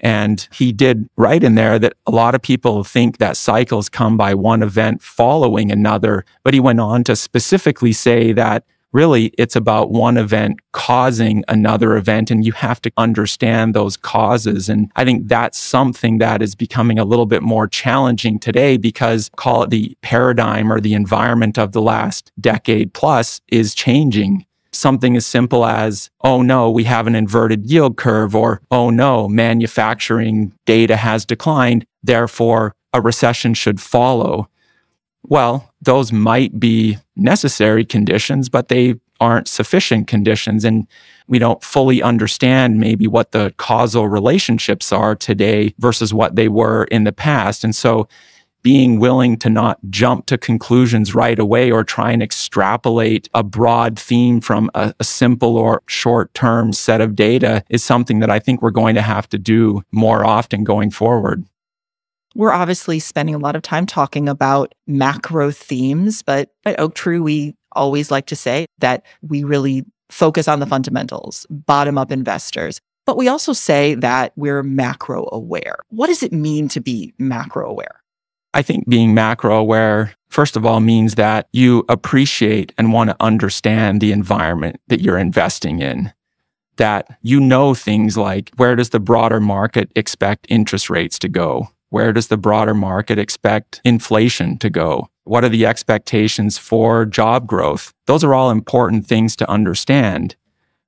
And 0.00 0.46
he 0.52 0.72
did 0.72 1.08
write 1.16 1.44
in 1.44 1.54
there 1.54 1.78
that 1.78 1.94
a 2.06 2.10
lot 2.10 2.34
of 2.34 2.42
people 2.42 2.82
think 2.82 3.18
that 3.18 3.36
cycles 3.36 3.88
come 3.88 4.16
by 4.16 4.34
one 4.34 4.62
event 4.62 5.00
following 5.00 5.70
another. 5.70 6.24
But 6.42 6.54
he 6.54 6.60
went 6.60 6.80
on 6.80 7.04
to 7.04 7.14
specifically 7.14 7.92
say 7.92 8.32
that 8.32 8.64
really 8.94 9.26
it's 9.36 9.56
about 9.56 9.90
one 9.90 10.16
event 10.16 10.60
causing 10.72 11.44
another 11.48 11.96
event 11.96 12.30
and 12.30 12.46
you 12.46 12.52
have 12.52 12.80
to 12.80 12.90
understand 12.96 13.74
those 13.74 13.96
causes 13.96 14.68
and 14.68 14.90
i 14.96 15.04
think 15.04 15.28
that's 15.28 15.58
something 15.58 16.18
that 16.18 16.40
is 16.40 16.54
becoming 16.54 16.98
a 16.98 17.04
little 17.04 17.26
bit 17.26 17.42
more 17.42 17.66
challenging 17.66 18.38
today 18.38 18.76
because 18.78 19.30
call 19.36 19.64
it 19.64 19.70
the 19.70 19.94
paradigm 20.00 20.72
or 20.72 20.80
the 20.80 20.94
environment 20.94 21.58
of 21.58 21.72
the 21.72 21.82
last 21.82 22.32
decade 22.40 22.94
plus 22.94 23.40
is 23.48 23.74
changing 23.74 24.46
something 24.74 25.16
as 25.16 25.26
simple 25.26 25.64
as, 25.64 26.10
oh 26.22 26.42
no, 26.42 26.70
we 26.70 26.84
have 26.84 27.06
an 27.06 27.14
inverted 27.14 27.66
yield 27.66 27.96
curve, 27.96 28.34
or 28.34 28.60
oh 28.70 28.90
no, 28.90 29.28
manufacturing 29.28 30.52
data 30.66 30.96
has 30.96 31.24
declined, 31.24 31.86
therefore 32.02 32.74
a 32.92 33.00
recession 33.00 33.54
should 33.54 33.80
follow. 33.80 34.48
Well, 35.26 35.72
those 35.80 36.12
might 36.12 36.60
be 36.60 36.98
necessary 37.16 37.84
conditions, 37.84 38.48
but 38.48 38.68
they 38.68 38.96
aren't 39.20 39.48
sufficient 39.48 40.06
conditions. 40.06 40.64
And 40.64 40.86
we 41.28 41.38
don't 41.38 41.62
fully 41.62 42.02
understand 42.02 42.78
maybe 42.78 43.06
what 43.06 43.32
the 43.32 43.54
causal 43.56 44.08
relationships 44.08 44.92
are 44.92 45.14
today 45.14 45.74
versus 45.78 46.12
what 46.12 46.36
they 46.36 46.48
were 46.48 46.84
in 46.84 47.04
the 47.04 47.12
past. 47.12 47.64
And 47.64 47.74
so 47.74 48.08
being 48.62 48.98
willing 48.98 49.36
to 49.36 49.50
not 49.50 49.78
jump 49.90 50.24
to 50.26 50.38
conclusions 50.38 51.14
right 51.14 51.38
away 51.38 51.70
or 51.70 51.84
try 51.84 52.10
and 52.10 52.22
extrapolate 52.22 53.28
a 53.34 53.42
broad 53.42 53.98
theme 53.98 54.40
from 54.40 54.70
a, 54.74 54.94
a 54.98 55.04
simple 55.04 55.56
or 55.56 55.82
short 55.86 56.32
term 56.34 56.72
set 56.72 57.00
of 57.00 57.14
data 57.14 57.62
is 57.68 57.84
something 57.84 58.20
that 58.20 58.30
I 58.30 58.38
think 58.38 58.62
we're 58.62 58.70
going 58.70 58.94
to 58.94 59.02
have 59.02 59.28
to 59.28 59.38
do 59.38 59.82
more 59.92 60.24
often 60.24 60.64
going 60.64 60.90
forward. 60.90 61.44
We're 62.34 62.52
obviously 62.52 62.98
spending 62.98 63.34
a 63.34 63.38
lot 63.38 63.56
of 63.56 63.62
time 63.62 63.86
talking 63.86 64.28
about 64.28 64.74
macro 64.86 65.50
themes, 65.50 66.22
but 66.22 66.50
at 66.64 66.78
Oaktree, 66.80 67.20
we 67.20 67.54
always 67.72 68.10
like 68.10 68.26
to 68.26 68.36
say 68.36 68.66
that 68.78 69.04
we 69.22 69.44
really 69.44 69.84
focus 70.10 70.48
on 70.48 70.60
the 70.60 70.66
fundamentals, 70.66 71.46
bottom 71.50 71.98
up 71.98 72.10
investors. 72.10 72.80
But 73.06 73.16
we 73.16 73.28
also 73.28 73.52
say 73.52 73.94
that 73.96 74.32
we're 74.36 74.62
macro 74.62 75.28
aware. 75.30 75.76
What 75.90 76.06
does 76.06 76.22
it 76.22 76.32
mean 76.32 76.68
to 76.68 76.80
be 76.80 77.12
macro 77.18 77.68
aware? 77.68 78.00
I 78.54 78.62
think 78.62 78.88
being 78.88 79.14
macro 79.14 79.56
aware, 79.56 80.14
first 80.28 80.56
of 80.56 80.64
all, 80.64 80.80
means 80.80 81.16
that 81.16 81.48
you 81.52 81.84
appreciate 81.88 82.72
and 82.78 82.92
want 82.92 83.10
to 83.10 83.16
understand 83.20 84.00
the 84.00 84.12
environment 84.12 84.80
that 84.88 85.00
you're 85.00 85.18
investing 85.18 85.80
in. 85.80 86.12
That 86.76 87.18
you 87.22 87.40
know 87.40 87.74
things 87.74 88.16
like 88.16 88.50
where 88.56 88.74
does 88.74 88.90
the 88.90 89.00
broader 89.00 89.40
market 89.40 89.90
expect 89.94 90.46
interest 90.48 90.88
rates 90.88 91.18
to 91.20 91.28
go? 91.28 91.68
Where 91.94 92.12
does 92.12 92.26
the 92.26 92.36
broader 92.36 92.74
market 92.74 93.20
expect 93.20 93.80
inflation 93.84 94.58
to 94.58 94.68
go? 94.68 95.10
What 95.22 95.44
are 95.44 95.48
the 95.48 95.64
expectations 95.64 96.58
for 96.58 97.06
job 97.06 97.46
growth? 97.46 97.94
Those 98.06 98.24
are 98.24 98.34
all 98.34 98.50
important 98.50 99.06
things 99.06 99.36
to 99.36 99.48
understand. 99.48 100.34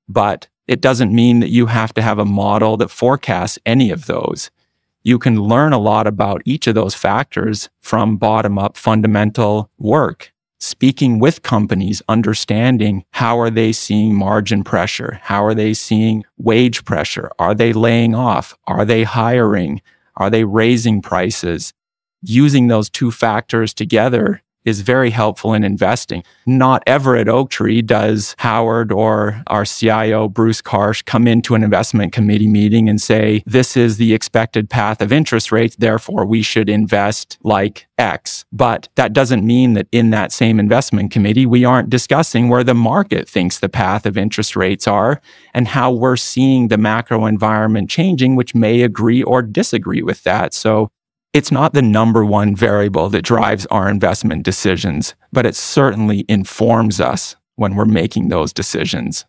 But 0.08 0.48
it 0.66 0.80
doesn't 0.80 1.14
mean 1.14 1.38
that 1.38 1.50
you 1.50 1.66
have 1.66 1.94
to 1.94 2.02
have 2.02 2.18
a 2.18 2.24
model 2.24 2.76
that 2.78 2.90
forecasts 2.90 3.56
any 3.64 3.92
of 3.92 4.06
those. 4.06 4.50
You 5.04 5.20
can 5.20 5.40
learn 5.40 5.72
a 5.72 5.78
lot 5.78 6.08
about 6.08 6.42
each 6.44 6.66
of 6.66 6.74
those 6.74 6.96
factors 6.96 7.68
from 7.80 8.16
bottom 8.16 8.58
up 8.58 8.76
fundamental 8.76 9.70
work. 9.78 10.32
Speaking 10.58 11.20
with 11.20 11.42
companies, 11.42 12.02
understanding 12.08 13.04
how 13.12 13.38
are 13.38 13.50
they 13.50 13.70
seeing 13.70 14.12
margin 14.12 14.64
pressure? 14.64 15.20
How 15.22 15.44
are 15.44 15.54
they 15.54 15.72
seeing 15.72 16.24
wage 16.36 16.84
pressure? 16.84 17.30
Are 17.38 17.54
they 17.54 17.72
laying 17.72 18.16
off? 18.16 18.56
Are 18.66 18.84
they 18.84 19.04
hiring? 19.04 19.80
Are 20.16 20.30
they 20.30 20.44
raising 20.44 21.02
prices? 21.02 21.72
Using 22.22 22.68
those 22.68 22.88
two 22.90 23.10
factors 23.10 23.74
together 23.74 24.42
is 24.66 24.82
very 24.82 25.10
helpful 25.10 25.54
in 25.54 25.64
investing. 25.64 26.22
Not 26.44 26.82
ever 26.86 27.16
at 27.16 27.28
Oaktree 27.28 27.80
does 27.82 28.34
Howard 28.38 28.92
or 28.92 29.42
our 29.46 29.64
CIO, 29.64 30.28
Bruce 30.28 30.60
Karsh, 30.60 31.04
come 31.04 31.26
into 31.26 31.54
an 31.54 31.62
investment 31.62 32.12
committee 32.12 32.48
meeting 32.48 32.88
and 32.88 33.00
say, 33.00 33.42
this 33.46 33.76
is 33.76 33.96
the 33.96 34.12
expected 34.12 34.68
path 34.68 35.00
of 35.00 35.12
interest 35.12 35.52
rates. 35.52 35.76
Therefore, 35.76 36.26
we 36.26 36.42
should 36.42 36.68
invest 36.68 37.38
like 37.42 37.86
X. 37.98 38.44
But 38.52 38.88
that 38.96 39.12
doesn't 39.12 39.46
mean 39.46 39.74
that 39.74 39.86
in 39.92 40.10
that 40.10 40.32
same 40.32 40.60
investment 40.60 41.10
committee, 41.10 41.46
we 41.46 41.64
aren't 41.64 41.88
discussing 41.88 42.48
where 42.48 42.64
the 42.64 42.74
market 42.74 43.28
thinks 43.28 43.58
the 43.58 43.68
path 43.68 44.04
of 44.04 44.18
interest 44.18 44.56
rates 44.56 44.86
are 44.86 45.20
and 45.54 45.68
how 45.68 45.92
we're 45.92 46.16
seeing 46.16 46.68
the 46.68 46.76
macro 46.76 47.24
environment 47.24 47.88
changing, 47.88 48.36
which 48.36 48.54
may 48.54 48.82
agree 48.82 49.22
or 49.22 49.40
disagree 49.42 50.02
with 50.02 50.24
that. 50.24 50.52
So 50.52 50.90
it's 51.32 51.52
not 51.52 51.74
the 51.74 51.82
number 51.82 52.24
one 52.24 52.56
variable 52.56 53.10
that 53.10 53.22
drives 53.22 53.66
our 53.66 53.90
investment 53.90 54.42
decisions, 54.42 55.14
but 55.32 55.44
it 55.44 55.54
certainly 55.54 56.24
informs 56.28 57.00
us 57.00 57.36
when 57.56 57.74
we're 57.74 57.84
making 57.84 58.28
those 58.28 58.52
decisions. 58.52 59.26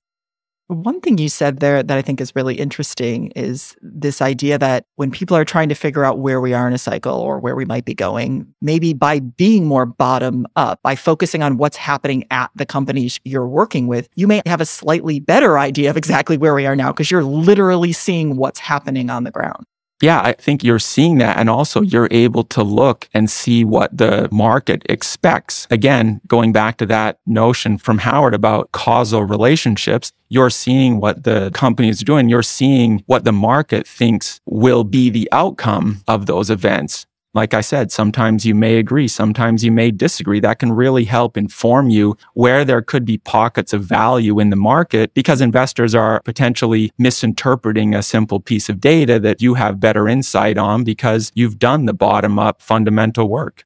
One 0.69 0.99
thing 0.99 1.17
you 1.17 1.29
said 1.29 1.61
there 1.61 1.81
that 1.81 1.97
I 1.97 2.01
think 2.01 2.19
is 2.19 2.35
really 2.35 2.55
interesting 2.55 3.31
is 3.37 3.77
this 3.81 4.21
idea 4.21 4.57
that 4.57 4.85
when 4.97 5.11
people 5.11 5.37
are 5.37 5.45
trying 5.45 5.69
to 5.69 5.75
figure 5.75 6.03
out 6.03 6.19
where 6.19 6.41
we 6.41 6.53
are 6.53 6.67
in 6.67 6.73
a 6.73 6.77
cycle 6.77 7.13
or 7.13 7.39
where 7.39 7.55
we 7.55 7.63
might 7.63 7.85
be 7.85 7.93
going, 7.93 8.53
maybe 8.61 8.93
by 8.93 9.21
being 9.21 9.65
more 9.65 9.85
bottom 9.85 10.45
up, 10.57 10.81
by 10.83 10.93
focusing 10.93 11.41
on 11.41 11.55
what's 11.55 11.77
happening 11.77 12.25
at 12.31 12.51
the 12.53 12.65
companies 12.65 13.17
you're 13.23 13.47
working 13.47 13.87
with, 13.87 14.09
you 14.15 14.27
may 14.27 14.41
have 14.45 14.59
a 14.59 14.65
slightly 14.65 15.21
better 15.21 15.57
idea 15.57 15.89
of 15.89 15.95
exactly 15.95 16.37
where 16.37 16.53
we 16.53 16.65
are 16.65 16.75
now 16.75 16.91
because 16.91 17.09
you're 17.09 17.23
literally 17.23 17.93
seeing 17.93 18.35
what's 18.35 18.59
happening 18.59 19.09
on 19.09 19.23
the 19.23 19.31
ground 19.31 19.65
yeah, 20.01 20.21
I 20.21 20.33
think 20.33 20.63
you're 20.63 20.79
seeing 20.79 21.17
that. 21.17 21.37
And 21.37 21.49
also 21.49 21.81
you're 21.81 22.07
able 22.11 22.43
to 22.45 22.63
look 22.63 23.09
and 23.13 23.29
see 23.29 23.63
what 23.63 23.95
the 23.97 24.29
market 24.31 24.83
expects. 24.89 25.67
Again, 25.71 26.21
going 26.27 26.51
back 26.51 26.77
to 26.77 26.85
that 26.87 27.19
notion 27.25 27.77
from 27.77 27.99
Howard 27.99 28.33
about 28.33 28.71
causal 28.71 29.23
relationships, 29.23 30.11
you're 30.29 30.49
seeing 30.49 30.99
what 30.99 31.23
the 31.23 31.49
company 31.51 31.89
is 31.89 32.01
doing. 32.01 32.29
You're 32.29 32.43
seeing 32.43 33.03
what 33.07 33.23
the 33.23 33.31
market 33.31 33.87
thinks 33.87 34.39
will 34.45 34.83
be 34.83 35.09
the 35.09 35.27
outcome 35.31 36.03
of 36.07 36.25
those 36.27 36.49
events. 36.49 37.07
Like 37.37 37.53
I 37.53 37.61
said, 37.61 37.91
sometimes 37.91 38.47
you 38.47 38.55
may 38.55 38.77
agree, 38.77 39.07
sometimes 39.07 39.63
you 39.63 39.71
may 39.71 39.91
disagree. 39.91 40.39
That 40.39 40.57
can 40.57 40.71
really 40.71 41.05
help 41.05 41.37
inform 41.37 41.87
you 41.87 42.17
where 42.33 42.65
there 42.65 42.81
could 42.81 43.05
be 43.05 43.19
pockets 43.19 43.73
of 43.73 43.83
value 43.83 44.39
in 44.39 44.49
the 44.49 44.55
market 44.55 45.13
because 45.13 45.39
investors 45.39 45.93
are 45.93 46.19
potentially 46.21 46.91
misinterpreting 46.97 47.93
a 47.93 48.01
simple 48.01 48.39
piece 48.39 48.69
of 48.69 48.79
data 48.79 49.19
that 49.19 49.39
you 49.39 49.53
have 49.53 49.79
better 49.79 50.07
insight 50.07 50.57
on 50.57 50.83
because 50.83 51.31
you've 51.35 51.59
done 51.59 51.85
the 51.85 51.93
bottom 51.93 52.39
up 52.39 52.59
fundamental 52.59 53.29
work. 53.29 53.65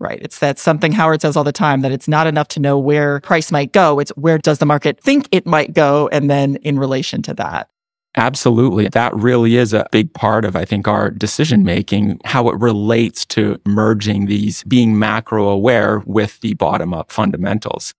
Right. 0.00 0.18
It's 0.20 0.40
that 0.40 0.58
something 0.58 0.90
Howard 0.90 1.22
says 1.22 1.36
all 1.36 1.44
the 1.44 1.52
time 1.52 1.82
that 1.82 1.92
it's 1.92 2.08
not 2.08 2.26
enough 2.26 2.48
to 2.48 2.60
know 2.60 2.76
where 2.76 3.20
price 3.20 3.52
might 3.52 3.72
go. 3.72 4.00
It's 4.00 4.10
where 4.16 4.38
does 4.38 4.58
the 4.58 4.66
market 4.66 5.00
think 5.00 5.28
it 5.30 5.46
might 5.46 5.74
go? 5.74 6.08
And 6.08 6.28
then 6.28 6.56
in 6.56 6.76
relation 6.76 7.22
to 7.22 7.34
that. 7.34 7.68
Absolutely. 8.16 8.88
That 8.88 9.14
really 9.14 9.56
is 9.56 9.72
a 9.72 9.86
big 9.90 10.12
part 10.12 10.44
of, 10.44 10.54
I 10.54 10.64
think, 10.64 10.86
our 10.86 11.10
decision 11.10 11.64
making, 11.64 12.20
how 12.24 12.48
it 12.50 12.60
relates 12.60 13.24
to 13.26 13.58
merging 13.64 14.26
these 14.26 14.62
being 14.64 14.98
macro 14.98 15.48
aware 15.48 16.00
with 16.00 16.38
the 16.40 16.54
bottom 16.54 16.92
up 16.92 17.10
fundamentals. 17.10 17.94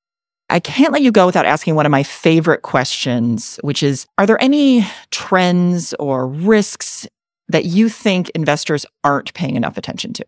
I 0.49 0.59
can't 0.59 0.93
let 0.93 1.01
you 1.01 1.11
go 1.11 1.25
without 1.25 1.47
asking 1.47 1.73
one 1.73 1.87
of 1.87 1.91
my 1.91 2.03
favorite 2.03 2.61
questions, 2.61 3.59
which 3.63 3.81
is 3.81 4.05
Are 4.19 4.27
there 4.27 4.41
any 4.41 4.85
trends 5.09 5.95
or 5.95 6.27
risks 6.27 7.07
that 7.47 7.65
you 7.65 7.89
think 7.89 8.29
investors 8.31 8.85
aren't 9.03 9.33
paying 9.33 9.55
enough 9.55 9.77
attention 9.77 10.13
to? 10.13 10.25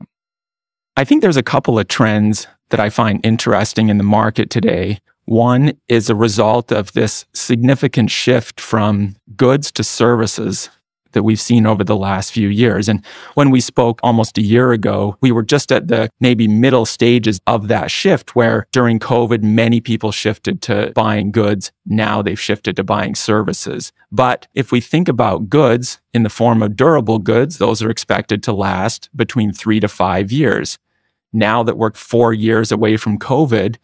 I 0.98 1.04
think 1.04 1.22
there's 1.22 1.38
a 1.38 1.44
couple 1.44 1.78
of 1.78 1.88
trends 1.88 2.48
that 2.70 2.80
I 2.80 2.90
find 2.90 3.24
interesting 3.26 3.90
in 3.90 3.98
the 3.98 4.04
market 4.04 4.50
today. 4.50 5.00
One 5.26 5.74
is 5.88 6.10
a 6.10 6.16
result 6.16 6.72
of 6.72 6.94
this 6.94 7.26
significant 7.34 8.12
shift 8.12 8.62
from 8.62 9.16
goods 9.36 9.72
to 9.74 9.84
services 9.84 10.70
that 11.16 11.24
we've 11.24 11.42
seen 11.42 11.66
over 11.66 11.84
the 11.84 11.96
last 11.96 12.32
few 12.32 12.50
years. 12.50 12.88
And 12.88 13.04
when 13.34 13.50
we 13.50 13.60
spoke 13.60 14.00
almost 14.04 14.38
a 14.38 14.44
year 14.44 14.72
ago, 14.72 15.18
we 15.22 15.32
were 15.32 15.42
just 15.42 15.72
at 15.72 15.88
the 15.88 16.10
maybe 16.20 16.48
middle 16.48 16.86
stages 16.86 17.40
of 17.48 17.70
that 17.70 17.90
shift 17.90 18.36
where 18.36 18.68
during 18.72 19.00
COVID, 19.00 19.42
many 19.42 19.82
people 19.82 20.12
shifted 20.12 20.62
to 20.64 20.92
buying 20.94 21.32
goods. 21.32 21.72
Now 21.88 22.22
they've 22.22 22.40
shifted 22.40 22.76
to 22.76 22.84
buying 22.84 23.16
services. 23.16 23.92
But 24.12 24.48
if 24.54 24.72
we 24.72 24.82
think 24.82 25.08
about 25.08 25.50
goods 25.50 26.00
in 26.14 26.24
the 26.24 26.30
form 26.30 26.62
of 26.62 26.76
durable 26.76 27.18
goods, 27.18 27.58
those 27.58 27.82
are 27.82 27.90
expected 27.90 28.44
to 28.44 28.54
last 28.54 29.10
between 29.16 29.52
three 29.54 29.80
to 29.80 29.88
five 29.88 30.32
years. 30.32 30.78
Now 31.34 31.64
that 31.64 31.78
we're 31.78 31.94
four 31.94 32.34
years 32.34 32.72
away 32.72 32.98
from 32.98 33.18
COVID, 33.18 33.78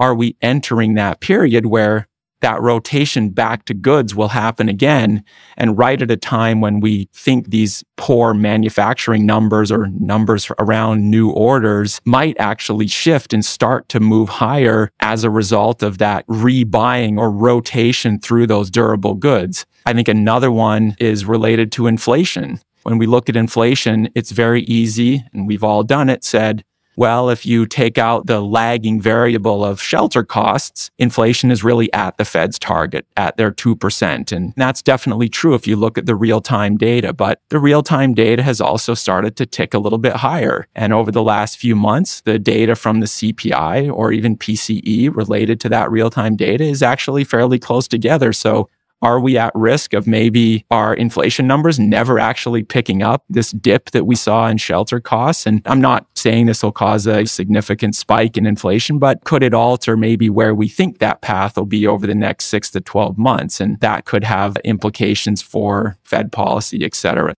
are 0.00 0.14
we 0.14 0.36
entering 0.42 0.94
that 0.94 1.20
period 1.20 1.66
where 1.66 2.08
that 2.42 2.60
rotation 2.60 3.30
back 3.30 3.64
to 3.64 3.72
goods 3.72 4.14
will 4.14 4.28
happen 4.28 4.68
again 4.68 5.24
and 5.56 5.78
right 5.78 6.02
at 6.02 6.10
a 6.10 6.16
time 6.16 6.60
when 6.60 6.80
we 6.80 7.08
think 7.14 7.48
these 7.48 7.82
poor 7.96 8.34
manufacturing 8.34 9.24
numbers 9.24 9.72
or 9.72 9.86
numbers 9.98 10.50
around 10.58 11.08
new 11.08 11.30
orders 11.30 12.00
might 12.04 12.36
actually 12.38 12.88
shift 12.88 13.32
and 13.32 13.44
start 13.44 13.88
to 13.88 14.00
move 14.00 14.28
higher 14.28 14.90
as 15.00 15.24
a 15.24 15.30
result 15.30 15.82
of 15.82 15.98
that 15.98 16.26
rebuying 16.26 17.16
or 17.16 17.30
rotation 17.30 18.18
through 18.18 18.46
those 18.46 18.70
durable 18.70 19.14
goods. 19.14 19.64
I 19.86 19.92
think 19.94 20.08
another 20.08 20.50
one 20.50 20.96
is 20.98 21.24
related 21.24 21.72
to 21.72 21.86
inflation. 21.86 22.60
When 22.82 22.98
we 22.98 23.06
look 23.06 23.28
at 23.28 23.36
inflation, 23.36 24.08
it's 24.16 24.32
very 24.32 24.62
easy, 24.62 25.24
and 25.32 25.46
we've 25.46 25.62
all 25.62 25.84
done 25.84 26.10
it, 26.10 26.24
said, 26.24 26.64
well, 26.96 27.30
if 27.30 27.46
you 27.46 27.66
take 27.66 27.98
out 27.98 28.26
the 28.26 28.40
lagging 28.40 29.00
variable 29.00 29.64
of 29.64 29.80
shelter 29.80 30.22
costs, 30.22 30.90
inflation 30.98 31.50
is 31.50 31.64
really 31.64 31.92
at 31.92 32.16
the 32.18 32.24
Fed's 32.24 32.58
target, 32.58 33.06
at 33.16 33.36
their 33.36 33.50
2%. 33.50 34.32
And 34.32 34.52
that's 34.56 34.82
definitely 34.82 35.28
true 35.28 35.54
if 35.54 35.66
you 35.66 35.76
look 35.76 35.96
at 35.96 36.06
the 36.06 36.14
real 36.14 36.40
time 36.40 36.76
data. 36.76 37.12
But 37.12 37.40
the 37.48 37.58
real 37.58 37.82
time 37.82 38.14
data 38.14 38.42
has 38.42 38.60
also 38.60 38.94
started 38.94 39.36
to 39.36 39.46
tick 39.46 39.74
a 39.74 39.78
little 39.78 39.98
bit 39.98 40.16
higher. 40.16 40.66
And 40.74 40.92
over 40.92 41.10
the 41.10 41.22
last 41.22 41.58
few 41.58 41.74
months, 41.74 42.20
the 42.22 42.38
data 42.38 42.74
from 42.74 43.00
the 43.00 43.06
CPI 43.06 43.92
or 43.92 44.12
even 44.12 44.36
PCE 44.36 45.14
related 45.14 45.60
to 45.60 45.68
that 45.70 45.90
real 45.90 46.10
time 46.10 46.36
data 46.36 46.64
is 46.64 46.82
actually 46.82 47.24
fairly 47.24 47.58
close 47.58 47.88
together. 47.88 48.32
So 48.32 48.68
are 49.02 49.20
we 49.20 49.36
at 49.36 49.52
risk 49.54 49.92
of 49.92 50.06
maybe 50.06 50.64
our 50.70 50.94
inflation 50.94 51.46
numbers 51.46 51.78
never 51.78 52.18
actually 52.18 52.62
picking 52.62 53.02
up 53.02 53.24
this 53.28 53.50
dip 53.50 53.90
that 53.90 54.06
we 54.06 54.14
saw 54.14 54.46
in 54.46 54.56
shelter 54.56 55.00
costs? 55.00 55.46
And 55.46 55.60
I'm 55.66 55.80
not 55.80 56.06
saying 56.14 56.46
this 56.46 56.62
will 56.62 56.72
cause 56.72 57.06
a 57.06 57.26
significant 57.26 57.96
spike 57.96 58.36
in 58.36 58.46
inflation, 58.46 58.98
but 58.98 59.24
could 59.24 59.42
it 59.42 59.54
alter 59.54 59.96
maybe 59.96 60.30
where 60.30 60.54
we 60.54 60.68
think 60.68 60.98
that 60.98 61.20
path 61.20 61.56
will 61.56 61.66
be 61.66 61.86
over 61.86 62.06
the 62.06 62.14
next 62.14 62.46
six 62.46 62.70
to 62.70 62.80
12 62.80 63.18
months? 63.18 63.60
And 63.60 63.78
that 63.80 64.04
could 64.04 64.24
have 64.24 64.56
implications 64.64 65.42
for 65.42 65.98
Fed 66.04 66.30
policy, 66.30 66.84
et 66.84 66.94
cetera. 66.94 67.34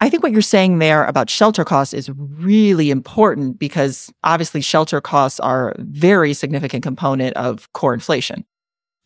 I 0.00 0.10
think 0.10 0.24
what 0.24 0.32
you're 0.32 0.42
saying 0.42 0.80
there 0.80 1.04
about 1.04 1.30
shelter 1.30 1.64
costs 1.64 1.94
is 1.94 2.10
really 2.10 2.90
important 2.90 3.60
because 3.60 4.12
obviously 4.24 4.60
shelter 4.60 5.00
costs 5.00 5.38
are 5.38 5.70
a 5.70 5.74
very 5.78 6.34
significant 6.34 6.82
component 6.82 7.36
of 7.36 7.72
core 7.72 7.94
inflation. 7.94 8.44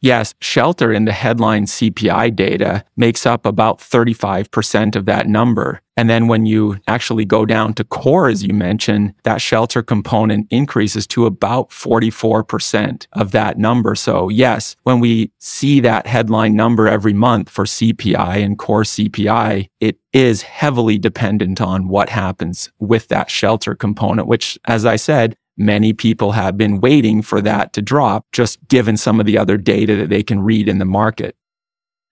Yes, 0.01 0.35
shelter 0.41 0.93
in 0.93 1.07
the 1.07 1.13
headline 1.13 1.65
CPI 1.65 2.37
data 2.37 2.85
makes 2.97 3.25
up 3.25 3.47
about 3.47 3.79
35% 3.79 4.95
of 4.95 5.07
that 5.07 5.27
number. 5.27 5.81
And 5.97 6.11
then 6.11 6.29
when 6.29 6.45
you 6.45 6.77
actually 6.87 7.25
go 7.25 7.47
down 7.47 7.73
to 7.75 7.85
core, 7.85 8.29
as 8.29 8.45
you 8.45 8.53
mentioned, 8.53 9.15
that 9.25 9.41
shelter 9.41 9.83
component 9.83 10.47
increases 10.51 11.07
to 11.09 11.25
about 11.25 11.71
44% 11.71 13.07
of 13.15 13.33
that 13.33 13.57
number. 13.57 13.95
So 13.95 14.29
yes, 14.29 14.77
when 14.83 15.01
we 15.01 15.33
see 15.39 15.81
that 15.81 16.07
headline 16.07 16.55
number 16.55 16.87
every 16.87 17.15
month 17.15 17.49
for 17.49 17.65
CPI 17.65 18.45
and 18.45 18.59
core 18.59 18.83
CPI, 18.83 19.69
it 19.81 19.99
is 20.13 20.43
heavily 20.43 20.99
dependent 20.99 21.63
on 21.63 21.89
what 21.89 22.11
happens 22.11 22.71
with 22.79 23.09
that 23.09 23.31
shelter 23.31 23.75
component, 23.75 24.29
which, 24.29 24.59
as 24.67 24.85
I 24.85 24.97
said, 24.97 25.37
many 25.57 25.93
people 25.93 26.33
have 26.33 26.57
been 26.57 26.81
waiting 26.81 27.23
for 27.23 27.41
that 27.41 27.73
to 27.75 27.83
drop, 27.83 28.27
just 28.33 28.67
given 28.69 28.97
some 28.97 29.21
of 29.21 29.27
the 29.27 29.39
other 29.39 29.57
data 29.57 29.97
that 29.97 30.11
they 30.11 30.23
can 30.23 30.41
read 30.41 30.69
in 30.69 30.79
the 30.79 30.85
market. 30.85 31.37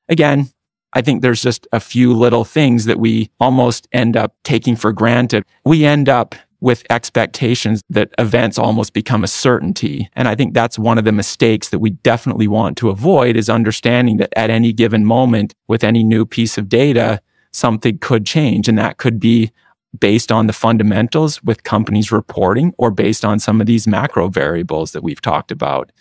Again, 0.08 0.50
I 0.92 1.02
think 1.02 1.22
there's 1.22 1.42
just 1.42 1.66
a 1.72 1.80
few 1.80 2.14
little 2.14 2.44
things 2.44 2.84
that 2.84 3.00
we 3.00 3.30
almost 3.40 3.88
end 3.92 4.16
up 4.16 4.34
taking 4.44 4.76
for 4.76 4.92
granted. 4.92 5.44
We 5.64 5.84
end 5.84 6.08
up 6.08 6.34
with 6.60 6.84
expectations 6.88 7.82
that 7.90 8.10
events 8.18 8.58
almost 8.58 8.94
become 8.94 9.22
a 9.22 9.28
certainty. 9.28 10.08
And 10.14 10.26
I 10.28 10.34
think 10.34 10.54
that's 10.54 10.78
one 10.78 10.96
of 10.96 11.04
the 11.04 11.12
mistakes 11.12 11.68
that 11.68 11.78
we 11.78 11.90
definitely 11.90 12.48
want 12.48 12.78
to 12.78 12.88
avoid 12.88 13.36
is 13.36 13.50
understanding 13.50 14.16
that 14.16 14.32
at 14.34 14.48
any 14.48 14.72
given 14.72 15.04
moment 15.04 15.52
with 15.68 15.84
any 15.84 16.02
new 16.02 16.24
piece 16.24 16.56
of 16.56 16.70
data, 16.70 17.20
something 17.52 17.98
could 17.98 18.24
change. 18.24 18.66
And 18.66 18.78
that 18.78 18.96
could 18.96 19.20
be 19.20 19.52
based 19.98 20.32
on 20.32 20.46
the 20.46 20.52
fundamentals 20.52 21.42
with 21.42 21.62
companies 21.62 22.10
reporting 22.10 22.74
or 22.78 22.90
based 22.90 23.24
on 23.24 23.38
some 23.38 23.60
of 23.60 23.66
these 23.66 23.86
macro 23.86 24.28
variables 24.28 24.92
that 24.92 25.02
we've 25.02 25.20
talked 25.20 25.52
about. 25.52 25.92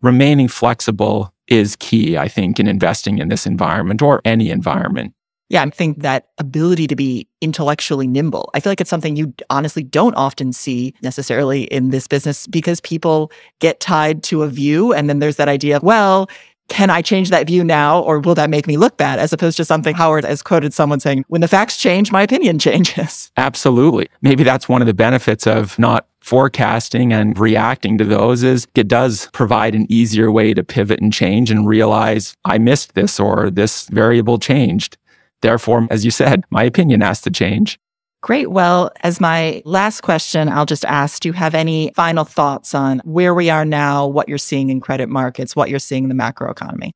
Remaining 0.00 0.48
flexible 0.48 1.32
is 1.48 1.76
key, 1.76 2.16
I 2.16 2.28
think, 2.28 2.58
in 2.58 2.66
investing 2.66 3.18
in 3.18 3.28
this 3.28 3.46
environment 3.46 4.02
or 4.02 4.20
any 4.24 4.50
environment. 4.50 5.14
Yeah, 5.48 5.62
I 5.62 5.68
think 5.68 6.00
that 6.00 6.28
ability 6.38 6.86
to 6.86 6.96
be 6.96 7.28
intellectually 7.42 8.06
nimble. 8.06 8.50
I 8.54 8.60
feel 8.60 8.70
like 8.70 8.80
it's 8.80 8.88
something 8.88 9.16
you 9.16 9.34
honestly 9.50 9.82
don't 9.82 10.14
often 10.14 10.54
see 10.54 10.94
necessarily 11.02 11.64
in 11.64 11.90
this 11.90 12.08
business 12.08 12.46
because 12.46 12.80
people 12.80 13.30
get 13.58 13.78
tied 13.78 14.22
to 14.24 14.44
a 14.44 14.48
view. 14.48 14.94
And 14.94 15.10
then 15.10 15.18
there's 15.18 15.36
that 15.36 15.48
idea 15.48 15.76
of, 15.76 15.82
well, 15.82 16.30
can 16.72 16.88
I 16.88 17.02
change 17.02 17.28
that 17.28 17.46
view 17.46 17.62
now 17.62 18.00
or 18.00 18.18
will 18.18 18.34
that 18.34 18.48
make 18.48 18.66
me 18.66 18.78
look 18.78 18.96
bad? 18.96 19.18
As 19.18 19.30
opposed 19.30 19.58
to 19.58 19.64
something 19.64 19.94
Howard 19.94 20.24
has 20.24 20.42
quoted 20.42 20.72
someone 20.72 21.00
saying, 21.00 21.22
when 21.28 21.42
the 21.42 21.48
facts 21.48 21.76
change, 21.76 22.10
my 22.10 22.22
opinion 22.22 22.58
changes. 22.58 23.30
Absolutely. 23.36 24.08
Maybe 24.22 24.42
that's 24.42 24.70
one 24.70 24.80
of 24.80 24.86
the 24.86 24.94
benefits 24.94 25.46
of 25.46 25.78
not 25.78 26.06
forecasting 26.20 27.12
and 27.12 27.38
reacting 27.38 27.98
to 27.98 28.06
those 28.06 28.42
is 28.42 28.66
it 28.74 28.88
does 28.88 29.28
provide 29.34 29.74
an 29.74 29.86
easier 29.90 30.32
way 30.32 30.54
to 30.54 30.64
pivot 30.64 30.98
and 30.98 31.12
change 31.12 31.50
and 31.50 31.68
realize 31.68 32.34
I 32.46 32.56
missed 32.56 32.94
this 32.94 33.20
or 33.20 33.50
this 33.50 33.86
variable 33.88 34.38
changed. 34.38 34.96
Therefore, 35.42 35.86
as 35.90 36.06
you 36.06 36.10
said, 36.10 36.44
my 36.48 36.62
opinion 36.62 37.02
has 37.02 37.20
to 37.22 37.30
change. 37.30 37.78
Great. 38.22 38.52
Well, 38.52 38.92
as 39.00 39.20
my 39.20 39.62
last 39.64 40.02
question, 40.02 40.48
I'll 40.48 40.64
just 40.64 40.84
ask 40.84 41.20
do 41.20 41.28
you 41.28 41.32
have 41.32 41.56
any 41.56 41.90
final 41.96 42.24
thoughts 42.24 42.72
on 42.72 43.00
where 43.00 43.34
we 43.34 43.50
are 43.50 43.64
now, 43.64 44.06
what 44.06 44.28
you're 44.28 44.38
seeing 44.38 44.70
in 44.70 44.80
credit 44.80 45.08
markets, 45.08 45.56
what 45.56 45.68
you're 45.68 45.80
seeing 45.80 46.04
in 46.04 46.08
the 46.08 46.14
macro 46.14 46.48
economy? 46.48 46.92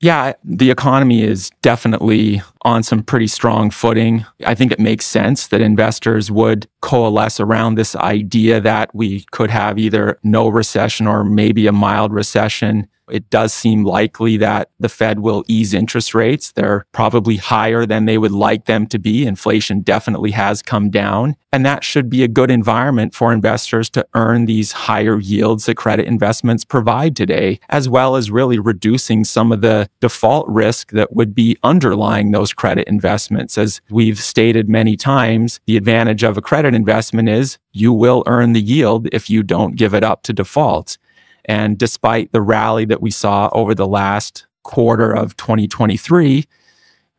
Yeah, 0.00 0.34
the 0.44 0.70
economy 0.70 1.22
is 1.22 1.50
definitely 1.62 2.42
on 2.62 2.82
some 2.82 3.02
pretty 3.02 3.26
strong 3.26 3.70
footing. 3.70 4.24
I 4.44 4.54
think 4.54 4.70
it 4.70 4.78
makes 4.78 5.06
sense 5.06 5.48
that 5.48 5.60
investors 5.60 6.30
would 6.30 6.68
coalesce 6.82 7.40
around 7.40 7.74
this 7.74 7.96
idea 7.96 8.60
that 8.60 8.94
we 8.94 9.24
could 9.32 9.50
have 9.50 9.78
either 9.78 10.18
no 10.22 10.48
recession 10.48 11.06
or 11.06 11.24
maybe 11.24 11.66
a 11.66 11.72
mild 11.72 12.12
recession 12.12 12.86
it 13.10 13.28
does 13.30 13.52
seem 13.52 13.84
likely 13.84 14.36
that 14.38 14.70
the 14.80 14.88
Fed 14.88 15.20
will 15.20 15.44
ease 15.46 15.74
interest 15.74 16.14
rates. 16.14 16.52
They're 16.52 16.86
probably 16.92 17.36
higher 17.36 17.86
than 17.86 18.06
they 18.06 18.18
would 18.18 18.32
like 18.32 18.64
them 18.66 18.86
to 18.88 18.98
be. 18.98 19.26
Inflation 19.26 19.80
definitely 19.80 20.30
has 20.32 20.62
come 20.62 20.90
down. 20.90 21.36
And 21.52 21.64
that 21.64 21.84
should 21.84 22.10
be 22.10 22.24
a 22.24 22.28
good 22.28 22.50
environment 22.50 23.14
for 23.14 23.32
investors 23.32 23.88
to 23.90 24.06
earn 24.14 24.46
these 24.46 24.72
higher 24.72 25.20
yields 25.20 25.66
that 25.66 25.76
credit 25.76 26.06
investments 26.06 26.64
provide 26.64 27.14
today, 27.14 27.60
as 27.68 27.88
well 27.88 28.16
as 28.16 28.30
really 28.30 28.58
reducing 28.58 29.24
some 29.24 29.52
of 29.52 29.60
the 29.60 29.88
default 30.00 30.48
risk 30.48 30.90
that 30.90 31.14
would 31.14 31.34
be 31.34 31.56
underlying 31.62 32.32
those 32.32 32.52
credit 32.52 32.88
investments. 32.88 33.56
As 33.56 33.80
we've 33.90 34.18
stated 34.18 34.68
many 34.68 34.96
times, 34.96 35.60
the 35.66 35.76
advantage 35.76 36.22
of 36.22 36.36
a 36.36 36.42
credit 36.42 36.74
investment 36.74 37.28
is 37.28 37.58
you 37.72 37.92
will 37.92 38.24
earn 38.26 38.52
the 38.52 38.60
yield 38.60 39.08
if 39.12 39.30
you 39.30 39.42
don't 39.42 39.76
give 39.76 39.94
it 39.94 40.02
up 40.02 40.22
to 40.24 40.32
default. 40.32 40.98
And 41.46 41.78
despite 41.78 42.32
the 42.32 42.42
rally 42.42 42.84
that 42.86 43.02
we 43.02 43.10
saw 43.10 43.50
over 43.52 43.74
the 43.74 43.86
last 43.86 44.46
quarter 44.62 45.12
of 45.12 45.36
2023, 45.36 46.44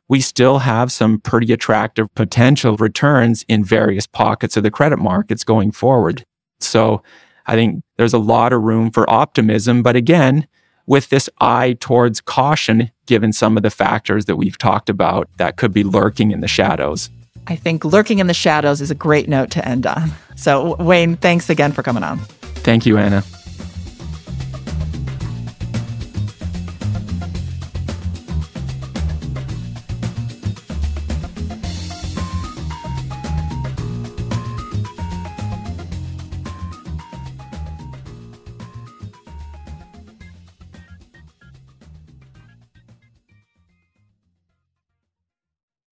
we 0.07 0.21
still 0.21 0.59
have 0.59 0.91
some 0.91 1.19
pretty 1.19 1.51
attractive 1.51 2.13
potential 2.15 2.75
returns 2.77 3.43
in 3.47 3.63
various 3.63 4.05
pockets 4.05 4.55
of 4.57 4.63
the 4.63 4.71
credit 4.71 4.97
markets 4.97 5.43
going 5.43 5.71
forward. 5.71 6.25
So 6.59 7.01
I 7.45 7.55
think 7.55 7.83
there's 7.97 8.13
a 8.13 8.19
lot 8.19 8.53
of 8.53 8.61
room 8.61 8.91
for 8.91 9.09
optimism. 9.09 9.83
But 9.83 9.95
again, 9.95 10.47
with 10.87 11.09
this 11.09 11.29
eye 11.39 11.77
towards 11.79 12.21
caution, 12.21 12.91
given 13.05 13.33
some 13.33 13.57
of 13.57 13.63
the 13.63 13.69
factors 13.69 14.25
that 14.25 14.35
we've 14.35 14.57
talked 14.57 14.89
about 14.89 15.29
that 15.37 15.57
could 15.57 15.73
be 15.73 15.83
lurking 15.83 16.31
in 16.31 16.41
the 16.41 16.47
shadows. 16.47 17.09
I 17.47 17.55
think 17.55 17.85
lurking 17.85 18.19
in 18.19 18.27
the 18.27 18.33
shadows 18.33 18.81
is 18.81 18.89
a 18.89 18.95
great 18.95 19.29
note 19.29 19.51
to 19.51 19.67
end 19.67 19.85
on. 19.85 20.11
So, 20.35 20.75
Wayne, 20.75 21.15
thanks 21.15 21.49
again 21.49 21.71
for 21.71 21.83
coming 21.83 22.03
on. 22.03 22.19
Thank 22.63 22.85
you, 22.85 22.97
Anna. 22.97 23.23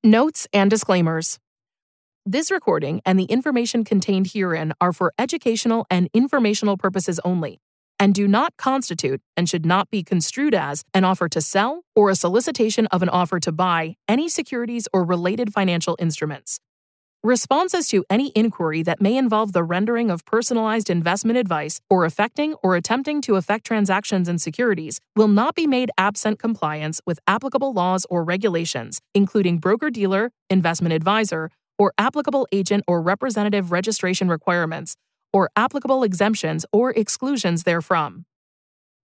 Notes 0.06 0.50
and 0.52 0.70
disclaimers. 0.70 1.40
This 2.26 2.52
recording 2.52 3.02
and 3.06 3.18
the 3.18 3.24
information 3.24 3.86
contained 3.86 4.32
herein 4.34 4.74
are 4.82 4.92
for 4.92 5.14
educational 5.18 5.86
and 5.90 6.10
informational 6.14 6.76
purposes 6.76 7.22
only 7.24 7.62
and 7.98 8.14
do 8.14 8.28
not 8.28 8.58
constitute 8.58 9.22
and 9.38 9.48
should 9.48 9.66
not 9.66 9.90
be 9.90 10.04
construed 10.04 10.54
as 10.54 10.84
an 10.94 11.06
offer 11.06 11.30
to 11.30 11.40
sell 11.40 11.84
or 11.96 12.10
a 12.10 12.16
solicitation 12.16 12.86
of 12.88 13.02
an 13.02 13.08
offer 13.08 13.40
to 13.40 13.54
buy 13.54 13.96
any 14.10 14.28
securities 14.28 14.90
or 14.92 15.06
related 15.06 15.54
financial 15.54 15.96
instruments. 15.98 16.60
Responses 17.26 17.88
to 17.88 18.04
any 18.10 18.34
inquiry 18.36 18.84
that 18.84 19.00
may 19.02 19.16
involve 19.16 19.54
the 19.54 19.64
rendering 19.64 20.12
of 20.12 20.26
personalized 20.26 20.90
investment 20.90 21.38
advice 21.38 21.80
or 21.90 22.04
affecting 22.04 22.54
or 22.56 22.76
attempting 22.76 23.22
to 23.22 23.38
affect 23.38 23.66
transactions 23.66 24.28
in 24.28 24.38
securities 24.38 25.00
will 25.16 25.30
not 25.30 25.56
be 25.56 25.66
made 25.66 25.90
absent 25.98 26.38
compliance 26.38 27.00
with 27.06 27.22
applicable 27.26 27.72
laws 27.72 28.06
or 28.10 28.26
regulations, 28.26 29.00
including 29.14 29.60
broker 29.60 29.90
dealer, 29.90 30.32
investment 30.50 30.92
advisor, 30.92 31.50
or 31.80 31.94
applicable 31.98 32.46
agent 32.52 32.84
or 32.90 33.02
representative 33.02 33.72
registration 33.72 34.28
requirements, 34.28 34.98
or 35.32 35.50
applicable 35.56 36.04
exemptions 36.04 36.66
or 36.74 36.92
exclusions 36.92 37.64
therefrom. 37.64 38.26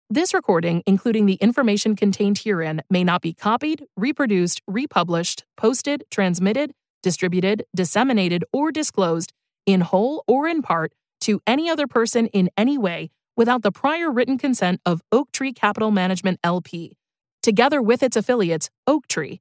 This 0.09 0.33
recording, 0.33 0.83
including 0.85 1.25
the 1.25 1.35
information 1.35 1.95
contained 1.95 2.39
herein, 2.39 2.81
may 2.89 3.05
not 3.05 3.21
be 3.21 3.33
copied, 3.33 3.85
reproduced, 3.95 4.61
republished, 4.67 5.45
posted, 5.55 6.03
transmitted, 6.11 6.73
distributed, 7.01 7.65
disseminated, 7.75 8.43
or 8.51 8.71
disclosed 8.71 9.33
in 9.65 9.81
whole 9.81 10.23
or 10.27 10.47
in 10.47 10.61
part 10.61 10.93
to 11.21 11.41
any 11.45 11.69
other 11.69 11.87
person 11.87 12.27
in 12.27 12.49
any 12.57 12.77
way 12.77 13.11
without 13.35 13.61
the 13.61 13.71
prior 13.71 14.11
written 14.11 14.37
consent 14.37 14.81
of 14.85 15.01
Oaktree 15.11 15.53
Capital 15.53 15.91
Management 15.91 16.39
LP, 16.43 16.97
together 17.41 17.81
with 17.81 18.03
its 18.03 18.17
affiliates, 18.17 18.69
Oaktree. 18.87 19.39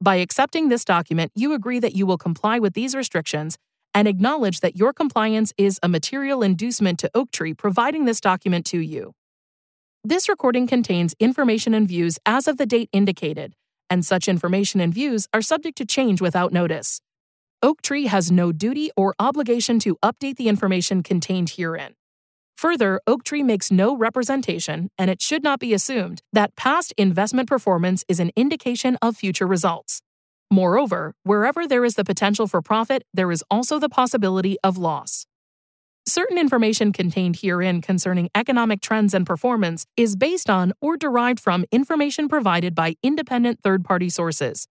By 0.00 0.16
accepting 0.16 0.68
this 0.68 0.84
document, 0.84 1.32
you 1.34 1.52
agree 1.52 1.78
that 1.80 1.94
you 1.94 2.06
will 2.06 2.18
comply 2.18 2.58
with 2.58 2.74
these 2.74 2.94
restrictions 2.94 3.58
and 3.92 4.06
acknowledge 4.06 4.60
that 4.60 4.76
your 4.76 4.92
compliance 4.92 5.52
is 5.58 5.78
a 5.82 5.88
material 5.88 6.42
inducement 6.42 6.98
to 7.00 7.10
Oaktree 7.14 7.54
providing 7.54 8.04
this 8.04 8.20
document 8.20 8.64
to 8.66 8.78
you. 8.78 9.12
This 10.04 10.28
recording 10.28 10.66
contains 10.66 11.14
information 11.20 11.74
and 11.74 11.86
views 11.86 12.18
as 12.24 12.48
of 12.48 12.56
the 12.56 12.66
date 12.66 12.88
indicated 12.92 13.54
and 13.90 14.06
such 14.06 14.28
information 14.28 14.80
and 14.80 14.94
views 14.94 15.28
are 15.34 15.42
subject 15.42 15.76
to 15.78 15.84
change 15.84 16.22
without 16.22 16.52
notice. 16.52 17.00
Oaktree 17.62 18.06
has 18.06 18.30
no 18.32 18.52
duty 18.52 18.90
or 18.96 19.14
obligation 19.18 19.78
to 19.80 19.96
update 20.02 20.36
the 20.36 20.48
information 20.48 21.02
contained 21.02 21.50
herein. 21.50 21.94
Further, 22.56 23.00
Oaktree 23.06 23.42
makes 23.42 23.70
no 23.70 23.96
representation, 23.96 24.90
and 24.96 25.10
it 25.10 25.20
should 25.20 25.42
not 25.42 25.60
be 25.60 25.74
assumed 25.74 26.20
that 26.32 26.56
past 26.56 26.94
investment 26.96 27.48
performance 27.48 28.04
is 28.06 28.20
an 28.20 28.30
indication 28.36 28.96
of 29.02 29.16
future 29.16 29.46
results. 29.46 30.02
Moreover, 30.50 31.14
wherever 31.22 31.66
there 31.66 31.84
is 31.84 31.94
the 31.94 32.04
potential 32.04 32.46
for 32.46 32.60
profit, 32.60 33.04
there 33.14 33.30
is 33.30 33.44
also 33.50 33.78
the 33.78 33.88
possibility 33.88 34.56
of 34.62 34.76
loss. 34.76 35.26
Certain 36.06 36.38
information 36.38 36.92
contained 36.92 37.36
herein 37.36 37.80
concerning 37.80 38.30
economic 38.34 38.80
trends 38.80 39.14
and 39.14 39.26
performance 39.26 39.86
is 39.96 40.16
based 40.16 40.50
on 40.50 40.72
or 40.80 40.96
derived 40.96 41.38
from 41.38 41.64
information 41.70 42.28
provided 42.28 42.74
by 42.74 42.96
independent 43.02 43.60
third 43.62 43.84
party 43.84 44.08
sources. 44.08 44.66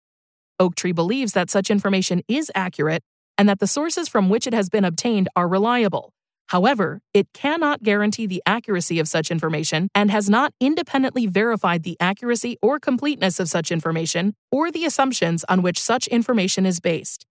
Oaktree 0.59 0.93
believes 0.93 1.33
that 1.33 1.49
such 1.49 1.69
information 1.69 2.23
is 2.27 2.51
accurate 2.55 3.03
and 3.37 3.47
that 3.47 3.59
the 3.59 3.67
sources 3.67 4.07
from 4.07 4.29
which 4.29 4.47
it 4.47 4.53
has 4.53 4.69
been 4.69 4.85
obtained 4.85 5.29
are 5.35 5.47
reliable. 5.47 6.11
However, 6.47 7.01
it 7.13 7.27
cannot 7.33 7.83
guarantee 7.83 8.25
the 8.25 8.41
accuracy 8.45 8.99
of 8.99 9.07
such 9.07 9.29
information 9.29 9.89
and 9.93 10.09
has 10.09 10.29
not 10.29 10.53
independently 10.59 11.27
verified 11.27 11.83
the 11.83 11.97
accuracy 11.99 12.57
or 12.61 12.79
completeness 12.79 13.39
of 13.39 13.49
such 13.49 13.71
information 13.71 14.33
or 14.51 14.71
the 14.71 14.85
assumptions 14.85 15.43
on 15.49 15.61
which 15.61 15.79
such 15.79 16.07
information 16.07 16.65
is 16.65 16.79
based. 16.79 17.25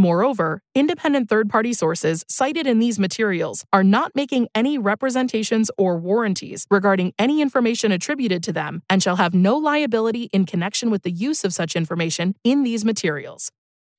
Moreover, 0.00 0.62
independent 0.74 1.28
third 1.28 1.50
party 1.50 1.74
sources 1.74 2.24
cited 2.26 2.66
in 2.66 2.78
these 2.78 2.98
materials 2.98 3.66
are 3.70 3.84
not 3.84 4.12
making 4.14 4.48
any 4.54 4.78
representations 4.78 5.70
or 5.76 5.98
warranties 5.98 6.66
regarding 6.70 7.12
any 7.18 7.42
information 7.42 7.92
attributed 7.92 8.42
to 8.44 8.52
them 8.54 8.82
and 8.88 9.02
shall 9.02 9.16
have 9.16 9.34
no 9.34 9.58
liability 9.58 10.30
in 10.32 10.46
connection 10.46 10.88
with 10.88 11.02
the 11.02 11.10
use 11.10 11.44
of 11.44 11.52
such 11.52 11.76
information 11.76 12.34
in 12.44 12.62
these 12.62 12.82
materials. 12.82 13.50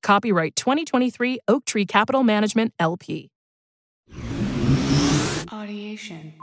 Copyright 0.02 0.56
2023 0.56 1.38
Oaktree 1.48 1.86
Capital 1.86 2.24
Management 2.24 2.74
LP. 2.80 3.30
Audiation. 5.50 6.34